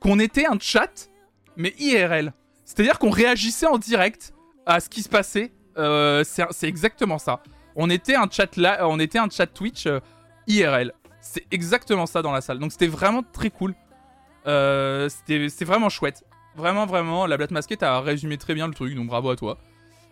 [0.00, 1.10] qu'on était un chat,
[1.56, 2.32] mais IRL.
[2.64, 4.32] C'est-à-dire qu'on réagissait en direct
[4.66, 5.52] à ce qui se passait.
[5.76, 7.42] Euh, c'est exactement ça.
[7.76, 10.00] On était un chat là, on était un chat Twitch euh,
[10.46, 10.92] IRL.
[11.20, 12.58] C'est exactement ça dans la salle.
[12.58, 13.74] Donc c'était vraiment très cool.
[14.46, 16.24] Euh, c'était vraiment chouette.
[16.58, 17.26] Vraiment, vraiment.
[17.26, 19.56] La blatte masquée, t'as résumé très bien le truc, donc bravo à toi.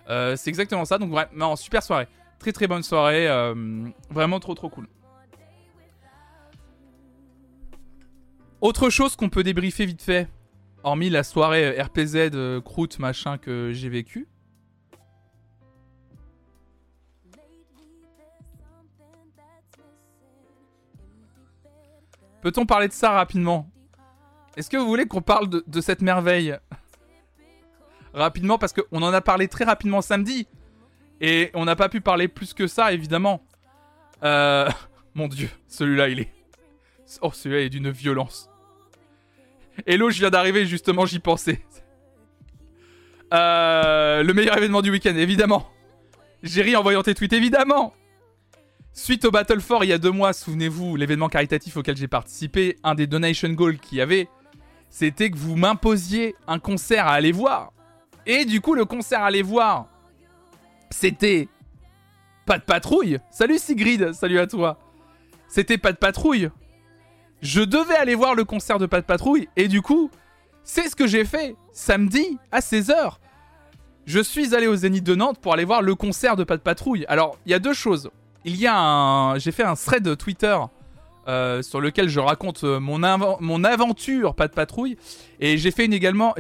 [0.08, 0.96] c'est exactement ça.
[0.96, 2.08] Donc vraiment, super soirée.
[2.38, 3.28] Très très bonne soirée.
[4.10, 4.88] vraiment trop trop cool.
[8.62, 10.28] Autre chose qu'on peut débriefer vite fait
[10.82, 14.28] hormis la soirée RPZ euh, croûte machin que j'ai vécu.
[22.40, 23.68] Peut-on parler de ça rapidement?
[24.56, 26.56] Est-ce que vous voulez qu'on parle de, cette merveille
[28.14, 30.48] Rapidement, parce qu'on en a parlé très rapidement samedi.
[31.20, 33.44] Et on n'a pas pu parler plus que ça, évidemment.
[34.22, 34.68] Euh...
[35.14, 36.32] Mon dieu, celui-là, il est...
[37.22, 38.50] Oh, celui-là est d'une violence.
[39.86, 41.62] Hello, je viens d'arriver, justement, j'y pensais.
[43.32, 45.70] Euh, le meilleur événement du week-end, évidemment.
[46.42, 47.94] J'ai ri en voyant tes tweets, évidemment.
[48.92, 52.76] Suite au Battle 4 il y a deux mois, souvenez-vous, l'événement caritatif auquel j'ai participé,
[52.82, 54.28] un des donation goals qu'il y avait,
[54.96, 57.72] c'était que vous m'imposiez un concert à aller voir.
[58.24, 59.86] Et du coup, le concert à aller voir,
[60.90, 61.48] c'était
[62.46, 63.18] pas de patrouille.
[63.30, 64.78] Salut Sigrid, salut à toi.
[65.48, 66.50] C'était pas de patrouille
[67.42, 70.10] je devais aller voir le concert de Pat Patrouille et du coup,
[70.64, 73.16] c'est ce que j'ai fait samedi à 16h.
[74.06, 77.04] Je suis allé au Zénith de Nantes pour aller voir le concert de Pat Patrouille.
[77.08, 78.10] Alors, il y a deux choses.
[78.44, 79.38] Il y a un.
[79.38, 80.56] J'ai fait un thread Twitter
[81.28, 83.02] euh, sur lequel je raconte euh, mon,
[83.64, 84.96] aventure Pat Patrouille.
[85.40, 86.34] Et j'ai fait, également...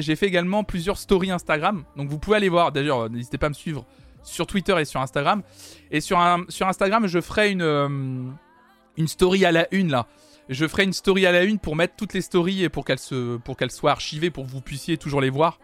[0.64, 1.84] plusieurs stories Instagram.
[1.96, 2.72] Donc vous pouvez aller voir.
[2.72, 3.84] D'ailleurs, n'hésitez pas à me suivre
[4.22, 5.42] sur Twitter et sur Instagram.
[5.90, 6.44] Et sur, un...
[6.60, 10.06] Instagram, je ferai une, euh, story à la une là.
[10.48, 12.98] Je ferai une story à la une pour mettre toutes les stories et pour qu'elles
[12.98, 15.58] soient archivées pour que vous puissiez toujours les voir.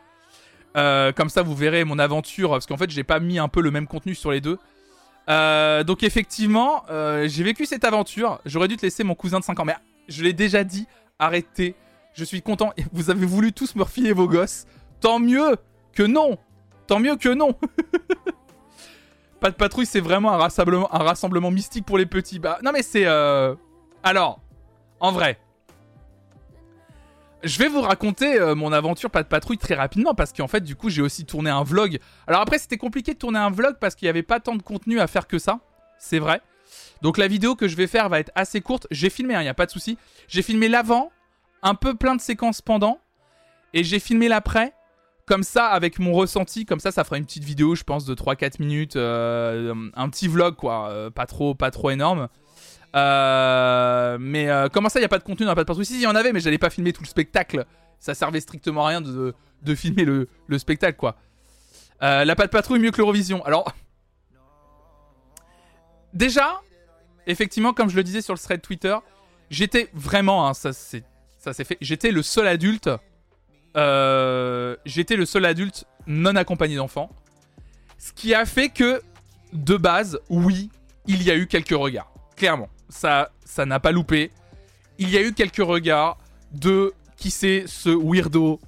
[0.76, 3.60] Euh, comme ça, vous verrez mon aventure parce qu'en fait, j'ai pas mis un peu
[3.60, 4.58] le même contenu sur les deux.
[5.28, 8.40] Euh, donc effectivement, euh, j'ai vécu cette aventure.
[8.44, 9.76] J'aurais dû te laisser mon cousin de 5 ans, mais
[10.08, 10.86] je l'ai déjà dit.
[11.18, 11.74] Arrêtez.
[12.14, 12.72] Je suis content.
[12.92, 14.66] Vous avez voulu tous me refiler vos gosses.
[15.00, 15.56] Tant mieux
[15.92, 16.38] que non.
[16.86, 17.54] Tant mieux que non.
[19.40, 22.38] pas de patrouille, c'est vraiment un rassemblement, mystique pour les petits.
[22.38, 23.06] Bah non mais c'est.
[24.02, 24.40] Alors,
[25.00, 25.38] en vrai.
[27.44, 30.60] Je vais vous raconter euh, mon aventure pas de patrouille très rapidement parce qu'en fait
[30.60, 31.98] du coup j'ai aussi tourné un vlog.
[32.26, 34.62] Alors après c'était compliqué de tourner un vlog parce qu'il n'y avait pas tant de
[34.62, 35.60] contenu à faire que ça.
[35.98, 36.40] C'est vrai.
[37.02, 38.86] Donc la vidéo que je vais faire va être assez courte.
[38.90, 39.98] J'ai filmé, il hein, n'y a pas de souci.
[40.28, 41.10] J'ai filmé l'avant,
[41.62, 42.98] un peu plein de séquences pendant.
[43.74, 44.72] Et j'ai filmé l'après.
[45.26, 48.14] Comme ça, avec mon ressenti, comme ça, ça fera une petite vidéo, je pense, de
[48.14, 48.96] 3-4 minutes.
[48.96, 50.90] Euh, un petit vlog, quoi.
[50.90, 52.28] Euh, pas trop, pas trop énorme.
[52.94, 56.02] Euh, mais euh, comment ça, il n'y a pas de contenu dans patrouille Si, il
[56.02, 57.64] y en avait, mais j'allais pas filmer tout le spectacle.
[57.98, 61.16] Ça servait strictement à rien de, de filmer le, le, spectacle, quoi.
[62.02, 63.44] Euh, la patte patrouille mieux que l'Eurovision.
[63.44, 63.72] Alors,
[66.12, 66.60] déjà,
[67.26, 68.96] effectivement, comme je le disais sur le thread Twitter,
[69.50, 71.04] j'étais vraiment, hein, ça s'est
[71.64, 71.78] fait.
[71.80, 72.90] J'étais le seul adulte.
[73.74, 77.10] J'étais le seul adulte non accompagné d'enfants.
[77.98, 79.00] Ce qui a fait que,
[79.52, 80.70] de base, oui,
[81.06, 82.12] il y a eu quelques regards.
[82.36, 84.30] Clairement, ça, ça n'a pas loupé.
[84.98, 86.18] Il y a eu quelques regards
[86.52, 88.60] de qui c'est ce weirdo?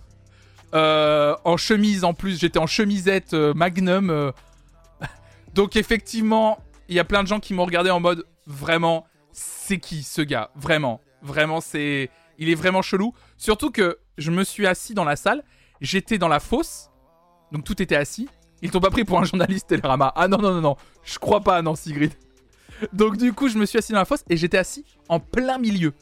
[0.75, 2.41] Euh, en chemise en plus.
[2.41, 4.33] J'étais en chemisette euh, Magnum.
[5.55, 6.59] Donc effectivement,
[6.89, 10.22] il y a plein de gens qui m'ont regardé en mode vraiment, c'est qui ce
[10.22, 10.51] gars?
[10.57, 13.14] Vraiment, vraiment, c'est il est vraiment chelou.
[13.37, 15.45] Surtout que je me suis assis dans la salle,
[15.81, 16.91] j'étais dans la fosse,
[17.53, 18.29] donc tout était assis.
[18.62, 20.12] Ils t'ont pas pris pour un journaliste Télérama.
[20.16, 22.12] Ah non, non, non, non, je crois pas, non, Sigrid.
[22.93, 25.59] Donc du coup, je me suis assis dans la fosse et j'étais assis en plein
[25.59, 25.93] milieu.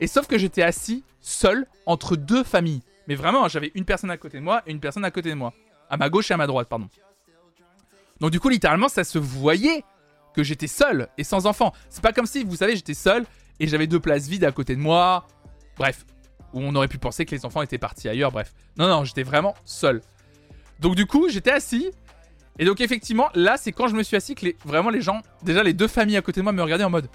[0.00, 2.82] Et sauf que j'étais assis seul entre deux familles.
[3.06, 5.34] Mais vraiment, j'avais une personne à côté de moi et une personne à côté de
[5.34, 5.52] moi.
[5.90, 6.88] À ma gauche et à ma droite, pardon.
[8.20, 9.84] Donc du coup, littéralement, ça se voyait
[10.34, 11.72] que j'étais seul et sans enfant.
[11.90, 13.24] C'est pas comme si, vous savez, j'étais seul
[13.60, 15.26] et j'avais deux places vides à côté de moi.
[15.76, 16.04] Bref,
[16.52, 18.54] où on aurait pu penser que les enfants étaient partis ailleurs, bref.
[18.76, 20.00] Non, non, j'étais vraiment seul.
[20.80, 21.90] Donc du coup, j'étais assis.
[22.58, 25.22] Et donc effectivement, là, c'est quand je me suis assis que les, vraiment les gens,
[25.42, 27.08] déjà les deux familles à côté de moi me regardaient en mode...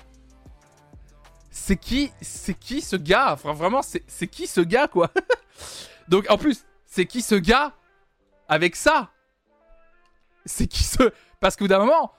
[1.51, 3.33] C'est qui, c'est qui ce gars?
[3.33, 5.11] Enfin vraiment, c'est qui ce gars quoi?
[6.07, 7.73] Donc en plus, c'est qui ce gars
[8.47, 9.09] avec ça?
[10.45, 11.11] C'est qui ce...
[11.39, 12.11] Parce qu'au d'un moment,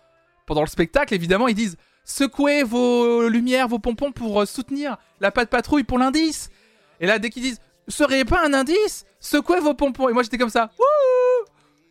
[0.47, 5.31] pendant le spectacle, évidemment, ils disent secouez vos lumières, vos pompons pour euh, soutenir la
[5.31, 6.51] patte patrouille pour l'indice.
[6.99, 10.09] Et là, dès qu'ils disent Seriez pas un indice Secouez vos pompons.
[10.09, 10.71] Et moi, j'étais comme ça.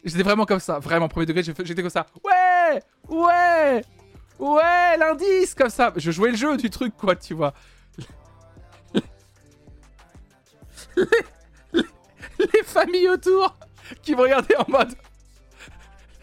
[0.03, 0.79] J'étais vraiment comme ça.
[0.79, 2.05] Vraiment, premier degré, j'étais comme ça.
[2.23, 3.83] Ouais Ouais
[4.39, 5.93] Ouais, l'indice Comme ça.
[5.97, 7.53] Je jouais le jeu du truc, quoi, tu vois.
[12.39, 13.57] les familles autour
[14.01, 14.95] qui me regardaient en mode.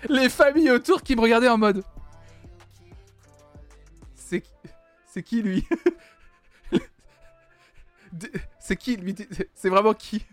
[0.09, 1.83] Les familles autour qui me regardaient en mode.
[5.17, 5.67] C'est qui lui?
[8.59, 9.15] C'est qui lui?
[9.55, 10.27] C'est vraiment qui?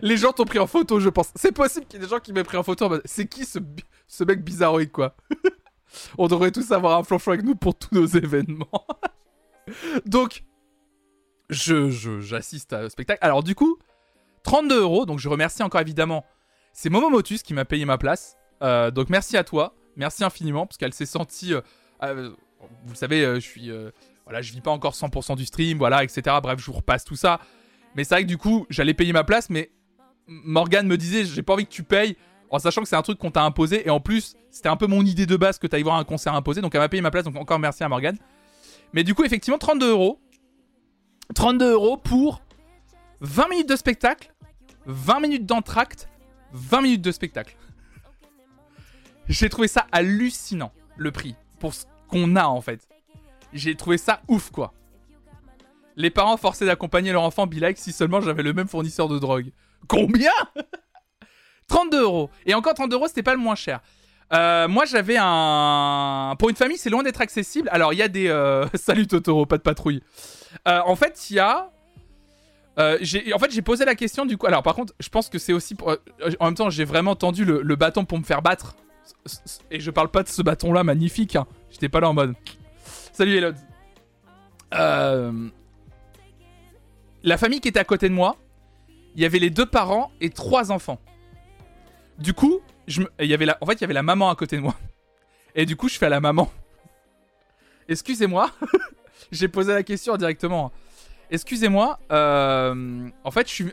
[0.00, 1.30] Les gens t'ont pris en photo, je pense.
[1.34, 2.88] C'est possible qu'il y ait des gens qui m'aient pris en photo.
[3.04, 3.58] C'est qui ce,
[4.08, 5.16] ce mec bizarroïde, quoi?
[6.18, 8.86] On devrait tous avoir un flanchon avec nous pour tous nos événements.
[10.06, 10.44] donc,
[11.50, 11.90] je
[12.20, 13.18] j'assiste au spectacle.
[13.22, 13.78] Alors, du coup,
[14.44, 15.06] 32 euros.
[15.06, 16.24] Donc, je remercie encore évidemment.
[16.72, 18.36] C'est Momo Motus qui m'a payé ma place.
[18.62, 19.74] Euh, donc, merci à toi.
[19.96, 21.52] Merci infiniment parce qu'elle s'est sentie.
[21.52, 21.60] Euh,
[22.02, 22.30] euh,
[22.84, 23.70] vous le savez, je suis,
[24.24, 26.36] voilà, je vis pas encore 100% du stream, voilà, etc.
[26.40, 27.40] Bref, je vous repasse tout ça.
[27.96, 29.72] Mais c'est vrai que du coup, j'allais payer ma place, mais
[30.26, 32.16] Morgan me disait, j'ai pas envie que tu payes,
[32.50, 34.86] en sachant que c'est un truc qu'on t'a imposé, et en plus, c'était un peu
[34.86, 37.10] mon idée de base que t'ailles voir un concert imposé, donc elle m'a payé ma
[37.10, 38.16] place, donc encore merci à Morgan.
[38.92, 40.20] Mais du coup, effectivement, 32 euros.
[41.34, 42.42] 32 euros pour
[43.20, 44.32] 20 minutes de spectacle,
[44.86, 46.08] 20 minutes d'entracte,
[46.52, 47.56] 20 minutes de spectacle.
[49.28, 52.86] J'ai trouvé ça hallucinant, le prix, pour ce qu'on a en fait.
[53.52, 54.74] J'ai trouvé ça ouf quoi.
[55.96, 59.18] Les parents forcés d'accompagner leur enfant be like si seulement j'avais le même fournisseur de
[59.18, 59.52] drogue.
[59.88, 60.30] Combien
[61.68, 62.30] 32 euros.
[62.46, 63.80] Et encore 32 euros, c'était pas le moins cher.
[64.32, 66.34] Euh, moi, j'avais un.
[66.38, 67.68] Pour une famille, c'est loin d'être accessible.
[67.72, 68.28] Alors, il y a des.
[68.28, 70.02] Euh, salut Totoro, pas de patrouille.
[70.68, 71.70] Euh, en fait, il y a.
[72.78, 74.46] en fait, j'ai posé la question du coup.
[74.46, 75.76] Alors, par contre, je pense que c'est aussi.
[76.40, 78.76] En même temps, j'ai vraiment tendu le, bâton pour me faire battre.
[79.70, 81.36] Et je parle pas de ce bâton-là magnifique.
[81.36, 81.46] Hein.
[81.70, 82.34] J'étais pas là en mode.
[83.12, 83.56] Salut Elod.
[84.74, 85.48] Euh...
[87.24, 88.36] La famille qui était à côté de moi,
[89.14, 91.00] il y avait les deux parents et trois enfants.
[92.18, 93.58] Du coup, il y avait la...
[93.60, 94.74] en fait, il y avait la maman à côté de moi.
[95.54, 96.50] Et du coup, je fais à la maman.
[97.88, 98.50] Excusez-moi.
[99.32, 100.72] J'ai posé la question directement.
[101.30, 101.98] Excusez-moi.
[102.10, 103.08] Euh...
[103.24, 103.72] En fait, je suis.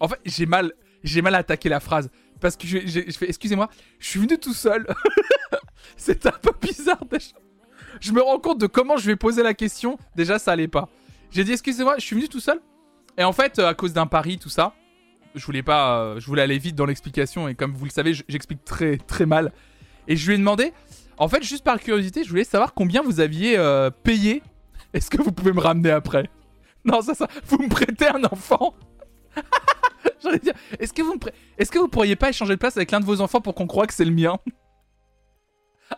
[0.00, 0.72] En fait, j'ai mal.
[1.02, 2.10] J'ai mal attaqué la phrase
[2.40, 4.86] parce que je, fais excusez-moi, je suis venu tout seul.
[5.96, 7.36] c'est un peu bizarre déjà.
[8.00, 9.98] Je me rends compte de comment je vais poser la question.
[10.16, 10.88] Déjà, ça allait pas.
[11.30, 12.60] J'ai dit excusez-moi, je suis venu tout seul.
[13.18, 14.74] Et en fait, à cause d'un pari, tout ça,
[15.34, 18.14] je voulais pas, euh, je voulais aller vite dans l'explication et comme vous le savez,
[18.14, 19.52] j'explique très très mal.
[20.06, 20.72] Et je lui ai demandé,
[21.18, 24.40] en fait, juste par curiosité, je voulais savoir combien vous aviez euh, payé.
[24.94, 26.30] Est-ce que vous pouvez me ramener après?
[26.84, 28.74] Non, ça, ça, vous me prêtez un enfant?
[30.22, 31.18] J'allais dire, est-ce que, vous
[31.58, 33.66] est-ce que vous pourriez pas échanger de place avec l'un de vos enfants pour qu'on
[33.66, 34.38] croie que c'est le mien?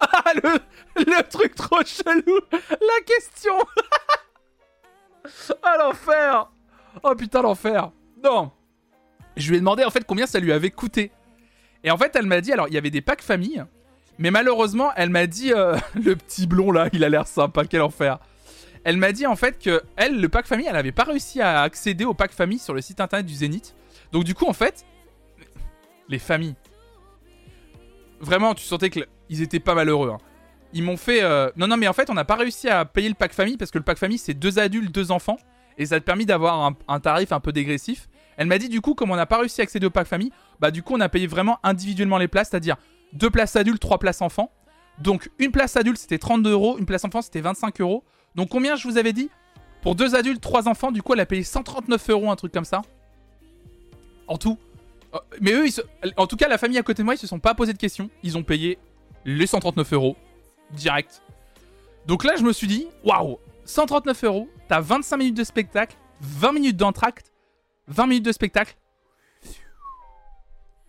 [0.00, 2.38] Ah, le, truc trop chelou!
[2.52, 3.54] La question!
[5.62, 6.48] Ah, l'enfer
[7.02, 7.90] Oh putain, l'enfer
[8.22, 8.52] Non
[9.36, 11.10] Je lui ai demandé en fait combien ça lui avait coûté.
[11.84, 13.64] Et en fait, elle m'a dit, alors, il y avait des packs famille,
[14.18, 17.82] mais malheureusement, elle m'a dit, euh, le petit blond là, il a l'air sympa, quel
[17.82, 18.18] enfer
[18.82, 21.60] elle m'a dit en fait que elle, le pack famille, elle avait pas réussi à
[21.60, 23.74] accéder au pack famille sur le site internet du Zénith.
[24.10, 24.86] Donc du coup, en fait,
[26.08, 26.54] les familles,
[28.20, 30.10] vraiment, tu sentais qu'ils étaient pas malheureux.
[30.10, 30.18] Hein.
[30.72, 31.22] Ils m'ont fait.
[31.22, 33.58] euh, Non, non, mais en fait, on n'a pas réussi à payer le pack famille
[33.58, 35.36] parce que le pack famille, c'est deux adultes, deux enfants.
[35.80, 38.10] Et ça a permis d'avoir un, tarif un peu dégressif.
[38.36, 40.30] Elle m'a dit, du coup, comme on n'a pas réussi à accéder au pack famille,
[40.60, 42.76] bah, du coup, on a payé vraiment individuellement les places, c'est-à-dire
[43.14, 44.52] deux places adultes, trois places enfants.
[44.98, 46.76] Donc, une place adulte, c'était 32 euros.
[46.78, 48.04] Une place enfant, c'était 25 euros.
[48.34, 49.30] Donc, combien je vous avais dit?
[49.80, 52.66] Pour deux adultes, trois enfants, du coup, elle a payé 139 euros, un truc comme
[52.66, 52.82] ça.
[54.26, 54.58] En tout.
[55.14, 55.64] Euh, Mais eux,
[56.18, 57.78] en tout cas, la famille à côté de moi, ils se sont pas posé de
[57.78, 58.10] questions.
[58.22, 58.76] Ils ont payé
[59.24, 60.16] les 139 euros
[60.72, 61.22] direct.
[62.06, 63.38] Donc là, je me suis dit, waouh,
[63.70, 67.32] 139 euros, t'as 25 minutes de spectacle, 20 minutes d'entracte,
[67.86, 68.76] 20 minutes de spectacle.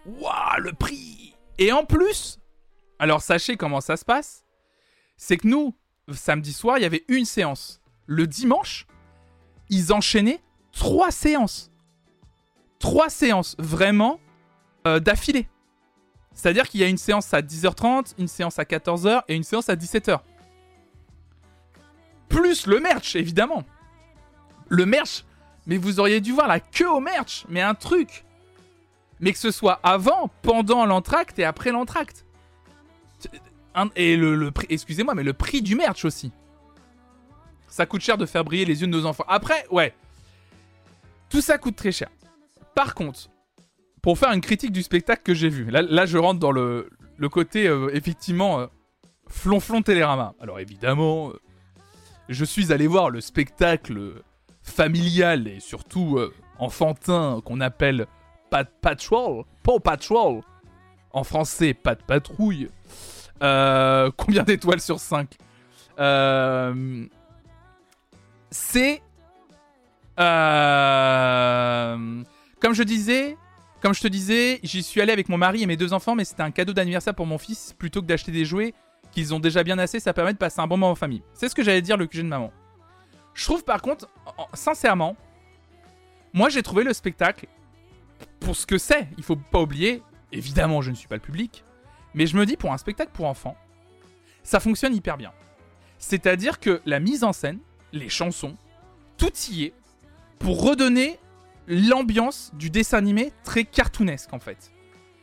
[0.06, 2.40] Waouh, le prix Et en plus,
[2.98, 4.44] alors sachez comment ça se passe,
[5.16, 5.76] c'est que nous,
[6.12, 7.82] samedi soir, il y avait une séance.
[8.08, 8.88] Le dimanche,
[9.70, 10.42] ils enchaînaient
[10.72, 11.72] trois séances.
[12.80, 14.20] Trois séances, vraiment,
[14.88, 15.48] euh, d'affilée.
[16.34, 19.70] C'est-à-dire qu'il y a une séance à 10h30, une séance à 14h et une séance
[19.70, 20.22] à 17h.
[22.32, 23.64] Plus le merch, évidemment.
[24.70, 25.26] Le merch,
[25.68, 28.26] mais vous auriez dû voir la queue au merch, mais un truc.
[29.20, 32.26] Mais que ce soit avant, pendant l'entracte et après l'entracte.
[33.96, 36.32] Et le, prix, excusez-moi, mais le prix du merch aussi.
[37.68, 39.26] Ça coûte cher de faire briller les yeux de nos enfants.
[39.28, 39.94] Après, ouais.
[41.30, 42.10] Tout ça coûte très cher.
[42.76, 43.30] Par contre,
[44.02, 45.70] pour faire une critique du spectacle que j'ai vu.
[45.70, 48.68] Là, je rentre dans le, le côté, euh, effectivement, euh,
[49.28, 50.34] flonflon Télérama.
[50.42, 51.40] Alors, évidemment, euh,
[52.32, 54.24] je suis allé voir le spectacle
[54.64, 58.08] familial et surtout euh, enfantin qu'on appelle
[58.50, 59.44] Pat Patrol.
[59.64, 60.42] Paw Patrol.
[61.12, 62.70] En français, Pat Patrouille.
[63.44, 65.30] Euh, combien d'étoiles sur 5
[68.50, 69.02] C'est...
[70.20, 72.24] euh,
[72.62, 73.36] comme je disais,
[73.82, 76.24] comme je te disais, j'y suis allé avec mon mari et mes deux enfants, mais
[76.24, 77.76] c'était un cadeau d'anniversaire pour mon fils.
[77.78, 78.74] Plutôt que d'acheter des jouets
[79.12, 81.24] qu'ils ont déjà bien assez, ça permet de passer un bon moment en famille.
[81.34, 82.52] C'est ce que j'allais dire le QG de maman.
[83.34, 84.08] Je trouve par contre,
[84.38, 85.16] en- sincèrement,
[86.34, 87.48] moi j'ai trouvé le spectacle
[88.40, 89.08] pour ce que c'est.
[89.18, 90.02] Il faut pas oublier,
[90.32, 91.64] évidemment je ne suis pas le public,
[92.14, 93.56] mais je me dis pour un spectacle pour enfants,
[94.44, 95.32] ça fonctionne hyper bien.
[95.98, 97.60] C'est-à-dire que la mise en scène,
[97.94, 98.56] les chansons,
[99.18, 99.74] tout y est
[100.40, 101.20] pour redonner
[101.68, 104.72] l'ambiance du dessin animé très cartoonesque en fait.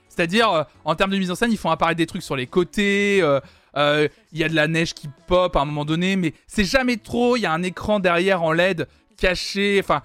[0.09, 2.47] C'est-à-dire, euh, en termes de mise en scène, ils font apparaître des trucs sur les
[2.47, 3.41] côtés, euh,
[3.79, 6.65] euh, il y a de la neige qui pop à un moment donné, mais c'est
[6.65, 10.03] jamais trop, il y a un écran derrière en LED caché, enfin,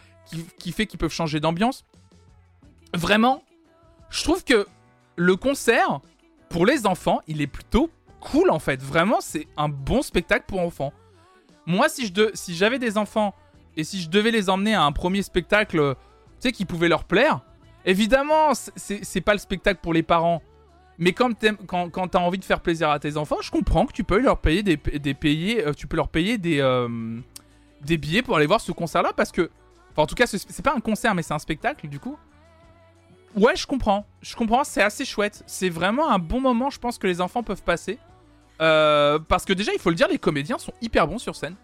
[0.58, 1.86] qui, fait qu'ils peuvent changer d'ambiance.
[2.94, 3.44] Vraiment,
[4.10, 4.68] je trouve que
[5.16, 6.02] le concert,
[6.50, 7.90] pour les enfants, il est plutôt
[8.20, 8.82] cool en fait.
[8.82, 10.94] Vraiment, c'est un bon spectacle pour enfants.
[11.66, 13.34] Moi, si si j'avais des enfants
[13.76, 15.94] et si je devais les emmener à un premier spectacle, euh,
[16.40, 17.42] tu sais, qui pouvait leur plaire,
[17.86, 20.42] évidemment, c'est pas le spectacle pour les parents.
[21.00, 21.32] Mais quand
[21.68, 24.20] quand, quand t'as envie de faire plaisir à tes enfants, je comprends que tu peux
[24.20, 26.88] leur payer des, payer, euh, tu peux leur payer des, euh,
[27.82, 29.50] des billets pour aller voir ce concert-là parce que,
[29.92, 32.16] enfin, en tout cas, ce- c'est pas un concert, mais c'est un spectacle du coup.
[33.36, 35.44] Ouais, je comprends, je comprends, c'est assez chouette.
[35.48, 37.98] C'est vraiment un bon moment, je pense que les enfants peuvent passer.
[38.62, 41.56] Euh, parce que déjà, il faut le dire, les comédiens sont hyper bons sur scène.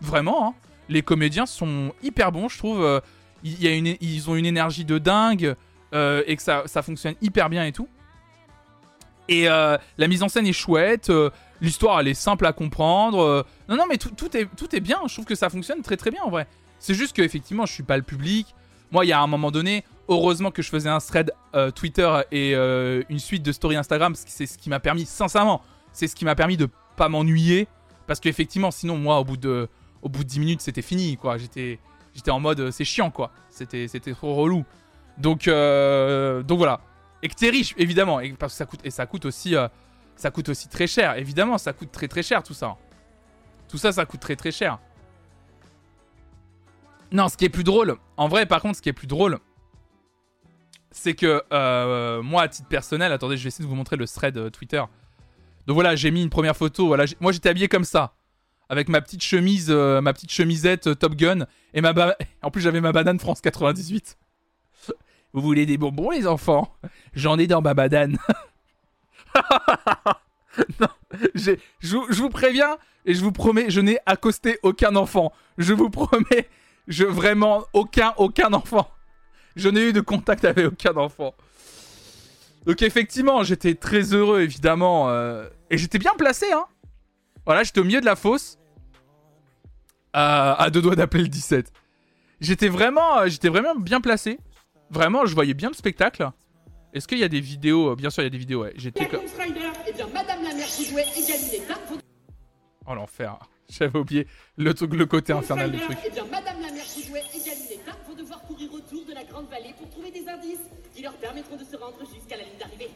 [0.00, 0.54] Vraiment, hein.
[0.88, 3.02] Les comédiens sont hyper bons, je trouve.
[3.44, 5.54] il y a une, ils ont une énergie de dingue
[5.92, 7.86] et que ça, ça fonctionne hyper bien et tout.
[9.28, 11.30] Et euh, la mise en scène est chouette, euh,
[11.60, 13.20] l'histoire elle est simple à comprendre.
[13.20, 15.00] euh, non, non, mais tout, est, bien.
[15.06, 16.46] Je trouve que ça fonctionne très très bien en vrai.
[16.78, 18.54] C'est juste que effectivement, je suis pas le public.
[18.90, 21.32] Moi, il y a un moment donné, heureusement que je faisais un thread
[21.74, 25.62] Twitter et une suite de story Instagram, c'est ce qui m'a permis, sincèrement,
[25.92, 27.68] c'est ce qui m'a permis de pas m'ennuyer.
[28.06, 29.68] Parce qu'effectivement, sinon, moi, au bout de,
[30.02, 31.38] au bout de 10 minutes, c'était fini, quoi.
[31.38, 31.78] J'étais,
[32.28, 33.30] en mode, c'est chiant, quoi.
[33.48, 34.64] C'était, c'était trop relou.
[35.16, 36.80] Donc, donc voilà.
[37.22, 39.68] Et que t'es riche, évidemment, et parce que ça coûte, et ça coûte aussi, euh,
[40.16, 41.16] ça coûte aussi très cher.
[41.16, 42.76] Évidemment, ça coûte très très cher tout ça.
[43.68, 44.78] Tout ça, ça coûte très très cher.
[47.12, 49.38] Non, ce qui est plus drôle, en vrai, par contre, ce qui est plus drôle,
[50.90, 54.06] c'est que euh, moi, à titre personnel, attendez, je vais essayer de vous montrer le
[54.08, 54.82] thread euh, Twitter.
[55.66, 56.88] Donc voilà, j'ai mis une première photo.
[56.88, 58.16] Voilà, moi j'étais habillé comme ça,
[58.68, 61.94] avec ma petite chemise, ma petite chemisette Top Gun et ma
[62.42, 64.16] en plus j'avais ma banane France 98.
[65.32, 66.74] Vous voulez des bonbons les enfants?
[67.14, 68.18] J'en ai dans ma banane.
[70.80, 70.88] non,
[71.34, 71.56] je,
[72.14, 72.76] vous- préviens
[73.06, 75.32] et je vous promets, je n'ai accosté aucun enfant.
[75.58, 76.48] Je vous promets,
[76.88, 78.90] je vraiment aucun aucun enfant.
[79.56, 81.34] Je n'ai eu de contact avec aucun enfant.
[82.66, 86.66] Donc effectivement, j'étais très heureux évidemment euh, et j'étais bien placé hein.
[87.44, 88.58] Voilà, j'étais au milieu de la fosse
[90.12, 91.72] à, à deux doigts d'appeler le 17.
[92.40, 94.38] J'étais vraiment euh, j'étais vraiment bien placé.
[94.92, 96.28] Vraiment, je voyais bien le spectacle.
[96.92, 98.62] Est-ce qu'il y a des vidéos Bien sûr, il y a des vidéos.
[98.62, 98.74] Ouais.
[98.76, 101.74] J'étais comme eh bien, Madame la mère Goodway égalise les 20
[102.86, 103.38] Oh l'enfer.
[103.70, 104.26] J'avais oublié
[104.58, 105.96] le, truc- le côté infernal du truc.
[106.06, 109.48] Eh bien, Madame la mère Joujouet et Galinetta vont devoir courir autour de la grande
[109.48, 110.60] vallée pour trouver des indices
[110.94, 112.90] qui leur permettront de se rendre jusqu'à la ligne d'arrivée.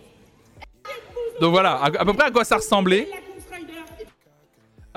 [1.41, 3.09] Donc voilà, à, à peu près à quoi ça ressemblait.
[3.09, 4.07] Et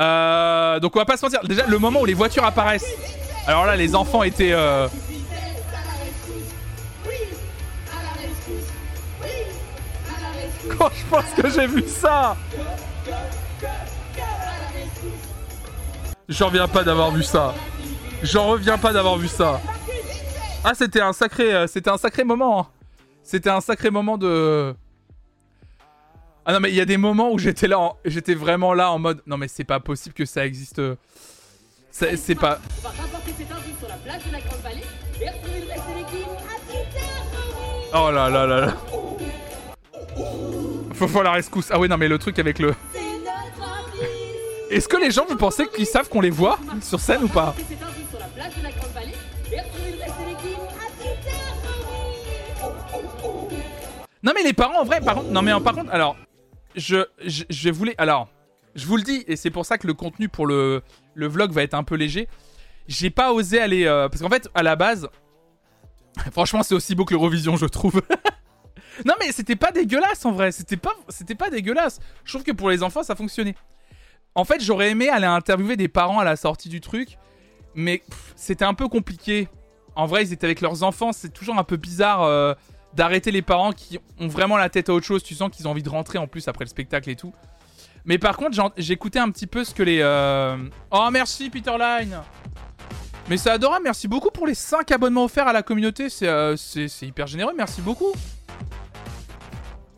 [0.02, 1.42] Euh, donc on va pas se mentir.
[1.44, 2.94] Déjà, le moment où les voitures apparaissent.
[3.48, 4.54] Alors là, les enfants étaient.
[4.54, 4.88] euh,
[10.80, 12.36] Quand je pense que j'ai vu ça
[16.30, 17.54] J'en reviens pas d'avoir vu ça.
[18.24, 19.60] J'en reviens pas d'avoir vu ça.
[20.64, 22.60] Ah, c'était un sacré, euh, c'était un sacré moment.
[22.62, 22.68] hein.
[23.24, 24.74] C'était un sacré moment de.
[26.46, 28.92] Ah non mais il y a des moments où j'étais là, en- j'étais vraiment là
[28.92, 30.82] en mode non mais c'est pas possible que ça existe.
[31.92, 32.60] C'est pas.
[32.80, 34.84] On va rapporter cet indice sur la place de la grande vallée
[35.22, 36.28] et retrouver le reste de l'équipe.
[37.94, 38.74] Oh là là là là.
[41.00, 41.70] Faut faire la rescousse.
[41.72, 42.76] Ah ouais non mais le truc avec le.
[44.70, 47.56] Est-ce que les gens vous pensez qu'ils savent qu'on les voit sur scène ou pas.
[54.22, 56.18] Non mais les parents en vrai par contre non mais par contre alors
[56.76, 58.28] je je, je voulais alors
[58.76, 61.54] je vous le dis et c'est pour ça que le contenu pour le le vlog
[61.54, 62.28] va être un peu léger.
[62.90, 65.08] J'ai pas osé aller euh, parce qu'en fait à la base
[66.34, 68.02] franchement c'est aussi beau que l'Eurovision je trouve.
[69.06, 72.00] non mais c'était pas dégueulasse en vrai, c'était pas c'était pas dégueulasse.
[72.24, 73.56] Je trouve que pour les enfants ça fonctionnait.
[74.36, 77.18] En fait, j'aurais aimé aller interviewer des parents à la sortie du truc
[77.76, 78.02] mais
[78.36, 79.48] c'était un peu compliqué.
[79.96, 82.54] En vrai, ils étaient avec leurs enfants, c'est toujours un peu bizarre euh,
[82.94, 85.24] d'arrêter les parents qui ont vraiment la tête à autre chose.
[85.24, 87.34] Tu sens qu'ils ont envie de rentrer en plus après le spectacle et tout.
[88.06, 90.00] Mais par contre, j'écoutais un petit peu ce que les.
[90.02, 90.58] euh,
[90.92, 92.18] Oh, merci Peter Line
[93.30, 96.10] Mais c'est adorable, merci beaucoup pour les 5 abonnements offerts à la communauté.
[96.10, 96.56] C'est euh,
[97.02, 98.14] hyper généreux, merci beaucoup.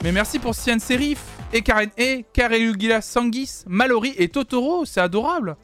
[0.03, 1.23] Mais merci pour Sian Serif,
[1.53, 5.57] et Karen E, Karelugila Sangis, Mallory et Totoro, c'est adorable.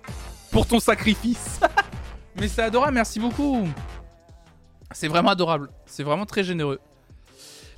[0.51, 1.59] Pour ton sacrifice.
[2.39, 3.68] Mais c'est adorable, merci beaucoup.
[4.91, 5.69] C'est vraiment adorable.
[5.85, 6.80] C'est vraiment très généreux.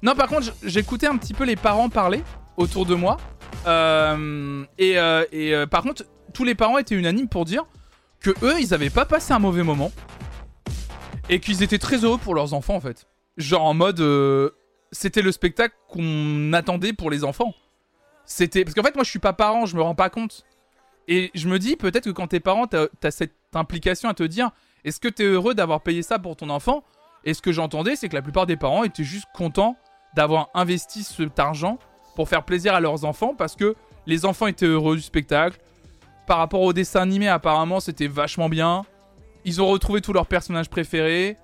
[0.04, 2.24] Non, par contre, j'écoutais un petit peu les parents parler
[2.58, 3.18] autour de moi.
[3.66, 6.04] Euh, et euh, et, euh, par contre,
[6.34, 7.66] tous les parents étaient unanimes pour dire
[8.20, 9.92] que eux, ils avaient pas passé un mauvais moment.
[11.30, 13.08] Et qu'ils étaient très heureux pour leurs enfants, en fait.
[13.38, 14.02] Genre en mode.
[14.92, 17.54] C'était le spectacle qu'on attendait pour les enfants.
[18.26, 18.64] C'était.
[18.64, 20.46] Parce qu'en fait, moi, je suis pas parent, je me rends pas compte.
[21.08, 24.24] Et je me dis, peut-être que quand t'es parent, t'as as cette implication à te
[24.24, 24.52] dire
[24.84, 26.84] est-ce que t'es heureux d'avoir payé ça pour ton enfant?
[27.24, 29.76] Et ce que j'entendais, c'est que la plupart des parents étaient juste contents
[30.16, 31.80] d'avoir investi cet argent
[32.16, 33.76] pour faire plaisir à leurs enfants parce que
[34.06, 35.60] les enfants étaient heureux du spectacle.
[36.28, 38.86] Par rapport au dessin animé, apparemment, c'était vachement bien.
[39.46, 41.38] Ils ont retrouvé tous leurs personnages préférés.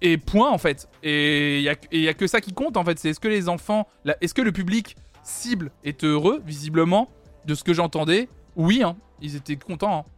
[0.00, 0.88] Et point, en fait.
[1.02, 2.98] Et il y, a- que ça qui compte, en fait.
[2.98, 3.88] C'est est-ce que les enfants,
[4.20, 7.08] est-ce que le public cible est heureux, visiblement,
[7.46, 8.28] de ce que j'entendais?
[8.56, 8.96] Oui, hein.
[9.20, 9.98] Ils étaient contents.
[9.98, 10.10] hein.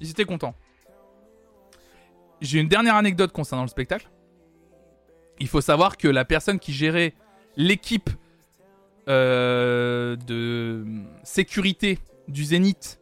[0.00, 0.54] Ils étaient contents.
[2.40, 4.08] J'ai une dernière anecdote concernant le spectacle.
[5.38, 7.14] Il faut savoir que la personne qui gérait
[7.56, 8.10] l'équipe
[9.08, 10.84] euh, de
[11.22, 11.98] sécurité
[12.28, 12.98] du Zénith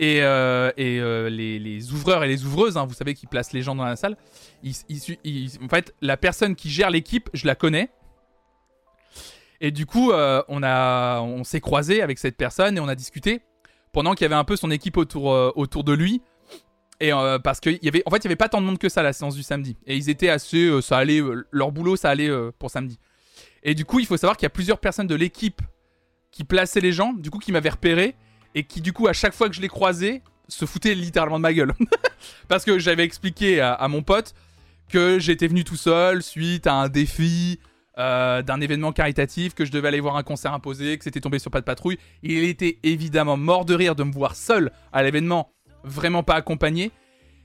[0.00, 3.60] et, euh, euh, les, les ouvreurs et les ouvreuses, hein, vous savez, qui placent les
[3.60, 4.16] gens dans la salle.
[4.64, 7.90] en fait, la personne qui gère l'équipe, je la connais.
[9.60, 13.42] Et du coup, euh, on, s'est croisé avec cette personne et on a discuté
[13.92, 16.22] pendant qu'il y avait un peu son équipe autour, autour de lui.
[16.98, 17.10] Et
[17.44, 19.02] parce qu'il y avait, en fait, il y avait pas tant de monde que ça
[19.02, 19.76] la séance du samedi.
[19.86, 21.20] Et ils étaient assez, ça allait,
[21.50, 22.98] leur boulot, ça allait pour samedi.
[23.62, 25.60] Et du coup, il faut savoir qu'il y a plusieurs personnes de l'équipe
[26.30, 28.16] qui plaçaient les gens, du coup, qui m'avaient repéré
[28.54, 31.42] et qui, du coup, à chaque fois que je les croisais, se foutaient littéralement de
[31.42, 31.72] ma gueule.
[32.48, 34.34] parce que j'avais expliqué à, mon pote
[34.88, 37.60] que j'étais venu tout seul suite à un défi
[37.98, 41.38] euh, d'un événement caritatif, que je devais aller voir un concert imposé, que c'était tombé
[41.38, 41.98] sur pas de patrouille.
[42.22, 45.52] Il était évidemment mort de rire de me voir seul à l'événement,
[45.84, 46.90] vraiment pas accompagné.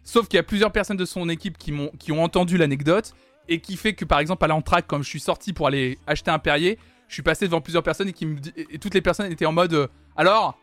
[0.04, 3.14] Sauf qu'il y a plusieurs personnes de son équipe qui, m'ont, qui ont entendu l'anecdote
[3.48, 6.32] et qui fait que par exemple à l'entraque, comme je suis sorti pour aller acheter
[6.32, 8.28] un Perrier, je suis passé devant plusieurs personnes et, qui
[8.70, 10.58] et toutes les personnes étaient en mode euh, alors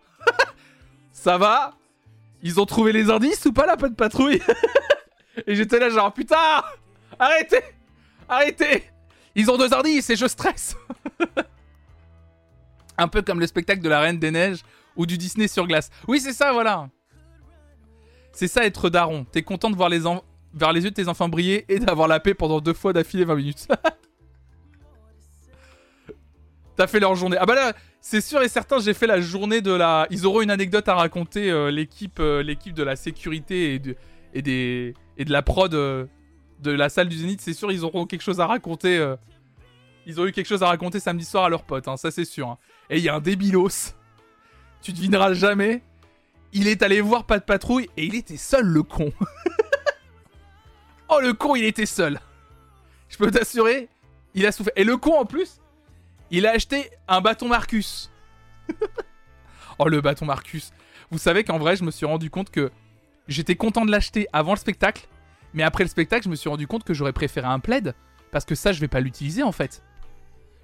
[1.13, 1.75] ça va?
[2.43, 4.41] Ils ont trouvé les indices ou pas la pas de patrouille?
[5.47, 6.63] Et j'étais là genre putain!
[7.19, 7.63] Arrêtez!
[8.29, 8.85] Arrêtez!
[9.35, 10.77] Ils ont deux indices et je stresse!
[12.99, 14.63] Un peu comme le spectacle de la Reine des Neiges
[14.97, 15.91] ou du Disney sur glace.
[16.09, 16.89] Oui c'est ça voilà!
[18.33, 19.25] C'est ça être daron.
[19.25, 20.01] T'es content de voir les,
[20.55, 23.25] vers les yeux de tes enfants briller et d'avoir la paix pendant deux fois d'affilée
[23.25, 23.69] 20 minutes.
[26.77, 27.37] T'as fait leur journée.
[27.39, 30.07] Ah bah là, c'est sûr et certain, j'ai fait la journée de la.
[30.11, 33.95] Ils auront une anecdote à raconter, euh, l'équipe, euh, l'équipe de la sécurité et, de,
[34.35, 36.07] des, et de la prod euh,
[36.61, 37.41] de la salle du Zénith.
[37.43, 39.15] C'est sûr, ils auront quelque chose à raconter.
[40.07, 42.25] Ils ont eu quelque chose à raconter samedi soir à leurs potes, hein, ça c'est
[42.25, 42.49] sûr.
[42.49, 42.59] hein.
[42.91, 43.95] Et il y a un débilos.
[44.81, 45.83] Tu devineras jamais.
[46.53, 49.13] il est allé voir pas de patrouille et il était seul, le con.
[51.09, 52.19] oh, le con, il était seul.
[53.09, 53.89] Je peux t'assurer,
[54.35, 54.73] il a souffert.
[54.75, 55.61] Et le con, en plus,
[56.33, 58.11] il a acheté un bâton Marcus.
[59.79, 60.73] oh, le bâton Marcus.
[61.11, 62.73] Vous savez qu'en vrai, je me suis rendu compte que
[63.29, 65.07] j'étais content de l'acheter avant le spectacle.
[65.53, 67.95] Mais après le spectacle, je me suis rendu compte que j'aurais préféré un plaid.
[68.31, 69.83] Parce que ça, je vais pas l'utiliser en fait.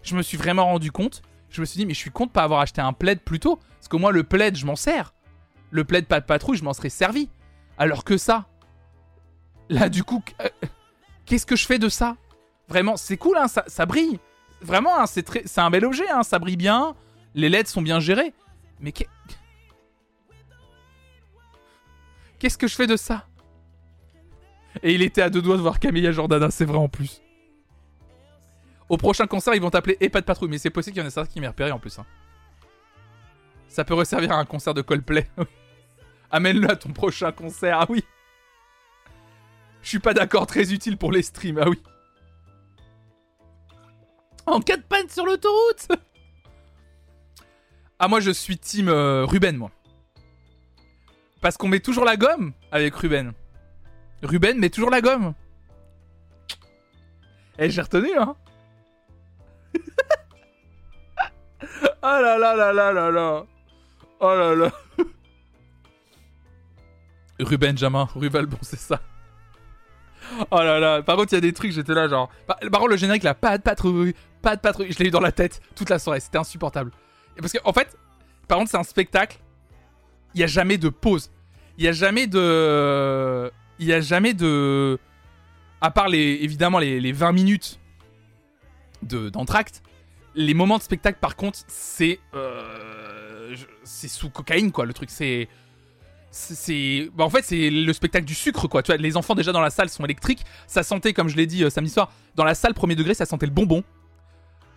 [0.02, 1.20] Je me suis vraiment rendu compte.
[1.50, 3.38] Je me suis dit, mais je suis con de pas avoir acheté un plaid plus
[3.38, 3.60] tôt.
[3.76, 5.12] Parce qu'au moins, le plaid, je m'en sers.
[5.70, 7.28] Le plaid pas de patrouille, je m'en serais servi.
[7.76, 8.46] Alors que ça.
[9.68, 10.48] Là, du coup, euh,
[11.26, 12.16] qu'est-ce que je fais de ça?
[12.68, 14.18] Vraiment, c'est cool, hein, ça, ça brille.
[14.60, 16.94] Vraiment, hein, c'est un bel objet, hein, ça brille bien.
[17.34, 18.32] Les LED sont bien gérés.
[18.80, 18.92] Mais
[22.38, 23.26] qu'est-ce que je fais de ça?
[24.82, 27.22] Et il était à deux doigts de voir Camilla Jordana, c'est vrai en plus.
[28.88, 31.08] Au prochain concert, ils vont t'appeler et de patrouille, mais c'est possible qu'il y en
[31.08, 31.98] ait certains qui m'aient repéré en plus.
[31.98, 32.06] Hein.
[33.68, 35.28] Ça peut resservir à un concert de Coldplay.
[36.30, 38.02] Amène-le à ton prochain concert, ah oui.
[39.82, 41.80] Je suis pas d'accord, très utile pour les streams, ah oui.
[44.52, 45.88] En cas de panne sur l'autoroute
[47.98, 49.70] Ah moi je suis team euh, Ruben moi.
[51.42, 53.32] Parce qu'on met toujours la gomme avec Ruben.
[54.22, 55.34] Ruben met toujours la gomme.
[57.58, 58.34] Eh j'ai retenu hein
[62.02, 63.44] Oh là là là là là là
[64.20, 64.70] Oh là là
[67.40, 69.00] Ruben Jamin, Ruval, bon c'est ça.
[70.50, 72.30] Oh là là, par contre il y a des trucs, j'étais là genre...
[72.46, 75.20] Par, contre le générique là, pas de patrouille, pas de patrouille, je l'ai eu dans
[75.20, 76.92] la tête toute la soirée, c'était insupportable.
[77.36, 77.96] Et parce que en fait,
[78.46, 79.38] par contre c'est un spectacle,
[80.34, 81.30] il y a jamais de pause.
[81.76, 83.50] Il y a jamais de...
[83.78, 84.98] Il y a jamais de...
[85.80, 87.78] À part les, évidemment les, les 20 minutes
[89.02, 89.82] d'entracte,
[90.34, 92.20] les moments de spectacle, par contre, c'est.
[92.34, 93.54] Euh,
[93.84, 95.10] c'est sous cocaïne, quoi, le truc.
[95.10, 95.48] C'est.
[96.30, 97.10] C'est.
[97.14, 98.82] Bah, en fait, c'est le spectacle du sucre, quoi.
[98.82, 100.44] Tu vois, les enfants, déjà dans la salle, sont électriques.
[100.66, 103.26] Ça sentait, comme je l'ai dit euh, samedi soir, dans la salle premier degré, ça
[103.26, 103.82] sentait le bonbon.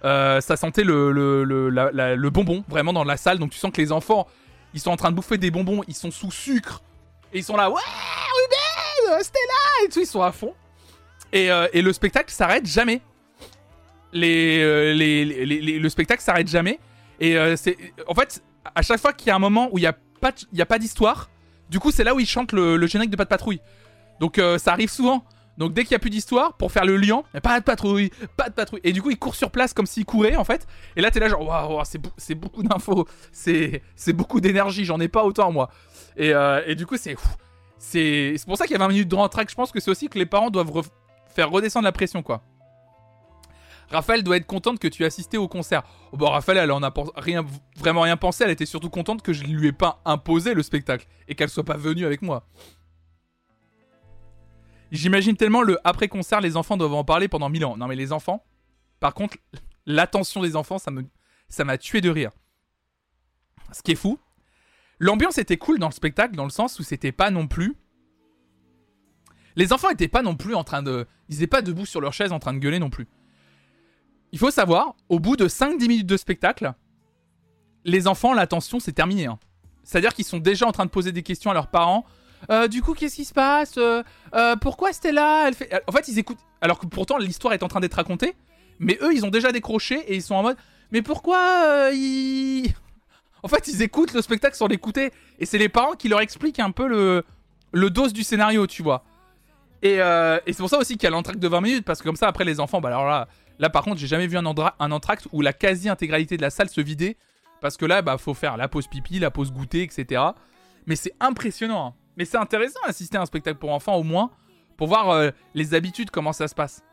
[0.04, 3.40] Euh, ça sentait le, le, le, le, bonbon, vraiment, dans la salle.
[3.40, 4.28] Donc, tu sens que les enfants,
[4.74, 6.82] ils sont en train de bouffer des bonbons, ils sont sous sucre.
[7.34, 7.82] Et ils sont là, ouais,
[9.08, 10.54] Ruben, Stella, et tout, ils sont à fond.
[11.32, 13.02] Et, et le spectacle s'arrête jamais.
[14.16, 16.80] Euh, les, les, le spectacle s'arrête jamais.
[17.20, 17.78] Et euh, c'est.
[18.08, 18.44] En fait,
[18.76, 20.66] à chaque fois qu'il y a un moment où il n'y a pas, il a
[20.66, 21.30] pas d'histoire,
[21.70, 23.62] du coup, c'est là où ils chantent le, générique de Pas de patrouille.
[24.20, 25.24] Donc euh, ça arrive souvent.
[25.58, 28.50] Donc dès qu'il n'y a plus d'histoire, pour faire le lien, pas de patrouille, pas
[28.50, 28.82] de patrouille.
[28.84, 30.68] Et du coup, il court sur place comme s'il courait en fait.
[30.96, 31.82] Et là, t'es là genre, waouh,
[32.18, 33.82] c'est beaucoup d'infos, c'est
[34.14, 35.70] beaucoup d'énergie, j'en ai pas autant moi.
[36.18, 36.34] Et,
[36.66, 37.16] et du coup, c'est
[37.78, 39.50] c'est pour ça qu'il y a 20 minutes de rentraque.
[39.50, 40.90] Je pense que c'est aussi que les parents doivent
[41.34, 42.44] faire redescendre la pression quoi.
[43.92, 45.84] Raphaël doit être contente que tu aies assisté au concert.
[46.12, 47.46] Oh, bon, Raphaël, elle en a rien,
[47.78, 48.46] vraiment rien pensé.
[48.46, 51.66] Elle était surtout contente que je lui ai pas imposé le spectacle et qu'elle soit
[51.66, 52.46] pas venue avec moi.
[54.92, 57.78] J'imagine tellement le après-concert, les enfants doivent en parler pendant mille ans.
[57.78, 58.44] Non, mais les enfants,
[59.00, 59.38] par contre,
[59.86, 61.06] l'attention des enfants, ça me,
[61.48, 62.32] ça m'a tué de rire.
[63.72, 64.20] Ce qui est fou,
[65.00, 67.76] l'ambiance était cool dans le spectacle, dans le sens où c'était pas non plus.
[69.56, 71.08] Les enfants étaient pas non plus en train de.
[71.30, 73.08] Ils étaient pas debout sur leur chaise en train de gueuler non plus.
[74.34, 76.74] Il faut savoir, au bout de 5-10 minutes de spectacle,
[77.84, 79.26] les enfants, l'attention, c'est terminé.
[79.26, 79.40] Hein.
[79.84, 82.06] C'est-à-dire qu'ils sont déjà en train de poser des questions à leurs parents.
[82.50, 84.04] Euh, du coup, qu'est-ce qui se passe euh,
[84.34, 85.72] euh, Pourquoi Stella fait...
[85.88, 86.40] En fait, ils écoutent.
[86.62, 88.36] Alors que pourtant, l'histoire est en train d'être racontée.
[88.80, 90.58] Mais eux, ils ont déjà décroché et ils sont en mode.
[90.92, 92.74] Mais pourquoi ils.
[93.44, 95.12] En fait, ils écoutent le spectacle sans l'écouter.
[95.40, 97.24] Et c'est les parents qui leur expliquent un peu le,
[97.72, 99.04] le dose du scénario, tu vois.
[99.82, 101.84] Et, et c'est pour ça aussi qu'il y a l'entracte de 20 minutes.
[101.84, 103.28] Parce que comme ça, après, les enfants, bah alors là,
[103.62, 106.68] Là, par contre, j'ai jamais vu un, un entracte où la quasi-intégralité de la salle
[106.68, 107.16] se vidait.
[107.62, 110.20] Parce que là, bah, faut faire la pause pipi, la pause goûter, etc.
[110.88, 111.96] Mais c'est impressionnant.
[112.18, 114.32] Mais c'est intéressant d'assister à un spectacle pour enfants, au moins,
[114.78, 116.84] pour voir euh, les habitudes, comment ça se passe.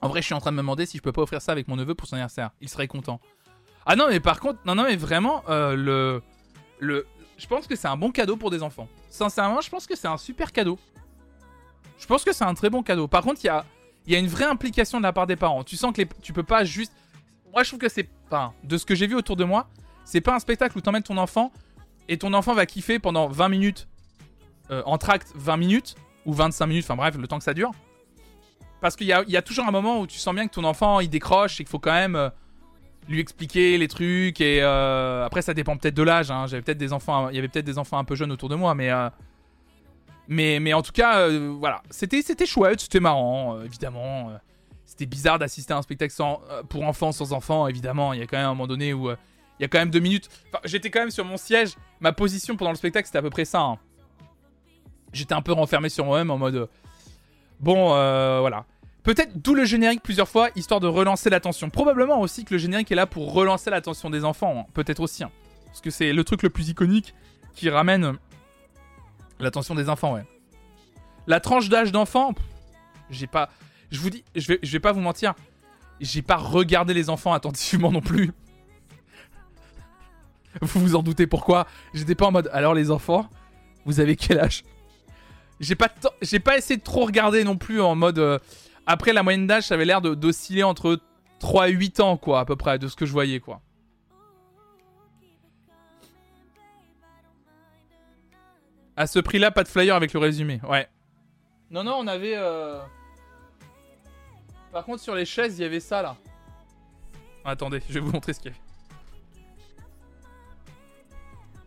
[0.00, 1.52] En vrai, je suis en train de me demander si je peux pas offrir ça
[1.52, 2.50] avec mon neveu pour son anniversaire.
[2.60, 3.20] Il serait content.
[3.86, 6.22] Ah non, mais par contre, non, non, mais vraiment, euh, le,
[6.78, 7.06] le,
[7.38, 8.88] je pense que c'est un bon cadeau pour des enfants.
[9.10, 10.78] Sincèrement, je pense que c'est un super cadeau.
[11.98, 13.06] Je pense que c'est un très bon cadeau.
[13.06, 13.64] Par contre, il y a,
[14.06, 15.62] y a une vraie implication de la part des parents.
[15.62, 16.92] Tu sens que les, tu peux pas juste.
[17.52, 18.54] Moi, je trouve que c'est pas.
[18.64, 19.68] De ce que j'ai vu autour de moi,
[20.04, 21.52] c'est pas un spectacle où t'emmènes ton enfant
[22.08, 23.88] et ton enfant va kiffer pendant 20 minutes,
[24.84, 25.94] en tract 20 minutes,
[26.24, 27.72] ou 25 minutes, enfin bref, le temps que ça dure.
[28.80, 31.08] Parce qu'il y a, toujours un moment où tu sens bien que ton enfant il
[31.08, 32.30] décroche et qu'il faut quand même euh,
[33.08, 34.40] lui expliquer les trucs.
[34.40, 36.30] Et euh, après, ça dépend peut-être de l'âge.
[36.32, 36.46] Hein.
[36.48, 38.56] J'avais peut-être des enfants, il y avait peut-être des enfants un peu jeunes autour de
[38.56, 38.90] moi, mais
[40.28, 44.30] mais, mais en tout cas, euh, voilà, c'était, chouette, c'était marrant, euh, évidemment.
[44.30, 44.38] Euh,
[44.84, 46.14] c'était bizarre d'assister à un spectacle
[46.68, 48.12] pour enfants sans enfants, évidemment.
[48.12, 50.00] Il y a quand même un moment donné où Il y a quand même deux
[50.00, 50.28] minutes.
[50.48, 51.76] Enfin, j'étais quand même sur mon siège.
[52.00, 53.60] Ma position pendant le spectacle, c'était à peu près ça.
[53.60, 53.78] hein.
[55.12, 56.54] J'étais un peu renfermé sur moi-même en mode.
[56.56, 56.66] euh,
[57.60, 58.64] Bon, euh, voilà.
[59.02, 61.70] Peut-être d'où le générique plusieurs fois, histoire de relancer l'attention.
[61.70, 64.60] Probablement aussi que le générique est là pour relancer l'attention des enfants.
[64.60, 64.70] hein.
[64.74, 65.24] Peut-être aussi.
[65.24, 65.30] hein.
[65.66, 67.14] Parce que c'est le truc le plus iconique
[67.54, 68.14] qui ramène
[69.40, 70.24] l'attention des enfants, ouais.
[71.26, 72.34] La tranche d'âge d'enfant,
[73.10, 73.48] j'ai pas.
[73.90, 75.34] Je vous dis, je vais, je vais pas vous mentir,
[76.00, 78.32] j'ai pas regardé les enfants attentivement non plus.
[80.60, 81.66] Vous vous en doutez pourquoi?
[81.94, 82.50] J'étais pas en mode.
[82.52, 83.28] Alors les enfants,
[83.84, 84.64] vous avez quel âge?
[85.62, 85.88] J'ai pas,
[86.20, 88.18] j'ai pas essayé de trop regarder non plus en mode.
[88.18, 88.38] euh,
[88.84, 90.98] Après la moyenne d'âge, ça avait l'air d'osciller entre
[91.38, 93.60] 3 et 8 ans, quoi, à peu près, de ce que je voyais, quoi.
[98.96, 100.60] À ce prix-là, pas de flyer avec le résumé.
[100.68, 100.86] Ouais.
[101.70, 102.34] Non, non, on avait.
[102.36, 102.80] euh,
[104.72, 106.16] Par contre, sur les chaises, il y avait ça là.
[107.44, 108.62] Attendez, je vais vous montrer ce qu'il y avait.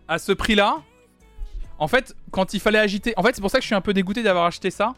[0.08, 0.84] À ce prix-là,
[1.80, 3.14] en fait, quand il fallait agiter.
[3.18, 4.94] En fait, c'est pour ça que je suis un peu dégoûté d'avoir acheté ça.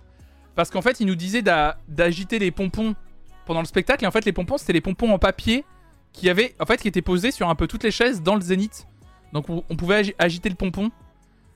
[0.55, 2.95] Parce qu'en fait, il nous disait d'a- d'agiter les pompons
[3.45, 4.03] pendant le spectacle.
[4.03, 5.65] Et en fait, les pompons, c'était les pompons en papier
[6.13, 6.55] qui avaient.
[6.59, 8.87] En fait, qui étaient posés sur un peu toutes les chaises dans le zénith.
[9.33, 10.83] Donc, on, pouvait agi- agiter le pompon.
[10.83, 10.91] Donc,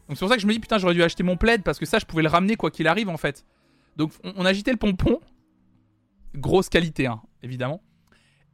[0.09, 1.63] c'est pour ça que je me dis, putain, j'aurais dû acheter mon plaid.
[1.63, 3.45] Parce que ça, je pouvais le ramener quoi qu'il arrive, en fait.
[3.97, 5.19] Donc, on, agitait le pompon.
[6.35, 7.81] Grosse qualité, hein, évidemment.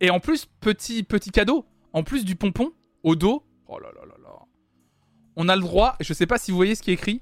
[0.01, 1.65] Et en plus, petit, petit cadeau.
[1.93, 2.71] En plus du pompon,
[3.03, 3.43] au dos.
[3.67, 4.13] Oh là là là.
[5.39, 7.21] On a le droit, je sais pas si vous voyez ce qui est écrit,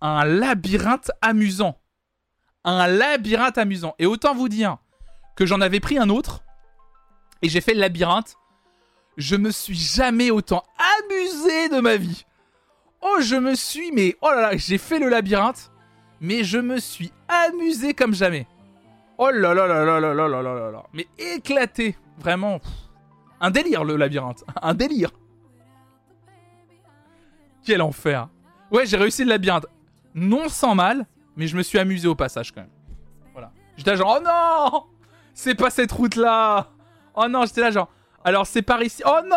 [0.00, 1.76] un labyrinthe amusant.
[2.64, 3.96] Un labyrinthe amusant.
[3.98, 4.78] Et autant vous dire
[5.34, 6.44] que j'en avais pris un autre.
[7.42, 8.36] Et j'ai fait le labyrinthe.
[9.16, 10.62] Je me suis jamais autant
[11.00, 12.24] amusé de ma vie.
[13.02, 15.72] Oh, je me suis, mais oh là là, j'ai fait le labyrinthe.
[16.20, 18.46] Mais je me suis amusé comme jamais.
[19.18, 20.84] Oh là là là là là là là là là là.
[20.92, 21.96] Mais éclaté.
[22.18, 22.60] Vraiment.
[23.40, 24.44] Un délire le labyrinthe.
[24.62, 25.10] Un délire.
[27.68, 28.30] Quel enfer.
[28.70, 29.66] Ouais, j'ai réussi le labyrinthe.
[30.14, 31.04] Non sans mal,
[31.36, 32.70] mais je me suis amusé au passage quand même.
[33.34, 33.52] Voilà.
[33.76, 34.84] J'étais là genre, oh non
[35.34, 36.70] C'est pas cette route-là
[37.14, 37.90] Oh non, j'étais là genre,
[38.24, 39.02] alors c'est par ici.
[39.04, 39.36] Oh non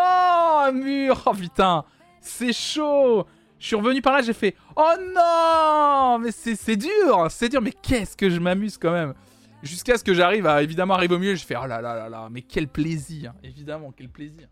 [0.62, 1.84] Un mur Oh putain
[2.22, 3.28] C'est chaud
[3.60, 7.74] Je suis revenu par là, j'ai fait, oh non Mais c'est dur C'est dur, mais
[7.74, 9.14] qu'est-ce que je m'amuse quand même
[9.62, 12.08] Jusqu'à ce que j'arrive à évidemment arriver au milieu, je fais, oh là là là
[12.08, 14.48] là, mais quel plaisir Évidemment, quel plaisir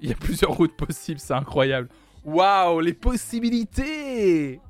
[0.00, 1.88] il y a plusieurs routes possibles, c'est incroyable.
[2.24, 4.60] Waouh, les possibilités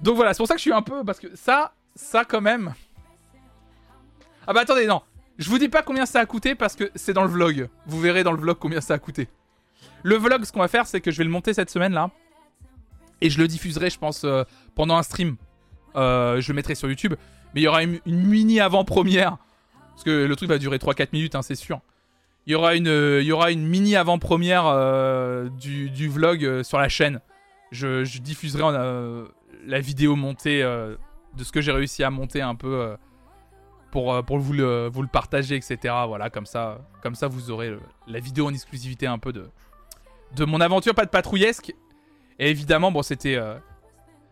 [0.00, 1.04] Donc voilà, c'est pour ça que je suis un peu...
[1.04, 2.74] Parce que ça, ça quand même...
[4.46, 5.02] Ah bah attendez, non.
[5.38, 7.68] Je vous dis pas combien ça a coûté parce que c'est dans le vlog.
[7.86, 9.28] Vous verrez dans le vlog combien ça a coûté.
[10.02, 12.10] Le vlog, ce qu'on va faire, c'est que je vais le monter cette semaine là.
[13.20, 14.42] Et je le diffuserai, je pense, euh,
[14.74, 15.36] pendant un stream.
[15.94, 17.14] Euh, je le mettrai sur YouTube.
[17.54, 19.38] Mais il y aura une, mini avant-première.
[19.90, 21.80] Parce que le truc va durer 3-4 minutes, hein, c'est sûr.
[22.46, 26.78] Il y aura une, il y aura une mini avant-première euh, du, vlog euh, sur
[26.78, 27.20] la chaîne.
[27.70, 29.26] Je, diffuserai euh,
[29.64, 32.96] la vidéo montée de ce que j'ai réussi à monter un peu
[33.90, 35.94] pour, pour vous, le, partager, etc.
[36.06, 39.48] Voilà, comme ça, comme ça vous aurez la vidéo en exclusivité un peu de,
[40.36, 41.72] de mon aventure, pas de patrouillesque.
[42.38, 43.38] Et évidemment, bon, c'était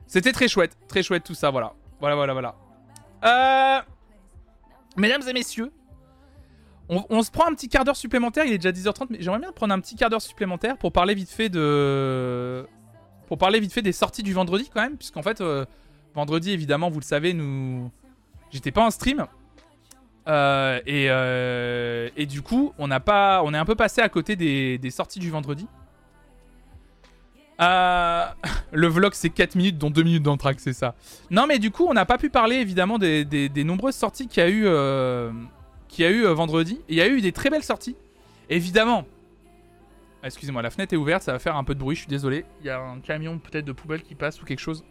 [0.06, 1.72] c'était très chouette, très chouette tout ça, voilà.
[2.00, 2.56] Voilà, voilà, voilà.
[3.24, 3.80] Euh,
[4.96, 5.70] mesdames et messieurs,
[6.90, 9.52] on, se prend un petit quart d'heure supplémentaire, il est déjà 10h30, mais j'aimerais bien
[9.52, 12.66] prendre un petit quart d'heure supplémentaire pour parler vite fait de.
[13.28, 15.64] Pour parler vite fait des sorties du vendredi quand même, puisqu'en fait, euh,
[16.14, 17.90] vendredi évidemment, vous le savez, nous.
[18.50, 19.26] J'étais pas en stream.
[20.28, 24.08] Euh, et, euh, et du coup, on n'a pas, on est un peu passé à
[24.08, 25.66] côté des, sorties du vendredi.
[27.60, 30.94] Le vlog c'est 4 minutes, dont 2 minutes d'entraque, c'est ça.
[31.30, 34.46] Non, mais du coup, on n'a pas pu parler évidemment des, nombreuses sorties qu'il y
[34.46, 34.66] a eu,
[35.90, 36.80] qu'il y a eu euh, vendredi.
[36.88, 37.96] Il y a eu des très belles sorties.
[38.48, 39.04] Évidemment.
[40.22, 42.08] Ah, Excusez-moi, la fenêtre est ouverte, ça va faire un peu de bruit, je suis
[42.08, 42.44] désolé.
[42.60, 44.84] Il y a un camion peut-être de poubelle qui passe ou quelque chose.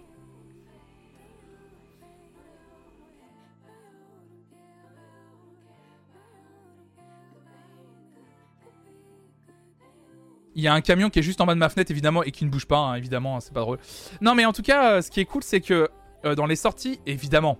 [10.55, 12.31] Il y a un camion qui est juste en bas de ma fenêtre, évidemment, et
[12.31, 13.77] qui ne bouge pas, hein, évidemment, hein, c'est pas drôle.
[14.19, 15.89] Non, mais en tout cas, euh, ce qui est cool, c'est que
[16.25, 17.59] euh, dans les sorties, évidemment,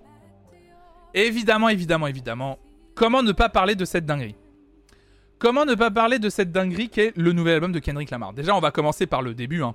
[1.14, 2.58] évidemment, évidemment, évidemment,
[3.00, 4.36] comment ne pas parler de cette dinguerie?
[5.38, 8.34] Comment ne pas parler de cette dinguerie qu'est le nouvel album de Kendrick Lamar?
[8.34, 9.74] Déjà, on va commencer par le début, hein.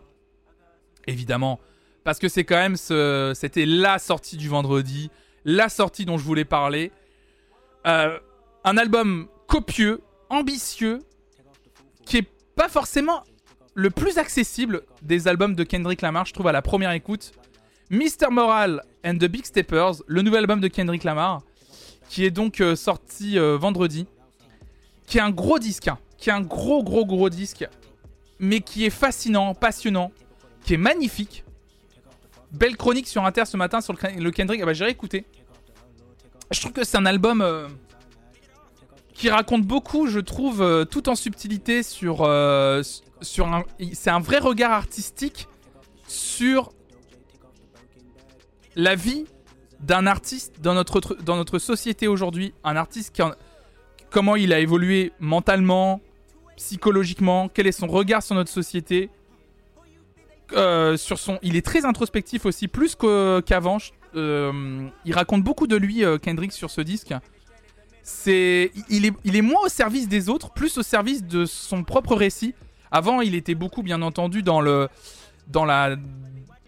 [1.08, 1.60] évidemment,
[2.04, 5.10] parce que c'est quand même c'était la sortie du vendredi,
[5.44, 6.92] la sortie dont je voulais parler.
[7.88, 8.20] Euh,
[8.64, 11.00] un album copieux, ambitieux,
[12.06, 13.24] qui est pas forcément
[13.74, 17.32] le plus accessible des albums de Kendrick Lamar, je trouve à la première écoute.
[17.90, 18.30] Mr.
[18.30, 21.42] Moral and the Big Steppers, le nouvel album de Kendrick Lamar,
[22.10, 24.08] qui est donc euh, sorti euh, vendredi,
[25.06, 27.68] qui est un gros disque, hein, qui est un gros, gros, gros disque,
[28.40, 30.12] mais qui est fascinant, passionnant,
[30.64, 31.44] qui est magnifique.
[32.52, 34.62] Belle chronique sur Inter ce matin sur le, Kendrick.
[34.62, 35.26] Ah bah, j'ai réécouté.
[36.52, 37.68] Je trouve que c'est un album euh,
[39.14, 42.18] qui raconte beaucoup, je trouve, tout en subtilité sur,
[43.22, 43.64] sur un.
[43.94, 45.48] C'est un vrai regard artistique
[46.08, 46.72] sur
[48.76, 49.26] la vie
[49.80, 52.54] d'un artiste dans notre, dans notre société aujourd'hui.
[52.64, 53.22] Un artiste qui
[54.10, 56.00] comment il a évolué mentalement,
[56.56, 59.10] psychologiquement, quel est son regard sur notre société.
[60.54, 62.96] Euh, sur son, il est très introspectif aussi, plus
[63.46, 63.78] qu'avant.
[64.16, 67.14] Euh, il raconte beaucoup de lui, euh, Kendrick, sur ce disque.
[68.04, 71.84] C'est, il est, il est moins au service des autres, plus au service de son
[71.84, 72.54] propre récit.
[72.92, 74.88] Avant, il était beaucoup, bien entendu, dans le,
[75.48, 75.98] dans la,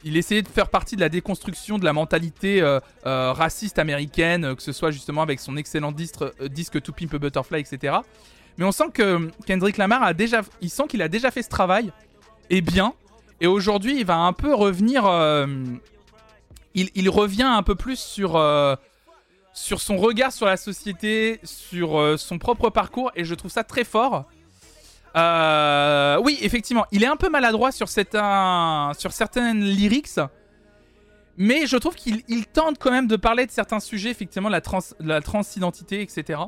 [0.07, 2.61] il essayait de faire partie de la déconstruction de la mentalité
[3.03, 7.59] raciste américaine, que ce soit justement avec son excellent disque, disque To Pimp a Butterfly,
[7.59, 7.97] etc.
[8.57, 11.49] Mais on sent que Kendrick Lamar a déjà, il sent qu'il a déjà fait ce
[11.49, 11.91] travail
[12.49, 12.93] et bien.
[13.39, 15.05] Et aujourd'hui, il va un peu revenir.
[15.05, 15.45] Euh,
[16.73, 18.75] il, revient un peu plus sur euh,
[19.53, 23.63] sur son regard sur la société, sur euh, son propre parcours, et je trouve ça
[23.63, 24.25] très fort.
[25.15, 30.19] Oui, effectivement, il est un peu maladroit sur, certains, sur certaines lyrics,
[31.37, 34.79] mais je trouve qu'il tente quand même de parler de certains sujets, effectivement, la, trans,
[34.99, 36.41] la transidentité, etc.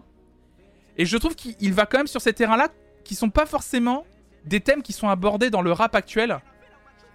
[0.98, 2.70] Et je trouve qu'il va quand même sur ces terrains-là
[3.04, 4.06] qui sont pas forcément
[4.46, 6.40] des thèmes qui sont abordés dans le rap actuel.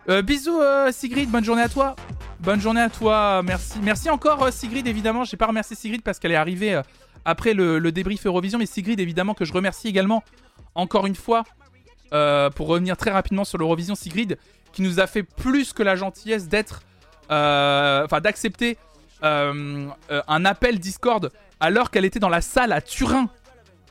[0.09, 1.97] Euh, bisous euh, Sigrid, bonne journée à toi.
[2.41, 3.79] Bonne journée à toi, merci.
[3.83, 5.25] Merci encore euh, Sigrid, évidemment.
[5.25, 6.81] J'ai pas remercié Sigrid parce qu'elle est arrivée
[7.25, 8.59] après le, débrief Eurovision.
[8.59, 10.23] Mais Sigrid, évidemment, que je remercie également
[10.75, 11.45] encore une fois
[12.11, 13.95] pour revenir très rapidement sur l'Eurovision.
[13.95, 14.39] Sigrid,
[14.73, 16.83] qui nous a fait plus que la gentillesse d'être.
[17.25, 18.79] Enfin, d'accepter
[19.23, 21.31] un appel Discord
[21.61, 23.29] alors qu'elle était dans la salle à Turin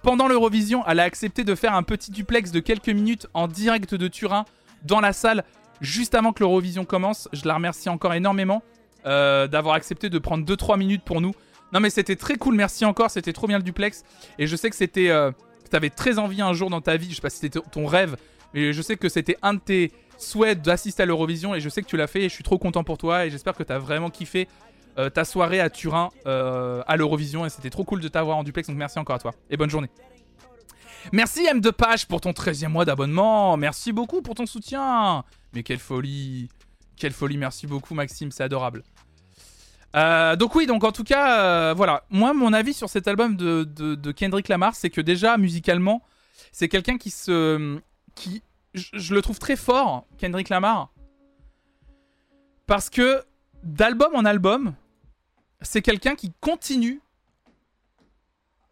[0.03, 3.95] pendant l'Eurovision, elle a accepté de faire un petit duplex de quelques minutes en direct
[3.95, 4.43] de Turin
[4.84, 5.45] dans la salle
[5.80, 7.30] juste avant que l'Eurovision commence.
[7.31, 8.64] Je la remercie encore énormément
[9.05, 11.34] euh, d'avoir accepté de prendre 2-3 minutes pour nous.
[11.73, 14.03] Non mais c'était très cool, merci encore, c'était trop bien le duplex.
[14.37, 15.09] Et je sais que c'était...
[15.09, 15.31] Euh,
[15.69, 17.87] tu avais très envie un jour dans ta vie, je sais pas si c'était ton
[17.87, 18.15] rêve,
[18.53, 21.81] mais je sais que c'était un de tes souhaits d'assister à l'Eurovision et je sais
[21.81, 23.73] que tu l'as fait et je suis trop content pour toi et j'espère que tu
[23.73, 24.47] as vraiment kiffé
[24.99, 28.43] euh, ta soirée à Turin euh, à l'Eurovision et c'était trop cool de t'avoir en
[28.43, 29.89] duplex donc merci encore à toi et bonne journée.
[31.11, 33.57] Merci M de Page pour ton 13e mois d'abonnement.
[33.57, 35.25] Merci beaucoup pour ton soutien.
[35.53, 36.49] Mais quelle folie.
[36.95, 38.83] Quelle folie, merci beaucoup Maxime, c'est adorable.
[39.95, 42.03] Euh, donc oui, donc en tout cas, voilà.
[42.09, 46.01] Moi, mon avis sur cet album de, de, Kendrick Lamar, c'est que déjà, musicalement,
[46.51, 47.79] c'est quelqu'un qui se...
[48.15, 48.41] qui
[48.73, 50.91] je, le trouve très fort, Kendrick Lamar.
[52.65, 53.23] Parce que
[53.63, 54.73] d'album en album,
[55.61, 57.01] c'est quelqu'un qui continue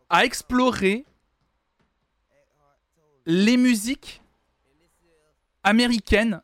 [0.10, 1.06] à explorer
[3.26, 4.22] les musiques
[5.64, 6.42] américaines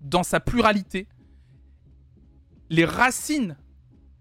[0.00, 1.06] dans sa pluralité,
[2.70, 3.56] les racines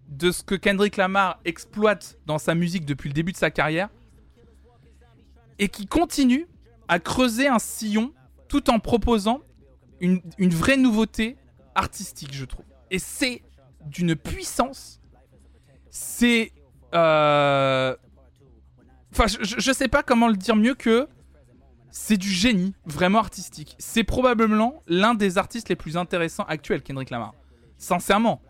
[0.10, 3.90] de ce que Kendrick Lamar exploite dans sa musique depuis le début de sa carrière,
[5.57, 6.48] et qui continue
[6.88, 8.14] à creuser un sillon
[8.48, 9.41] tout en proposant
[10.02, 11.38] une, une vraie nouveauté
[11.76, 12.65] artistique, je trouve.
[12.91, 13.44] Et c'est
[13.86, 14.99] d'une puissance
[15.90, 16.52] c'est.
[16.95, 17.95] Euh,
[19.11, 21.07] enfin, je, sais pas comment le dire mieux que.
[21.91, 23.76] C'est du génie, vraiment artistique.
[23.80, 27.34] C'est probablement l'un des artistes les plus intéressants actuels, Kendrick Lamar.
[27.80, 28.44] Sincèrement,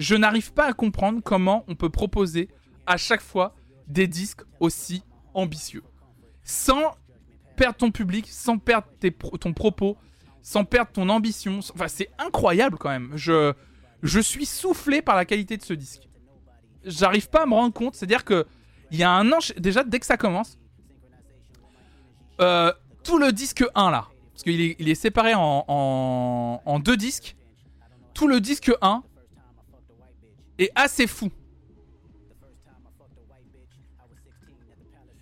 [0.00, 2.48] je n'arrive pas à comprendre comment on peut proposer
[2.86, 3.54] à chaque fois
[3.86, 5.04] des disques aussi
[5.34, 5.84] ambitieux.
[6.42, 6.96] Sans
[7.54, 8.88] perdre ton public, sans perdre
[9.38, 9.96] ton propos,
[10.42, 11.60] sans perdre ton ambition.
[11.74, 13.12] Enfin, c'est incroyable quand même.
[13.14, 13.52] Je,
[14.02, 16.10] je suis soufflé par la qualité de ce disque
[16.84, 17.94] j'arrive pas à me rendre compte.
[17.94, 18.46] C'est-à-dire que
[18.90, 20.58] il y a un an, déjà dès que ça commence,
[22.40, 22.72] euh,
[23.04, 25.64] tout le disque 1 là, parce qu'il est, il est séparé en,
[26.64, 27.36] en, deux disques,
[28.14, 29.04] tout le disque 1
[30.62, 31.30] est assez fou.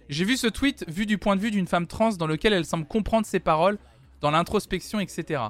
[0.09, 2.65] J'ai vu ce tweet vu du point de vue d'une femme trans dans lequel elle
[2.65, 3.79] semble comprendre ses paroles
[4.21, 5.43] dans l'introspection, etc.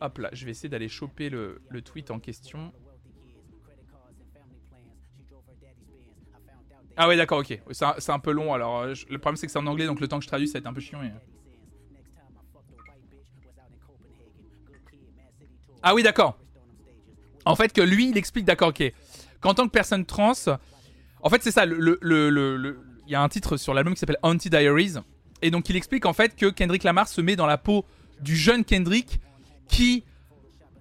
[0.00, 2.72] Hop là, je vais essayer d'aller choper le, tweet en question.
[6.98, 7.60] Ah ouais, d'accord, ok.
[7.72, 8.54] C'est un, peu long.
[8.54, 10.48] Alors, euh, le problème c'est que c'est en anglais, donc le temps que je traduis,
[10.48, 11.00] ça va être un peu chiant.
[15.82, 16.38] Ah oui, d'accord.
[17.46, 18.92] En fait, que lui, il explique, d'accord, ok.
[19.40, 20.32] Qu'en tant que personne trans,
[21.22, 21.64] en fait, c'est ça.
[21.64, 22.76] Il
[23.08, 24.94] y a un titre sur l'album qui s'appelle Anti Diaries,
[25.42, 27.84] et donc il explique en fait que Kendrick Lamar se met dans la peau
[28.20, 29.20] du jeune Kendrick
[29.68, 30.04] qui,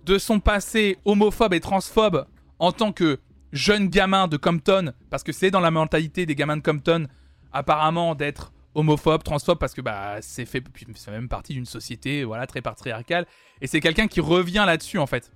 [0.06, 2.26] de son passé homophobe et transphobe,
[2.60, 3.20] en tant que
[3.52, 7.08] jeune gamin de Compton, parce que c'est dans la mentalité des gamins de Compton,
[7.54, 10.64] apparemment d'être homophobe, transphobe, parce que bah c'est fait,
[11.10, 13.28] même partie d'une société, voilà, très patriarcale.
[13.62, 15.32] Et c'est quelqu'un qui revient là-dessus en fait.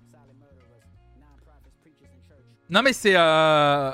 [2.69, 3.91] Non mais c'est euh...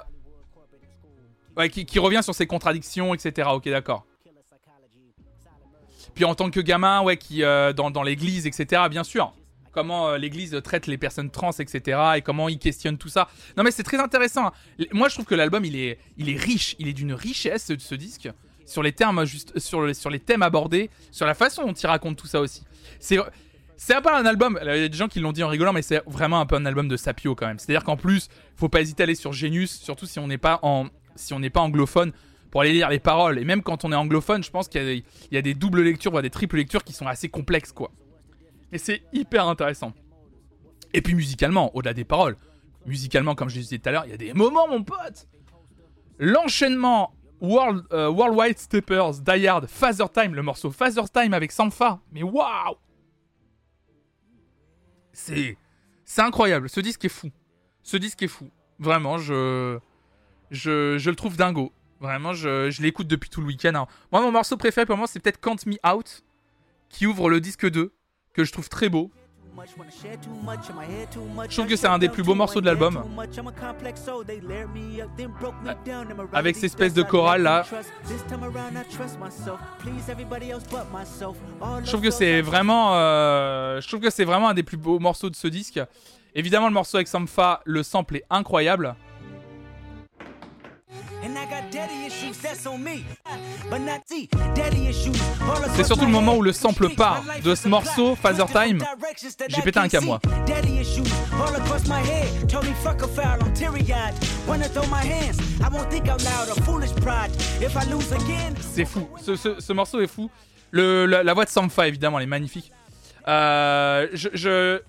[1.57, 3.49] ouais, qui, revient sur ses contradictions, etc.
[3.53, 4.05] Ok, d'accord.
[6.13, 8.83] Puis en tant que gamin, ouais, qui euh, dans, l'église, etc.
[8.89, 9.33] Bien sûr.
[9.71, 11.99] Comment euh, l'église traite les personnes trans, etc.
[12.15, 13.27] Et comment il questionne tout ça.
[13.57, 14.47] Non mais c'est très intéressant.
[14.47, 14.85] hein.
[14.93, 17.77] Moi je trouve que l'album il est, il est riche, il est d'une richesse ce,
[17.77, 18.29] ce disque
[18.65, 22.17] sur les termes juste, sur, sur les thèmes abordés, sur la façon dont il raconte
[22.17, 22.63] tout ça aussi.
[22.99, 23.19] C'est
[23.77, 25.73] c'est un peu un album, il y a des gens qui l'ont dit en rigolant,
[25.73, 27.59] mais c'est vraiment un peu un album de Sapio quand même.
[27.59, 30.59] C'est-à-dire qu'en plus, faut pas hésiter à aller sur Genius, surtout si on n'est pas
[30.63, 32.11] en, si on pas anglophone,
[32.51, 33.37] pour aller lire les paroles.
[33.39, 35.41] Et même quand on est anglophone, je pense qu'il y, a des- il y a
[35.41, 37.91] des doubles lectures, voire des triples lectures qui sont assez complexes, quoi.
[38.71, 39.93] Et c'est hyper intéressant.
[40.93, 42.37] Et puis musicalement, au-delà des paroles,
[42.85, 45.27] musicalement, comme je disais tout à l'heure, il y a des moments, mon pote.
[46.17, 51.99] L'enchaînement World, euh, Worldwide Steppers, Die Hard, Father Time, le morceau Father Time avec Sanfa.
[52.13, 52.75] Mais waouh
[55.15, 56.69] C'est incroyable.
[56.69, 57.31] Ce disque est fou.
[57.83, 58.49] Ce disque est fou.
[58.79, 59.79] Vraiment, je
[60.51, 61.71] je, le trouve dingo.
[61.99, 63.87] Vraiment, je, l'écoute depuis tout le week-end.
[64.11, 66.23] Moi, mon morceau préféré pour moi, c'est peut-être Count Me Out,
[66.89, 67.93] qui ouvre le disque 2,
[68.33, 69.11] que je trouve très beau.
[71.49, 73.03] Je trouve que c'est un des plus beaux morceaux de l'album.
[76.33, 77.63] Avec cette espèce de chorale là.
[81.83, 84.99] Je trouve que c'est vraiment, euh, je trouve que c'est vraiment un des plus beaux
[84.99, 85.79] morceaux de ce disque.
[86.33, 88.95] Évidemment, le morceau avec Sampha, le sample est incroyable.
[95.75, 98.79] C'est surtout le moment où le sample part de ce morceau, Father Time.
[99.49, 100.19] J'ai pété un moi.
[108.73, 109.07] C'est fou.
[109.21, 110.29] Ce, ce- ce morceau est fou.
[110.71, 112.71] Le, la, la voix de Sampha, évidemment, elle est magnifique.
[113.27, 114.79] Euh, je, je-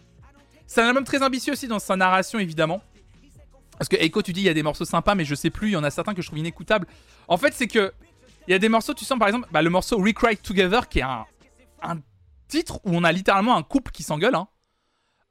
[0.66, 2.80] C'est un album très ambitieux aussi dans sa narration, évidemment.
[3.78, 5.68] Parce que Echo, tu dis, il y a des morceaux sympas, mais je sais plus,
[5.68, 6.86] il y en a certains que je trouve inécoutables.
[7.28, 7.92] En fait, c'est que.
[8.48, 11.00] Il y a des morceaux, tu sens par exemple, bah, le morceau Recry Together, qui
[11.00, 11.24] est un,
[12.46, 14.36] titre où on a littéralement un couple qui s'engueule.
[14.36, 14.46] Hein.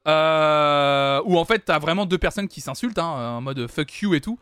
[0.06, 4.14] Euh, où en fait, t'as vraiment deux personnes qui s'insultent, hein, en mode fuck you
[4.14, 4.38] et tout.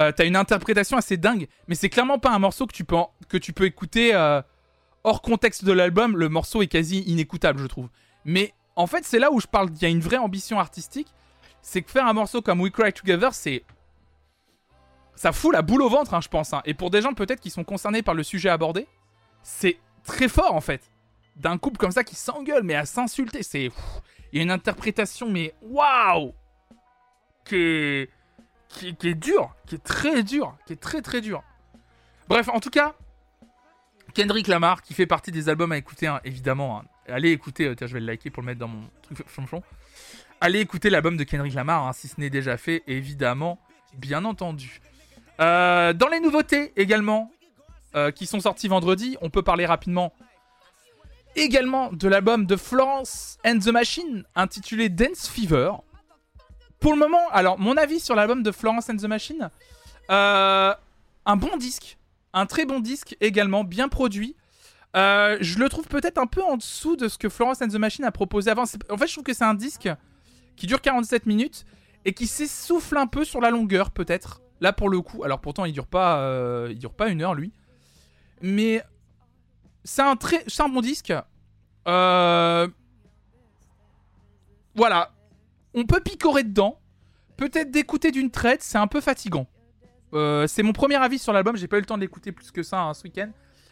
[0.00, 2.96] Euh, t'as une interprétation assez dingue, mais c'est clairement pas un morceau que tu peux,
[3.28, 4.40] que tu peux écouter euh,
[5.04, 6.16] hors contexte de l'album.
[6.16, 7.88] Le morceau est quasi inécoutable, je trouve.
[8.24, 11.08] Mais en fait, c'est là où je parle, il y a une vraie ambition artistique.
[11.62, 13.64] C'est que faire un morceau comme We Cry Together, c'est.
[15.14, 16.52] Ça fout la boule au ventre, hein, je pense.
[16.52, 16.62] hein.
[16.64, 18.86] Et pour des gens peut-être qui sont concernés par le sujet abordé,
[19.42, 20.90] c'est très fort en fait.
[21.36, 23.70] D'un couple comme ça qui s'engueule, mais à s'insulter, c'est.
[24.32, 26.34] Il y a une interprétation, mais waouh
[27.44, 28.10] qui est...
[28.68, 31.42] qui, est- qui est dure, qui est très dur, qui est très très dur.
[32.28, 32.94] Bref, en tout cas,
[34.14, 36.78] Kendrick Lamar, qui fait partie des albums à écouter, hein, évidemment.
[36.80, 36.84] hein.
[37.08, 39.62] Allez écouter, euh, tiens, je vais le liker pour le mettre dans mon truc flonflon.
[40.44, 43.60] Allez écouter l'album de Kendrick Lamar, hein, si ce n'est déjà fait, évidemment,
[43.94, 44.80] bien entendu.
[45.38, 47.30] Euh, dans les nouveautés également,
[47.94, 50.12] euh, qui sont sorties vendredi, on peut parler rapidement
[51.36, 55.74] également de l'album de Florence and the Machine, intitulé Dance Fever.
[56.80, 59.48] Pour le moment, alors mon avis sur l'album de Florence and the Machine,
[60.10, 60.74] euh,
[61.24, 61.98] un bon disque,
[62.32, 64.34] un très bon disque également, bien produit.
[64.92, 68.04] Je le trouve peut-être un peu en dessous de ce que Florence and the Machine
[68.04, 68.64] a proposé avant.
[68.90, 69.88] En fait, je trouve que c'est un disque
[70.56, 71.64] qui dure 47 minutes
[72.04, 74.42] et qui s'essouffle un peu sur la longueur, peut-être.
[74.60, 77.52] Là, pour le coup, alors pourtant, il dure pas, euh, dure pas une heure, lui.
[78.40, 78.82] Mais
[79.84, 81.12] c'est un très, c'est un bon disque.
[81.88, 82.68] Euh,
[84.74, 85.12] Voilà,
[85.74, 86.78] on peut picorer dedans.
[87.36, 89.48] Peut-être d'écouter d'une traite, c'est un peu fatigant.
[90.14, 91.56] Euh, c'est mon premier avis sur l'album.
[91.56, 93.30] J'ai pas eu le temps de l'écouter plus que ça hein, ce week-end.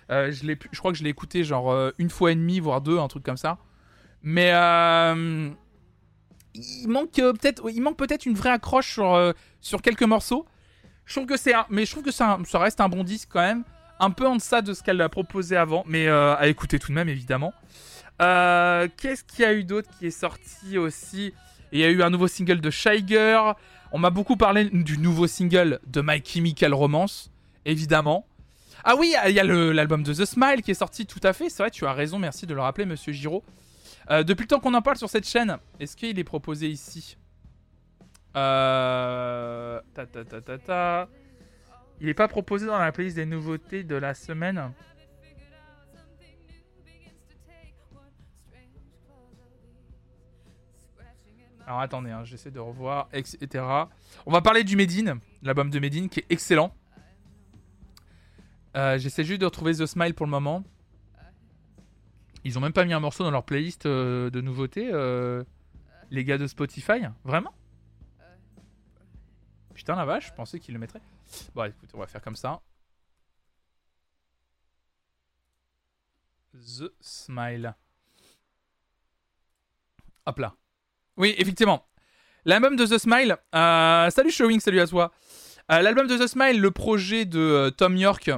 [0.08, 0.32] Je,
[0.72, 3.22] je crois que je l'ai écouté genre une fois et demie, voire deux, un truc
[3.22, 3.58] comme ça.
[4.22, 4.50] Mais
[6.54, 10.46] il manque euh, peut-être, il manque peut-être une vraie accroche sur euh, sur quelques morceaux.
[11.06, 13.40] Je trouve que c'est, un- mais je trouve que ça reste un bon disque quand
[13.40, 13.64] même,
[13.98, 16.88] un peu en deçà de ce qu'elle a proposé avant, mais euh, à écouter tout
[16.88, 17.52] de même évidemment.
[18.18, 21.32] Qu'est-ce qu'il y a eu d'autre qui est sorti aussi?
[21.72, 23.40] Il y a eu un nouveau single de Shiger.
[23.92, 27.30] On m'a beaucoup parlé du nouveau single de My Chemical Romance,
[27.64, 28.26] évidemment.
[28.84, 31.48] Ah oui, il y a l'album de The Smile qui est sorti tout à fait.
[31.48, 33.42] C'est vrai, tu as raison, merci de le rappeler, monsieur Giraud.
[34.08, 37.16] Euh, depuis le temps qu'on en parle sur cette chaîne, est-ce qu'il est proposé ici
[38.36, 39.80] euh...
[42.00, 44.72] Il n'est pas proposé dans la playlist des nouveautés de la semaine.
[51.66, 53.64] Alors attendez, hein, j'essaie de revoir, etc.
[54.26, 56.74] On va parler du Medine, l'album de Medine qui est excellent.
[58.76, 60.64] Euh, J'essaie juste de retrouver The Smile pour le moment.
[62.44, 65.44] Ils ont même pas mis un morceau dans leur playlist euh, de nouveautés, euh,
[66.10, 67.00] les gars de Spotify.
[67.24, 67.52] Vraiment?
[69.74, 71.02] Putain la vache, je pensais qu'ils le mettraient.
[71.54, 72.60] Bon, écoute, on va faire comme ça.
[76.52, 77.74] The Smile.
[80.26, 80.54] Hop là.
[81.16, 81.86] Oui, effectivement.
[82.44, 83.36] L'album de The Smile.
[83.54, 85.12] euh, salut Showing, salut à toi.
[85.68, 88.30] L'album de The Smile, le projet de Tom York.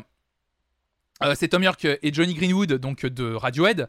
[1.24, 3.88] Euh, c'est Tom York et Johnny Greenwood, donc de Radiohead.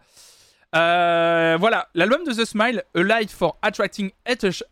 [0.76, 4.66] Euh, voilà, l'album de The Smile, A Light for Attracting Attention.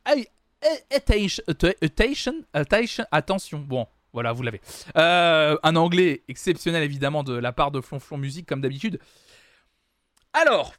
[3.12, 3.60] Attention.
[3.60, 4.62] Bon, voilà, vous l'avez.
[4.98, 9.00] Euh, un anglais exceptionnel, évidemment, de la part de Flonflon Music, comme d'habitude.
[10.34, 10.74] Alors,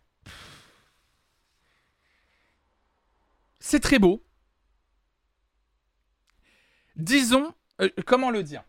[3.61, 4.25] c'est très beau.
[6.97, 7.55] Disons,
[8.07, 8.65] comment le dire?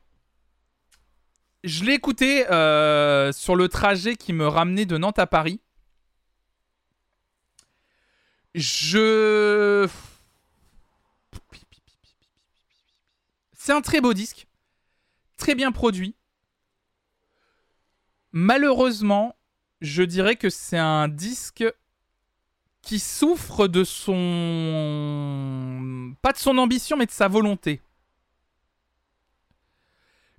[1.63, 5.61] Je l'ai écouté euh, sur le trajet qui me ramenait de Nantes à Paris.
[8.53, 9.87] Je...
[13.53, 14.47] C'est un très beau disque,
[15.37, 16.15] très bien produit.
[18.33, 19.37] Malheureusement,
[19.79, 21.63] je dirais que c'est un disque
[22.81, 24.93] qui souffre de son...
[26.21, 27.81] Pas de son ambition, mais de sa volonté.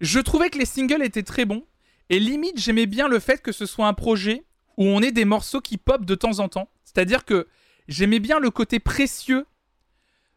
[0.00, 1.64] Je trouvais que les singles étaient très bons,
[2.10, 4.44] et limite j'aimais bien le fait que ce soit un projet
[4.76, 6.68] où on ait des morceaux qui pop de temps en temps.
[6.84, 7.48] C'est-à-dire que
[7.88, 9.46] j'aimais bien le côté précieux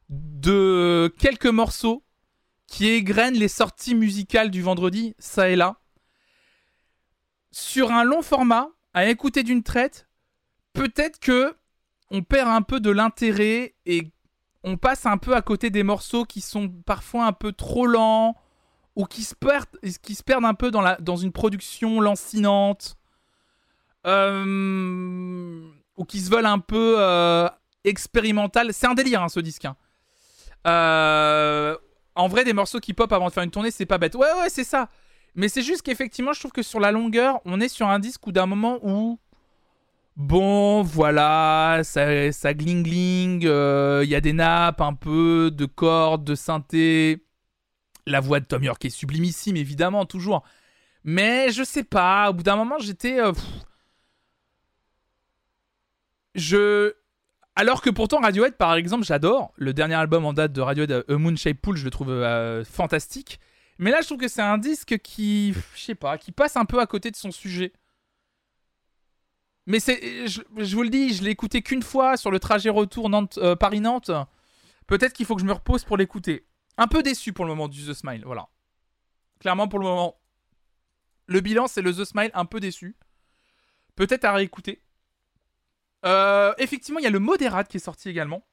[0.09, 2.03] de quelques morceaux
[2.67, 5.79] qui égrènent les sorties musicales du vendredi, ça et là.
[7.51, 10.07] Sur un long format, à écouter d'une traite,
[10.73, 11.55] peut-être que
[12.09, 14.11] on perd un peu de l'intérêt et
[14.63, 18.35] on passe un peu à côté des morceaux qui sont parfois un peu trop lents
[18.97, 19.67] ou qui se perdent,
[20.01, 22.97] qui se perdent un peu dans, une production lancinante.
[24.07, 25.61] Euh,
[25.97, 27.47] ou qui se veulent un peu euh,
[27.83, 28.73] expérimental.
[28.73, 29.65] C'est un délire, hein, ce disque.
[29.65, 29.75] hein.
[30.65, 31.77] Euh,
[32.15, 34.15] en vrai, des morceaux qui pop avant de faire une tournée, c'est pas bête.
[34.15, 34.89] Ouais, ouais, c'est ça.
[35.35, 38.25] Mais c'est juste qu'effectivement, je trouve que sur la longueur, on est sur un disque
[38.25, 39.19] où d'un moment où.
[40.15, 45.65] Bon, voilà, ça, ça gling gling, euh, il y a des nappes, un peu de
[45.65, 47.26] cordes, de synthé.
[48.07, 50.43] La voix de Tom York est sublimissime, évidemment, toujours.
[51.03, 53.19] Mais je sais pas, au bout d'un moment, j'étais.
[53.19, 53.33] euh,
[56.35, 56.93] je.
[57.55, 59.51] Alors que pourtant Radiohead, par exemple, j'adore.
[59.57, 62.63] Le dernier album en date de Radiohead, A Moon Shaped Pool, je le trouve euh,
[62.63, 63.39] fantastique.
[63.79, 66.65] Mais là, je trouve que c'est un disque qui, je sais pas, qui passe un
[66.65, 67.73] peu à côté de son sujet.
[69.65, 70.41] Mais c'est, je,
[70.75, 74.11] vous le dis, je l'ai écouté qu'une fois sur le trajet retour Nantes, euh, Paris-Nantes.
[74.87, 76.45] Peut-être qu'il faut que je me repose pour l'écouter.
[76.77, 78.49] Un peu déçu pour le moment du The Smile, voilà.
[79.39, 80.19] Clairement pour le moment.
[81.25, 82.95] Le bilan, c'est le The Smile un peu déçu.
[83.95, 84.83] Peut-être à réécouter.
[86.05, 88.47] Euh, effectivement, il y a le Moderate qui est sorti également.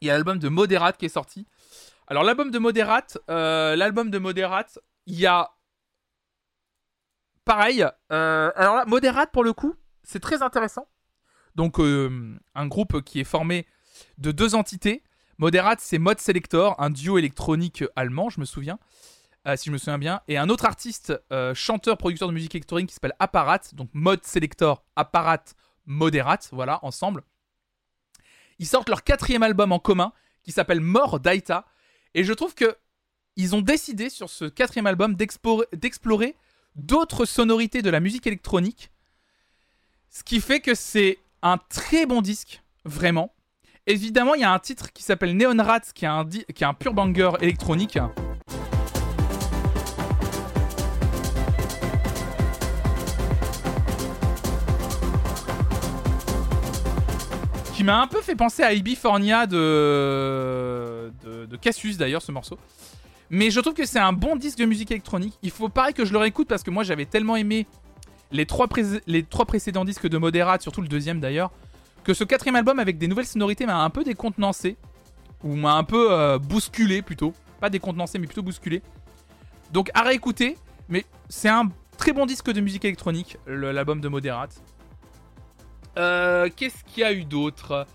[0.00, 1.46] Il y a l'album de Moderate qui est sorti.
[2.08, 5.56] Alors l'album de Moderate, euh, l'album de Moderate, il y a
[7.44, 7.84] pareil.
[8.12, 10.88] euh, alors là, Moderate pour le coup, c'est très intéressant.
[11.54, 13.66] Donc un groupe qui est formé
[14.18, 15.02] de deux entités.
[15.38, 18.78] Moderate, c'est Mode Selector, un duo électronique allemand, je me souviens,
[19.46, 22.54] euh, si je me souviens bien, et un autre artiste, euh, chanteur, producteur de musique
[22.54, 25.44] électronique qui s'appelle Apparat, donc Mode Selector, Apparat,
[25.84, 27.22] Moderate, voilà, ensemble.
[28.58, 31.66] Ils sortent leur quatrième album en commun qui s'appelle More Daita,
[32.14, 32.74] et je trouve que
[33.36, 36.34] ils ont décidé sur ce quatrième album d'explorer
[36.76, 38.90] d'autres sonorités de la musique électronique,
[40.08, 43.35] ce qui fait que c'est un très bon disque, vraiment.
[43.88, 47.30] Évidemment, il y a un titre qui s'appelle Neon Rats, qui est un, pur banger
[47.40, 48.00] électronique.
[57.74, 61.12] Qui m'a un peu fait penser à Ibifornia de...
[61.60, 62.58] Cassius d'ailleurs, ce morceau.
[63.30, 65.38] Mais je trouve que c'est un bon disque de musique électronique.
[65.44, 67.68] Il faut pareil que je le réécoute parce que moi j'avais tellement aimé
[68.32, 71.52] les trois, précédents disques de Moderate, surtout le deuxième d'ailleurs,
[72.06, 74.76] que ce quatrième album avec des nouvelles sonorités m'a un peu décontenancé.
[75.42, 77.34] Ou m'a un peu euh, bousculé plutôt.
[77.60, 78.80] Pas décontenancé mais plutôt bousculé.
[79.72, 80.56] Donc à réécouter,
[80.88, 81.64] mais c'est un
[81.98, 84.54] très bon disque de musique électronique, le- l'album de Moderate.
[85.98, 87.86] Euh, Qu'est-ce qu'il y a eu d'autre?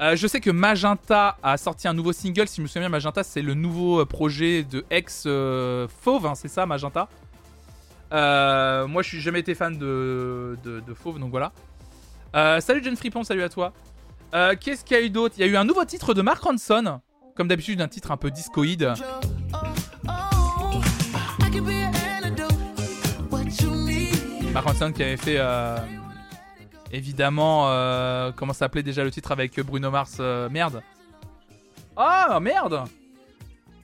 [0.00, 2.48] Euh, Je sais que Magenta a sorti un nouveau single.
[2.48, 6.34] Si je me souviens bien, Magenta, c'est le nouveau euh, projet de ex Fauve, hein,
[6.34, 7.08] c'est ça, Magenta?
[8.10, 11.52] Moi, je suis jamais été fan de, de, de Fauve, donc voilà.
[12.34, 13.72] Euh, salut John Fripon, salut à toi.
[14.34, 15.34] Euh, Qu'est-ce qu'il y a eu d'autre?
[15.38, 17.00] Il y a eu un nouveau titre de Mark Ronson.
[17.34, 18.92] Comme d'habitude, un titre un peu discoïde.
[24.52, 25.78] Mark Ronson qui avait fait euh,
[26.90, 27.62] évidemment
[28.36, 30.18] comment s'appelait déjà le titre avec Bruno Mars
[30.50, 30.82] merde.
[31.96, 32.84] Ah merde.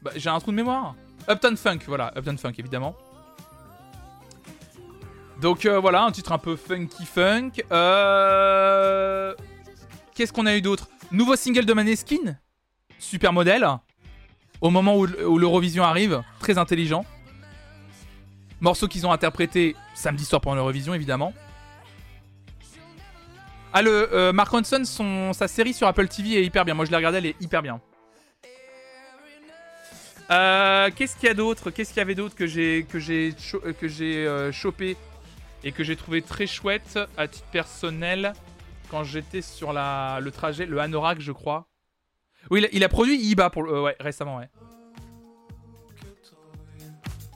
[0.03, 0.95] Bah, j'ai un trou de mémoire.
[1.31, 2.95] Uptown Funk, voilà, Uptown Funk évidemment.
[5.41, 7.51] Donc euh, voilà, un titre un peu funky funk.
[7.73, 9.35] Euh...
[10.15, 10.89] Qu'est-ce qu'on a eu d'autre?
[11.11, 12.37] Nouveau single de Maneskin,
[12.99, 13.67] super modèle.
[14.61, 17.05] Au moment où, l'Eurovision arrive, très intelligent.
[18.61, 21.35] Morceau qu'ils ont interprété samedi soir pendant l'Eurovision, évidemment.
[23.75, 26.75] Ah, le euh, Mark Ronson, son, sa série sur Apple TV est hyper bien.
[26.75, 27.81] Moi, je l'ai regardée, elle est hyper bien.
[30.29, 31.71] Qu'est-ce qu'il y a d'autre?
[31.71, 33.61] Qu'est-ce qu'il y avait d'autre que j'ai que j'ai cho-
[34.53, 34.97] chopé?
[35.65, 38.35] Et que j'ai trouvé très chouette à titre personnel
[38.91, 41.67] quand j'étais sur la le trajet, le Anorak, je crois.
[42.51, 44.51] Oui, il a, produit Iba pour euh, ouais récemment, ouais.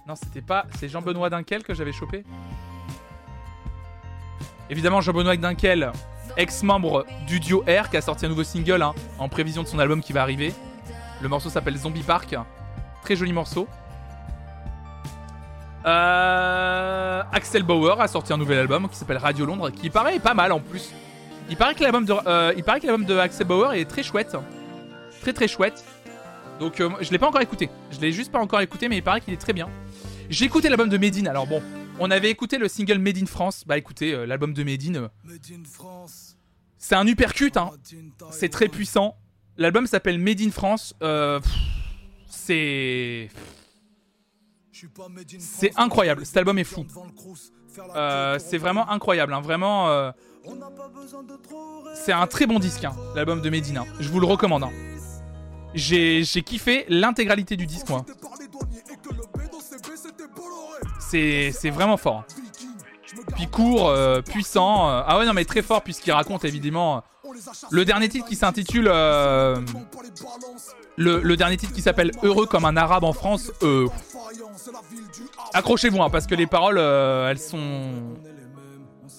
[0.06, 0.66] Non, c'était pas.
[0.78, 2.24] C'est Jean-Benoît Dunkel que j'avais chopé.
[4.70, 5.92] Évidemment, Jean-Benoît Dunkel,
[6.36, 9.78] ex-membre du duo R, qui a sorti un nouveau single hein, en prévision de son
[9.78, 10.52] album qui va arriver.
[11.22, 12.36] Le morceau s'appelle Zombie Park.
[13.02, 13.66] Très joli morceau.
[15.86, 20.20] Euh, Axel Bauer a sorti un nouvel album qui s'appelle Radio Londres, qui paraît est
[20.20, 20.90] pas mal en plus.
[21.48, 24.02] Il paraît que l'album de, euh, il paraît que l'album de Axel Bauer est très
[24.02, 24.36] chouette,
[25.20, 25.84] très très chouette.
[26.58, 29.02] Donc euh, je l'ai pas encore écouté, je l'ai juste pas encore écouté, mais il
[29.02, 29.68] paraît qu'il est très bien.
[30.28, 31.28] J'ai écouté l'album de Medine.
[31.28, 31.62] Alors bon,
[32.00, 33.62] on avait écouté le single Made in France.
[33.66, 35.08] Bah écoutez, euh, l'album de Medine,
[36.76, 37.70] c'est un uppercut, hein.
[38.30, 39.16] C'est très puissant.
[39.56, 40.94] L'album s'appelle Made in France.
[42.26, 43.30] C'est
[45.38, 46.24] c'est incroyable.
[46.26, 46.84] Cet album est fou.
[47.94, 49.32] Euh, c'est vraiment incroyable.
[49.34, 49.40] hein.
[49.40, 50.10] Vraiment, euh,
[51.94, 52.84] c'est un très bon disque.
[52.84, 53.84] hein, L'album de Medina.
[54.00, 54.64] Je vous le recommande.
[54.64, 54.70] hein.
[55.74, 58.04] J'ai kiffé l'intégralité du disque, moi.
[61.00, 62.24] C'est vraiment fort.
[63.36, 64.88] Puis court, euh, puissant.
[64.88, 67.02] ah ouais, non, mais très fort, puisqu'il raconte évidemment.
[67.70, 68.88] le dernier titre qui s'intitule.
[70.98, 73.52] Le, dernier titre qui s'appelle Heureux comme un arabe en France.
[73.62, 73.86] Euh,
[75.54, 78.16] Accrochez-vous, hein, parce que les paroles, euh, elles sont.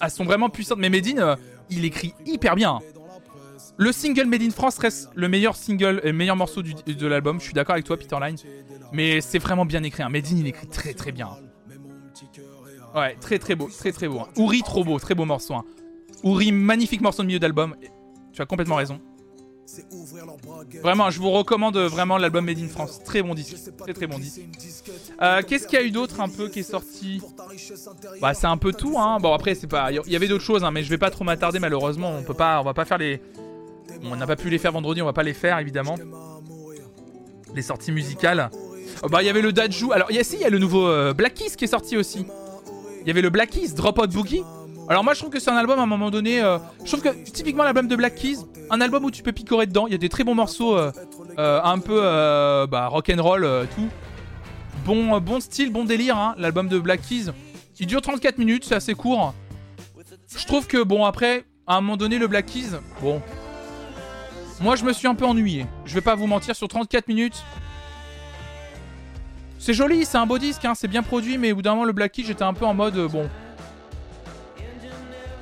[0.00, 0.78] Elles sont vraiment puissantes.
[0.78, 1.36] Mais Medine, euh,
[1.68, 2.78] il écrit hyper bien.
[3.76, 7.38] Le single Made in France reste le meilleur single et meilleur morceau du- de l'album.
[7.38, 8.36] Je suis d'accord avec toi, Peter Line.
[8.92, 10.02] Mais c'est vraiment bien écrit.
[10.02, 10.08] Hein.
[10.10, 11.30] Medine, il écrit très très bien.
[12.94, 14.20] Ouais, très très beau, très très beau.
[14.20, 14.28] hein.
[14.36, 15.54] Ouri, trop beau, très beau morceau.
[15.54, 15.64] Hein.
[16.24, 17.76] Ouri, magnifique morceau de milieu d'album.
[18.32, 19.00] Tu as complètement raison.
[20.82, 23.00] Vraiment, je vous recommande vraiment l'album Made in France.
[23.04, 24.40] Très bon disque, très très bon disque.
[25.22, 27.20] Euh, Qu'est-ce qu'il y a eu d'autre un peu qui est sorti?
[28.20, 28.98] Bah, c'est un peu tout.
[28.98, 29.18] Hein.
[29.20, 29.92] Bon, après, c'est pas.
[29.92, 31.58] Il y avait d'autres choses, hein, mais je vais pas trop m'attarder.
[31.58, 32.62] Malheureusement, on peut pas.
[32.62, 33.20] Va pas faire les.
[34.02, 35.02] On n'a pas pu les faire vendredi.
[35.02, 35.96] On va pas les faire évidemment.
[37.54, 38.50] Les sorties musicales.
[39.02, 39.92] Oh, bah, il y avait le Dajou.
[39.92, 41.96] Alors, y a si, il y a le nouveau euh, Black Kiss qui est sorti
[41.96, 42.26] aussi.
[43.02, 44.42] Il y avait le Black Keys, Drop Out Boogie.
[44.90, 46.42] Alors moi je trouve que c'est un album à un moment donné.
[46.42, 48.38] euh, je trouve que typiquement l'album de Black Keys,
[48.70, 49.86] un album où tu peux picorer dedans.
[49.86, 50.90] Il y a des très bons morceaux, euh,
[51.38, 52.00] euh, un peu
[52.68, 53.88] bah, rock and roll, tout.
[54.84, 56.18] Bon, bon style, bon délire.
[56.18, 57.26] hein, l'album de Black Keys.
[57.78, 59.32] Il dure 34 minutes, c'est assez court.
[60.36, 63.22] Je trouve que bon après, à un moment donné le Black Keys, bon.
[64.60, 65.66] Moi je me suis un peu ennuyé.
[65.84, 67.44] Je vais pas vous mentir sur 34 minutes.
[69.60, 71.84] C'est joli, c'est un beau disque, hein, c'est bien produit, mais au bout d'un moment,
[71.84, 73.30] le Black Keys, j'étais un peu en mode bon.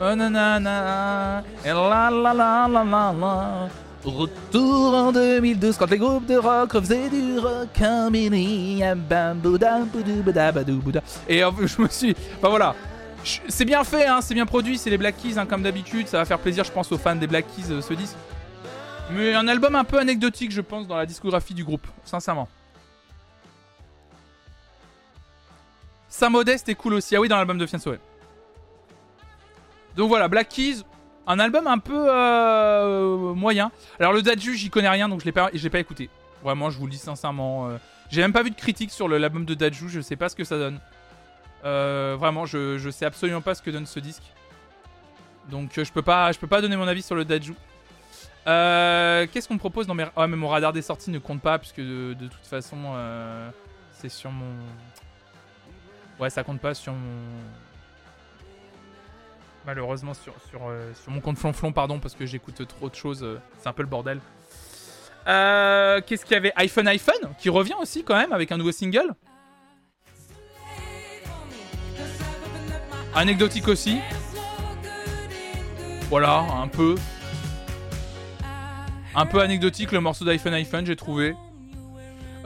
[0.01, 3.69] Oh, nanana, et la la la la la la.
[4.05, 8.81] Retour en 2012 quand les groupes de rock refaisaient du rock en mini.
[11.29, 12.15] Et je me suis.
[12.39, 12.77] Enfin voilà.
[13.49, 16.07] C'est bien fait, hein, c'est bien produit, c'est les Black Keys hein, comme d'habitude.
[16.07, 18.15] Ça va faire plaisir, je pense, aux fans des Black Keys euh, ce disque.
[19.11, 22.49] Mais un album un peu anecdotique, je pense, dans la discographie du groupe, sincèrement.
[26.09, 27.17] Saint Modeste est cool aussi.
[27.17, 27.99] Ah oui, dans l'album de Fianso, ouais.
[29.99, 30.85] Donc voilà, Black Keys,
[31.27, 33.73] un album un peu euh, moyen.
[33.99, 36.09] Alors le Daju, j'y connais rien, donc je l'ai pas, je l'ai pas écouté.
[36.45, 37.69] Vraiment, je vous le dis sincèrement.
[37.69, 40.37] euh, J'ai même pas vu de critique sur l'album de Daju, je sais pas ce
[40.37, 40.79] que ça donne.
[41.65, 44.23] Euh, vraiment, je, je sais absolument pas ce que donne ce disque.
[45.51, 47.55] Donc euh, je peux pas, je peux pas donner mon avis sur le Daju.
[48.47, 50.07] Qu'est-ce qu'on propose dans mes...
[50.17, 52.79] Ah mais mon radar des sorties ne compte pas puisque de, de toute façon
[53.91, 54.55] c'est sur mon...
[56.21, 57.27] Ouais ça compte pas sur mon...
[59.69, 63.23] Malheureusement sur, sur, euh, sur mon compte flonflon pardon parce que j'écoute trop de choses,
[63.23, 64.19] euh, c'est un peu le bordel.
[65.27, 66.55] Euh, Qu'est-ce qu'il y avait?
[66.57, 69.13] iPhone iPhone qui revient aussi quand même avec un nouveau single.
[73.15, 73.99] Anecdotique aussi.
[76.09, 76.95] Voilà, un peu.
[79.15, 81.37] Un peu anecdotique le morceau d'iPhone iPhone, j'ai trouvé.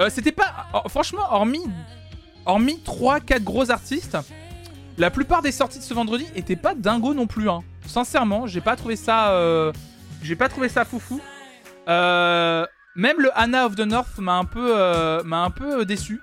[0.00, 0.66] Euh, C'était pas.
[0.74, 1.62] oh, franchement, hormis.
[2.46, 4.18] Hormis 3-4 gros artistes,
[4.98, 7.48] la plupart des sorties de ce vendredi étaient pas dingo non plus.
[7.48, 7.62] Hein.
[7.86, 9.72] Sincèrement, j'ai pas trouvé ça, euh,
[10.22, 11.20] j'ai pas trouvé ça foufou.
[11.88, 16.20] Euh, même le Anna of the North m'a un peu, euh, m'a un peu déçu.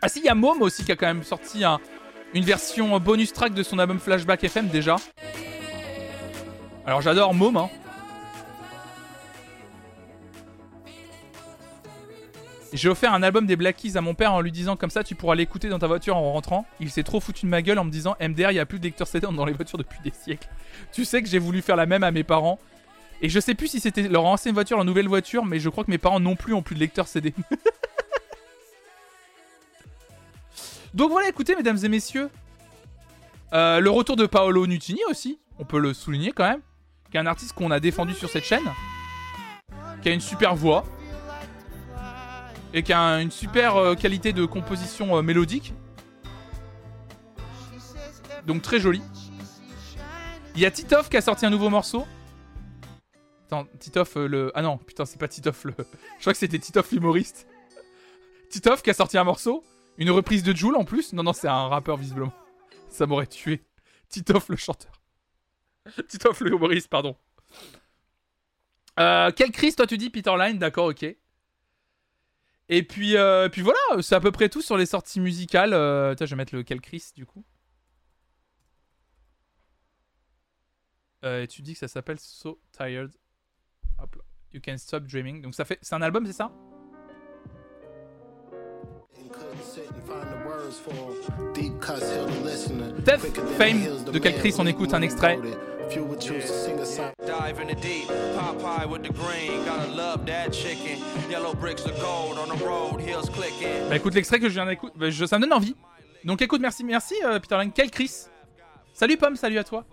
[0.00, 1.64] Ah si, il y a Mom aussi qui a quand même sorti
[2.34, 4.96] une version bonus track de son album Flashback FM déjà.
[6.86, 7.56] Alors j'adore Mom.
[7.56, 7.70] Hein.
[12.74, 15.04] J'ai offert un album des Black Keys à mon père en lui disant comme ça
[15.04, 16.66] tu pourras l'écouter dans ta voiture en rentrant.
[16.80, 18.80] Il s'est trop foutu de ma gueule en me disant MDR il y a plus
[18.80, 20.48] de lecteur CD dans les voitures depuis des siècles.
[20.92, 22.58] Tu sais que j'ai voulu faire la même à mes parents.
[23.22, 25.84] Et je sais plus si c'était leur ancienne voiture, leur nouvelle voiture, mais je crois
[25.84, 27.32] que mes parents non plus ont plus de lecteur CD.
[30.94, 32.28] Donc voilà, écoutez, mesdames et messieurs,
[33.52, 36.60] euh, le retour de Paolo Nutini aussi, on peut le souligner quand même,
[37.12, 38.68] qui est un artiste qu'on a défendu sur cette chaîne,
[40.02, 40.84] qui a une super voix,
[42.74, 45.72] et qui a une super euh, qualité de composition euh, mélodique.
[48.46, 49.00] Donc très joli.
[50.56, 52.04] Il y a Titoff qui a sorti un nouveau morceau.
[53.46, 54.52] Attends, Titoff euh, le...
[54.56, 55.72] Ah non, putain, c'est pas Titoff le...
[55.78, 57.46] Je crois que c'était Titoff l'humoriste.
[58.50, 59.64] Titoff qui a sorti un morceau.
[59.96, 61.12] Une reprise de Joule en plus.
[61.12, 62.32] Non, non, c'est un rappeur visiblement.
[62.88, 63.62] Ça m'aurait tué.
[64.08, 65.00] Titoff le chanteur.
[66.08, 67.16] Titoff le humoriste, pardon.
[68.96, 71.16] quel Chris, toi tu dis Peter Line D'accord, ok.
[72.68, 75.74] Et puis, euh, puis voilà, c'est à peu près tout sur les sorties musicales.
[75.74, 77.44] Euh, je vais mettre le Chris du coup.
[81.24, 83.10] Euh, tu dis que ça s'appelle So Tired.
[83.98, 84.22] Hop là.
[84.52, 85.42] You Can Stop Dreaming.
[85.42, 86.52] Donc ça fait, c'est un album, c'est ça?
[93.04, 95.38] Death Fame de Cal Chris, on écoute un extrait?
[97.26, 99.64] Dive in the deep, Popeye with the green.
[99.64, 100.98] Gotta love that chicken.
[101.30, 103.88] Yellow bricks of gold on the road, heels clicking.
[103.88, 105.76] Bah écoute l'extrait que je viens d'écouter, bah, ça me donne envie.
[106.24, 107.70] Donc écoute, merci, merci euh, Peter Lang.
[107.74, 108.26] Quel Chris
[108.94, 109.84] Salut Pomme, salut à toi.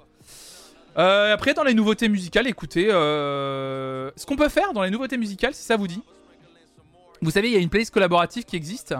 [0.98, 5.18] Euh, après, dans les nouveautés musicales, écoutez, euh, ce qu'on peut faire dans les nouveautés
[5.18, 6.02] musicales, si ça vous dit.
[7.22, 8.94] Vous savez, il y a une playlist collaborative qui existe.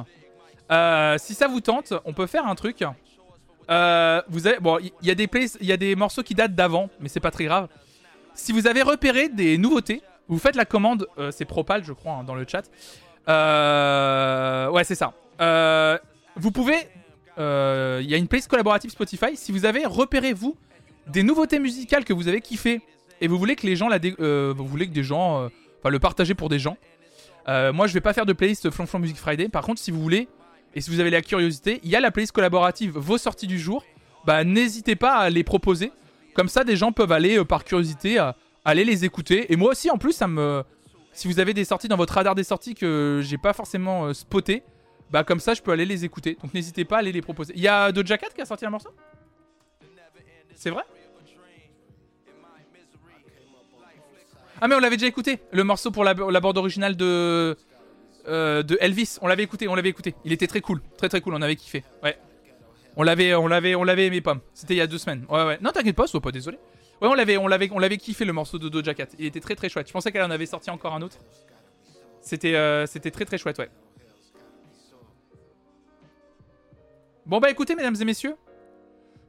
[0.72, 2.84] Euh, si ça vous tente, on peut faire un truc.
[3.72, 5.30] Euh, vous avez, bon, il y, a des
[5.62, 7.70] il y a des morceaux qui datent d'avant, mais c'est pas très grave.
[8.34, 12.14] Si vous avez repéré des nouveautés, vous faites la commande, euh, c'est Propal, je crois,
[12.14, 12.64] hein, dans le chat.
[13.30, 15.14] Euh, ouais, c'est ça.
[16.36, 16.78] vous pouvez,
[17.38, 19.36] il y a une playlist collaborative Spotify.
[19.38, 20.58] Si vous avez repéré vous
[21.08, 22.82] des nouveautés musicales que vous avez kiffé
[23.22, 25.46] et vous voulez que les gens la, vous voulez que des gens,
[25.80, 26.78] enfin le partager pour des gens.
[27.48, 29.48] moi, je vais pas faire de playlist Flonflon Music Friday.
[29.48, 30.28] Par contre, si vous voulez
[30.74, 33.60] et si vous avez la curiosité, il y a la playlist collaborative Vos sorties du
[33.60, 33.84] jour.
[34.26, 35.92] Bah, n'hésitez pas à les proposer.
[36.34, 38.32] Comme ça, des gens peuvent aller, euh, par curiosité, euh,
[38.64, 39.52] aller les écouter.
[39.52, 40.64] Et moi aussi, en plus, ça me.
[41.12, 44.14] Si vous avez des sorties dans votre radar des sorties que j'ai pas forcément euh,
[44.14, 44.64] spoté,
[45.10, 46.38] bah, comme ça, je peux aller les écouter.
[46.42, 47.54] Donc, n'hésitez pas à aller les proposer.
[47.56, 48.90] Il y a Doja Cat qui a sorti un morceau?
[50.56, 50.84] C'est vrai?
[54.62, 55.40] Ah, mais on l'avait déjà écouté.
[55.52, 57.58] Le morceau pour la, la bande originale de.
[58.28, 59.18] Euh, de Elvis.
[59.22, 60.16] On l'avait écouté, on l'avait écouté.
[60.26, 61.34] Il était très cool, très très cool.
[61.34, 61.84] On avait kiffé.
[62.04, 62.18] Ouais.
[62.96, 64.42] On l'avait, on l'avait, on l'avait aimé, Pomme.
[64.54, 65.26] C'était il y a deux semaines.
[65.30, 65.58] Ouais, ouais.
[65.62, 66.58] Non, t'inquiète pas, sois pas désolé.
[67.02, 69.08] Ouais, on l'avait, on l'avait, on l'avait kiffé le morceau de Doja Cat.
[69.18, 69.88] Il était très très chouette.
[69.88, 71.18] Je pensais qu'elle en avait sorti encore un autre.
[72.22, 73.70] C'était, euh, c'était très très chouette, ouais.
[77.26, 78.36] Bon bah écoutez, mesdames et messieurs,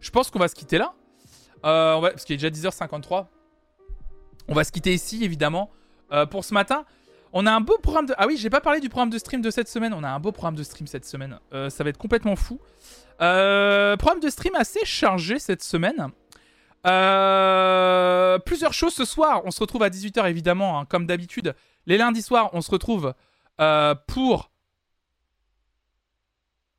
[0.01, 0.95] je pense qu'on va se quitter là.
[1.65, 3.27] Euh, parce qu'il est déjà 10h53.
[4.49, 5.71] On va se quitter ici, évidemment,
[6.31, 6.85] pour ce matin.
[7.33, 8.15] On a un beau programme de...
[8.19, 9.95] Ah oui, j'ai pas parlé du programme de stream de cette semaine.
[9.95, 11.39] On a un beau programme de stream cette semaine.
[11.55, 12.61] Euh, ça va être complètement fou.
[13.23, 16.09] Euh, programme de stream assez chargé cette semaine.
[16.87, 19.43] Euh, plusieurs choses ce soir.
[19.47, 21.55] On se retrouve à 18h évidemment, hein, comme d'habitude.
[21.87, 23.15] Les lundis soirs, on se retrouve
[24.07, 24.51] pour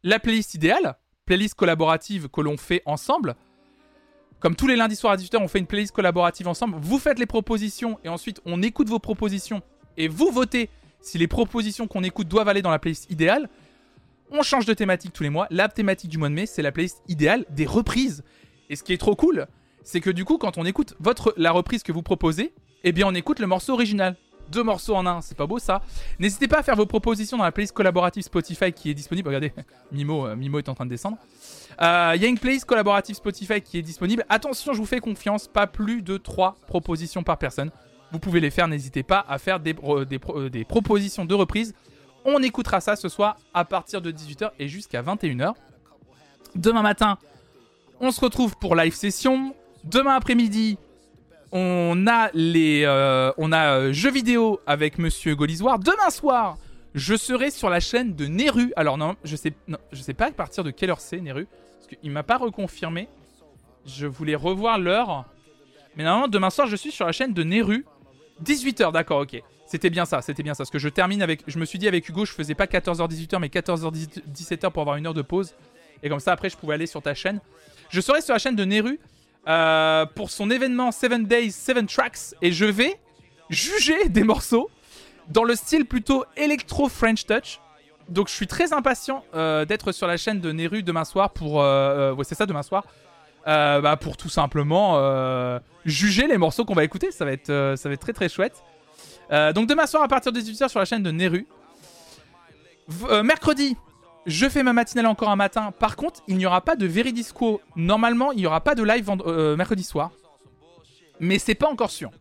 [0.04, 0.98] la playlist idéale.
[1.26, 3.36] Playlist collaborative que l'on fait ensemble.
[4.40, 6.76] Comme tous les lundis soirs à 18h, on fait une playlist collaborative ensemble.
[6.78, 9.64] Vous faites les propositions et ensuite on écoute vos propositions
[9.98, 10.70] et vous votez
[11.02, 13.50] si les propositions qu'on écoute doivent aller dans la playlist idéale.
[14.32, 15.48] On change de thématique tous les mois.
[15.52, 18.24] La thématique du mois de mai, c'est la playlist idéale des reprises.
[18.70, 19.48] Et ce qui est trop cool,
[19.84, 22.54] c'est que du coup, quand on écoute votre, la reprise que vous proposez,
[22.84, 24.16] eh bien, on écoute le morceau original.
[24.50, 25.82] Deux morceaux en un, c'est pas beau ça.
[26.20, 29.28] N'hésitez pas à faire vos propositions dans la playlist collaborative Spotify qui est disponible.
[29.28, 29.54] Regardez,
[29.92, 31.18] Mimo, euh, Mimo est en train de descendre.
[31.82, 34.26] Euh, il y a une playlist collaborative Spotify qui est disponible.
[34.30, 37.72] Attention, je vous fais confiance, pas plus de trois propositions par personne
[38.14, 38.68] vous pouvez les faire.
[38.68, 40.06] N'hésitez pas à faire des, euh,
[40.50, 41.74] des, propositions de reprise.
[42.24, 45.54] On écoutera ça ce soir à partir de 18h et jusqu'à 21h.
[46.56, 47.18] Demain matin,
[48.00, 49.56] on se retrouve pour live session.
[49.84, 50.78] Demain après-midi,
[51.52, 55.80] on a les, euh, on a euh, jeux vidéo avec Monsieur Golisoir.
[55.80, 56.58] Demain soir,
[56.94, 58.72] je serai sur la chaîne de Neru.
[58.76, 59.54] Alors non, je sais,
[59.92, 61.48] je sais pas à partir de quelle heure c'est Neru,
[61.80, 63.10] parce qu'il m'a pas reconfirmé.
[63.88, 65.26] Je voulais revoir l'heure.
[65.96, 67.86] Mais normalement, demain soir, je suis sur la chaîne de Neru.
[68.44, 69.42] 18h, d'accord, ok.
[69.66, 70.60] C'était bien ça, c'était bien ça.
[70.60, 71.42] Parce que je termine avec.
[71.48, 75.08] Je me suis dit avec Hugo, je faisais pas 14h-18h, mais 14h-17h pour avoir une
[75.08, 75.56] heure de pause.
[76.04, 77.40] Et comme ça, après, je pouvais aller sur ta chaîne.
[77.90, 79.00] Je serai sur la chaîne de Neru
[79.48, 82.36] euh, pour son événement 7 Days, 7 Tracks.
[82.42, 83.00] Et je vais
[83.50, 84.70] juger des morceaux
[85.30, 87.60] dans le style plutôt électro-French touch.
[88.10, 91.62] Donc je suis très impatient euh, d'être sur la chaîne de Neru demain soir pour...
[91.62, 92.84] Euh, ouais, c'est ça, demain soir.
[93.46, 97.12] Bah, pour tout simplement juger les morceaux qu'on va écouter.
[97.12, 98.64] Ça va être, ça va être très très chouette.
[99.30, 101.48] donc demain soir à partir de 18h sur la chaîne de Neru.
[103.24, 103.76] mercredi,
[104.26, 105.72] je fais ma matinale encore un matin.
[105.72, 107.62] Par contre, il n'y aura pas de Veridisco.
[107.76, 109.10] Normalement, il n'y aura pas de live
[109.58, 110.12] mercredi soir.
[111.20, 112.12] Mais c'est pas encore sûr.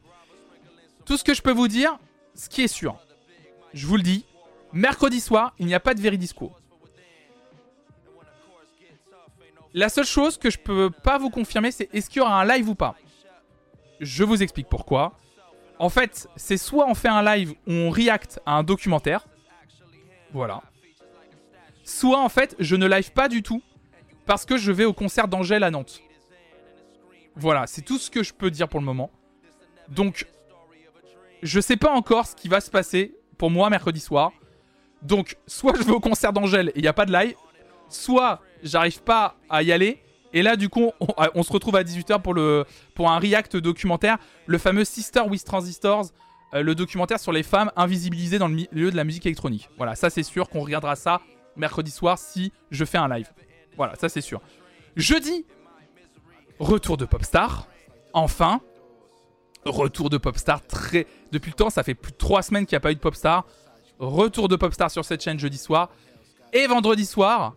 [1.05, 1.99] Tout ce que je peux vous dire,
[2.35, 2.97] ce qui est sûr,
[3.75, 4.25] je vous le dis,
[4.73, 6.53] mercredi soir, il n'y a pas de Veridisco.
[9.75, 12.45] La seule chose que je peux pas vous confirmer, c'est est-ce qu'il y aura un
[12.45, 12.95] live ou pas.
[14.01, 15.13] Je vous explique pourquoi.
[15.79, 19.27] En fait, c'est soit on fait un live où on react à un documentaire.
[20.33, 20.63] Voilà.
[21.85, 23.63] Soit en fait, je ne live pas du tout
[24.27, 26.01] parce que je vais au concert d'Angèle à Nantes.
[27.35, 29.11] Voilà, c'est tout ce que je peux dire pour le moment.
[29.89, 30.27] Donc,
[31.43, 34.33] je sais pas encore ce qui va se passer pour moi mercredi soir.
[35.01, 37.35] Donc, soit je vais au concert d'Angèle et il n'y a pas de live,
[37.95, 40.03] soit j'arrive pas à y aller.
[40.33, 40.91] Et là, du coup,
[41.35, 42.23] on, se retrouve à 18h
[42.95, 46.07] pour, un react documentaire, le fameux Sister with Transistors,
[46.55, 49.69] euh, le documentaire sur les femmes invisibilisées dans le milieu de la musique électronique.
[49.77, 51.21] Voilà, ça c'est sûr qu'on regardera ça
[51.55, 53.31] mercredi soir si je fais un live.
[53.77, 54.41] Voilà, ça c'est sûr.
[54.97, 55.45] Jeudi,
[56.59, 57.69] retour de Popstar.
[58.15, 58.61] Enfin,
[59.65, 61.07] Retour de Popstar très.
[61.31, 63.01] Depuis le temps, ça fait plus de 3 semaines qu'il n'y a pas eu de
[63.01, 63.47] Popstar.
[63.99, 65.91] Retour de Popstar sur cette chaîne jeudi soir.
[66.53, 67.55] Et vendredi soir,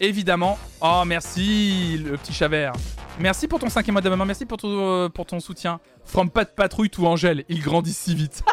[0.00, 0.58] évidemment.
[0.80, 2.72] Oh, merci, le petit Chavert.
[3.18, 4.24] Merci pour ton cinquième mois d'abonnement.
[4.24, 5.80] Merci pour ton, euh, pour ton soutien.
[6.04, 7.44] From de Patrouille tout Angèle.
[7.48, 8.42] Il grandit si vite.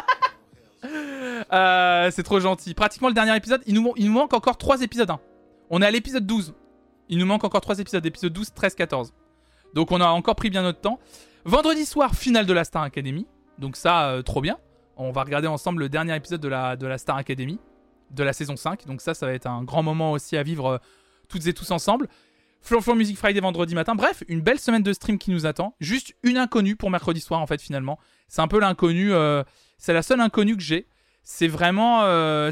[1.52, 2.74] Euh, c'est trop gentil.
[2.74, 3.62] Pratiquement le dernier épisode.
[3.66, 5.10] Il nous, il nous manque encore 3 épisodes.
[5.10, 5.20] Hein.
[5.70, 6.54] On est à l'épisode 12.
[7.08, 8.04] Il nous manque encore 3 épisodes.
[8.04, 9.12] Épisode 12, 13, 14.
[9.74, 10.98] Donc on a encore pris bien notre temps.
[11.44, 13.26] Vendredi soir, finale de la Star Academy.
[13.58, 14.58] Donc ça, euh, trop bien.
[14.96, 17.60] On va regarder ensemble le dernier épisode de la, de la Star Academy,
[18.10, 18.86] de la saison 5.
[18.86, 20.80] Donc ça, ça va être un grand moment aussi à vivre
[21.28, 22.08] toutes et tous ensemble.
[22.60, 23.94] Flonflon Music Friday vendredi matin.
[23.94, 25.74] Bref, une belle semaine de stream qui nous attend.
[25.80, 27.98] Juste une inconnue pour mercredi soir, en fait, finalement.
[28.28, 29.12] C'est un peu l'inconnu.
[29.12, 29.44] Euh,
[29.78, 30.86] c'est la seule inconnue que j'ai.
[31.22, 32.02] C'est vraiment,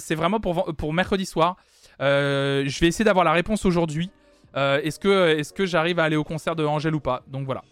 [0.00, 1.56] c'est vraiment pour, pour mercredi soir.
[2.00, 4.10] je vais essayer d'avoir la réponse aujourd'hui.
[4.56, 7.22] est-ce que, est que j'arrive à aller au concert de Angèle ou pas?
[7.28, 7.62] Donc voilà.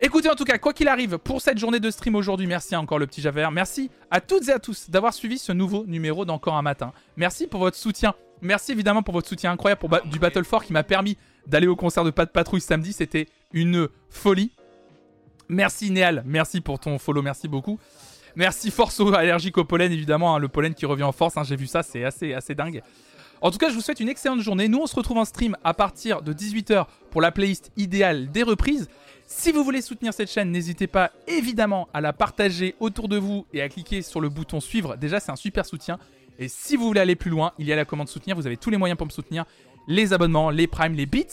[0.00, 2.98] Écoutez, en tout cas, quoi qu'il arrive, pour cette journée de stream aujourd'hui, merci encore
[2.98, 3.50] le petit Javert.
[3.50, 6.92] Merci à toutes et à tous d'avoir suivi ce nouveau numéro d'Encore un matin.
[7.16, 8.14] Merci pour votre soutien.
[8.42, 11.76] Merci évidemment pour votre soutien incroyable pour du Battle 4 qui m'a permis d'aller au
[11.76, 12.92] concert de de Patrouille samedi.
[12.92, 14.52] C'était une folie.
[15.48, 17.78] Merci Néal, merci pour ton follow, merci beaucoup.
[18.34, 21.56] Merci Forceau, allergique au pollen évidemment, hein, le pollen qui revient en force, hein, j'ai
[21.56, 22.82] vu ça, c'est assez, assez dingue.
[23.40, 24.66] En tout cas, je vous souhaite une excellente journée.
[24.68, 28.42] Nous, on se retrouve en stream à partir de 18h pour la playlist idéale des
[28.42, 28.88] reprises.
[29.26, 33.46] Si vous voulez soutenir cette chaîne, n'hésitez pas évidemment à la partager autour de vous
[33.52, 34.96] et à cliquer sur le bouton suivre.
[34.96, 35.98] Déjà, c'est un super soutien.
[36.38, 38.36] Et si vous voulez aller plus loin, il y a la commande soutenir.
[38.36, 39.44] Vous avez tous les moyens pour me soutenir
[39.88, 41.26] les abonnements, les primes, les bits.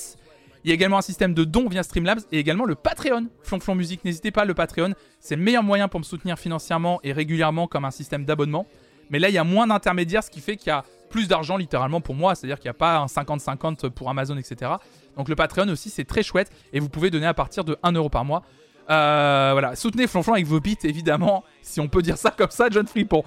[0.63, 3.27] Il y a également un système de dons via Streamlabs et également le Patreon.
[3.41, 7.11] Flonflon Musique, n'hésitez pas, le Patreon, c'est le meilleur moyen pour me soutenir financièrement et
[7.11, 8.65] régulièrement comme un système d'abonnement.
[9.09, 11.57] Mais là, il y a moins d'intermédiaires, ce qui fait qu'il y a plus d'argent
[11.57, 14.71] littéralement pour moi, c'est-à-dire qu'il n'y a pas un 50-50 pour Amazon, etc.
[15.17, 17.91] Donc le Patreon aussi, c'est très chouette et vous pouvez donner à partir de 1
[17.91, 18.43] euro par mois.
[18.89, 22.69] Euh, voilà, soutenez Flonflon avec vos bits, évidemment, si on peut dire ça comme ça,
[22.71, 23.23] John Fripon.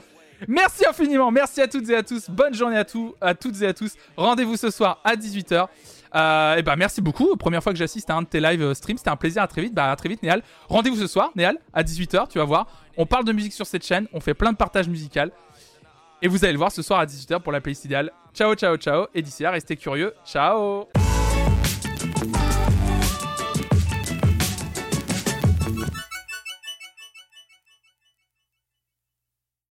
[0.48, 2.84] Merci infiniment, merci à toutes et à tous, bonne journée à,
[3.20, 3.94] à toutes et à tous.
[4.16, 5.66] Rendez-vous ce soir à 18h.
[6.14, 7.36] Euh, et bah merci beaucoup.
[7.36, 9.42] Première fois que j'assiste à un de tes live streams, c'était un plaisir.
[9.42, 9.74] À très vite.
[9.74, 10.42] Bah à très vite, Néal.
[10.68, 12.28] Rendez-vous ce soir, Néal, à 18h.
[12.28, 12.66] Tu vas voir.
[12.96, 14.06] On parle de musique sur cette chaîne.
[14.12, 15.30] On fait plein de partages musicaux.
[16.22, 18.10] Et vous allez le voir ce soir à 18h pour la playlist idéale.
[18.32, 19.06] Ciao, ciao, ciao.
[19.14, 20.14] Et d'ici là, restez curieux.
[20.24, 20.86] Ciao.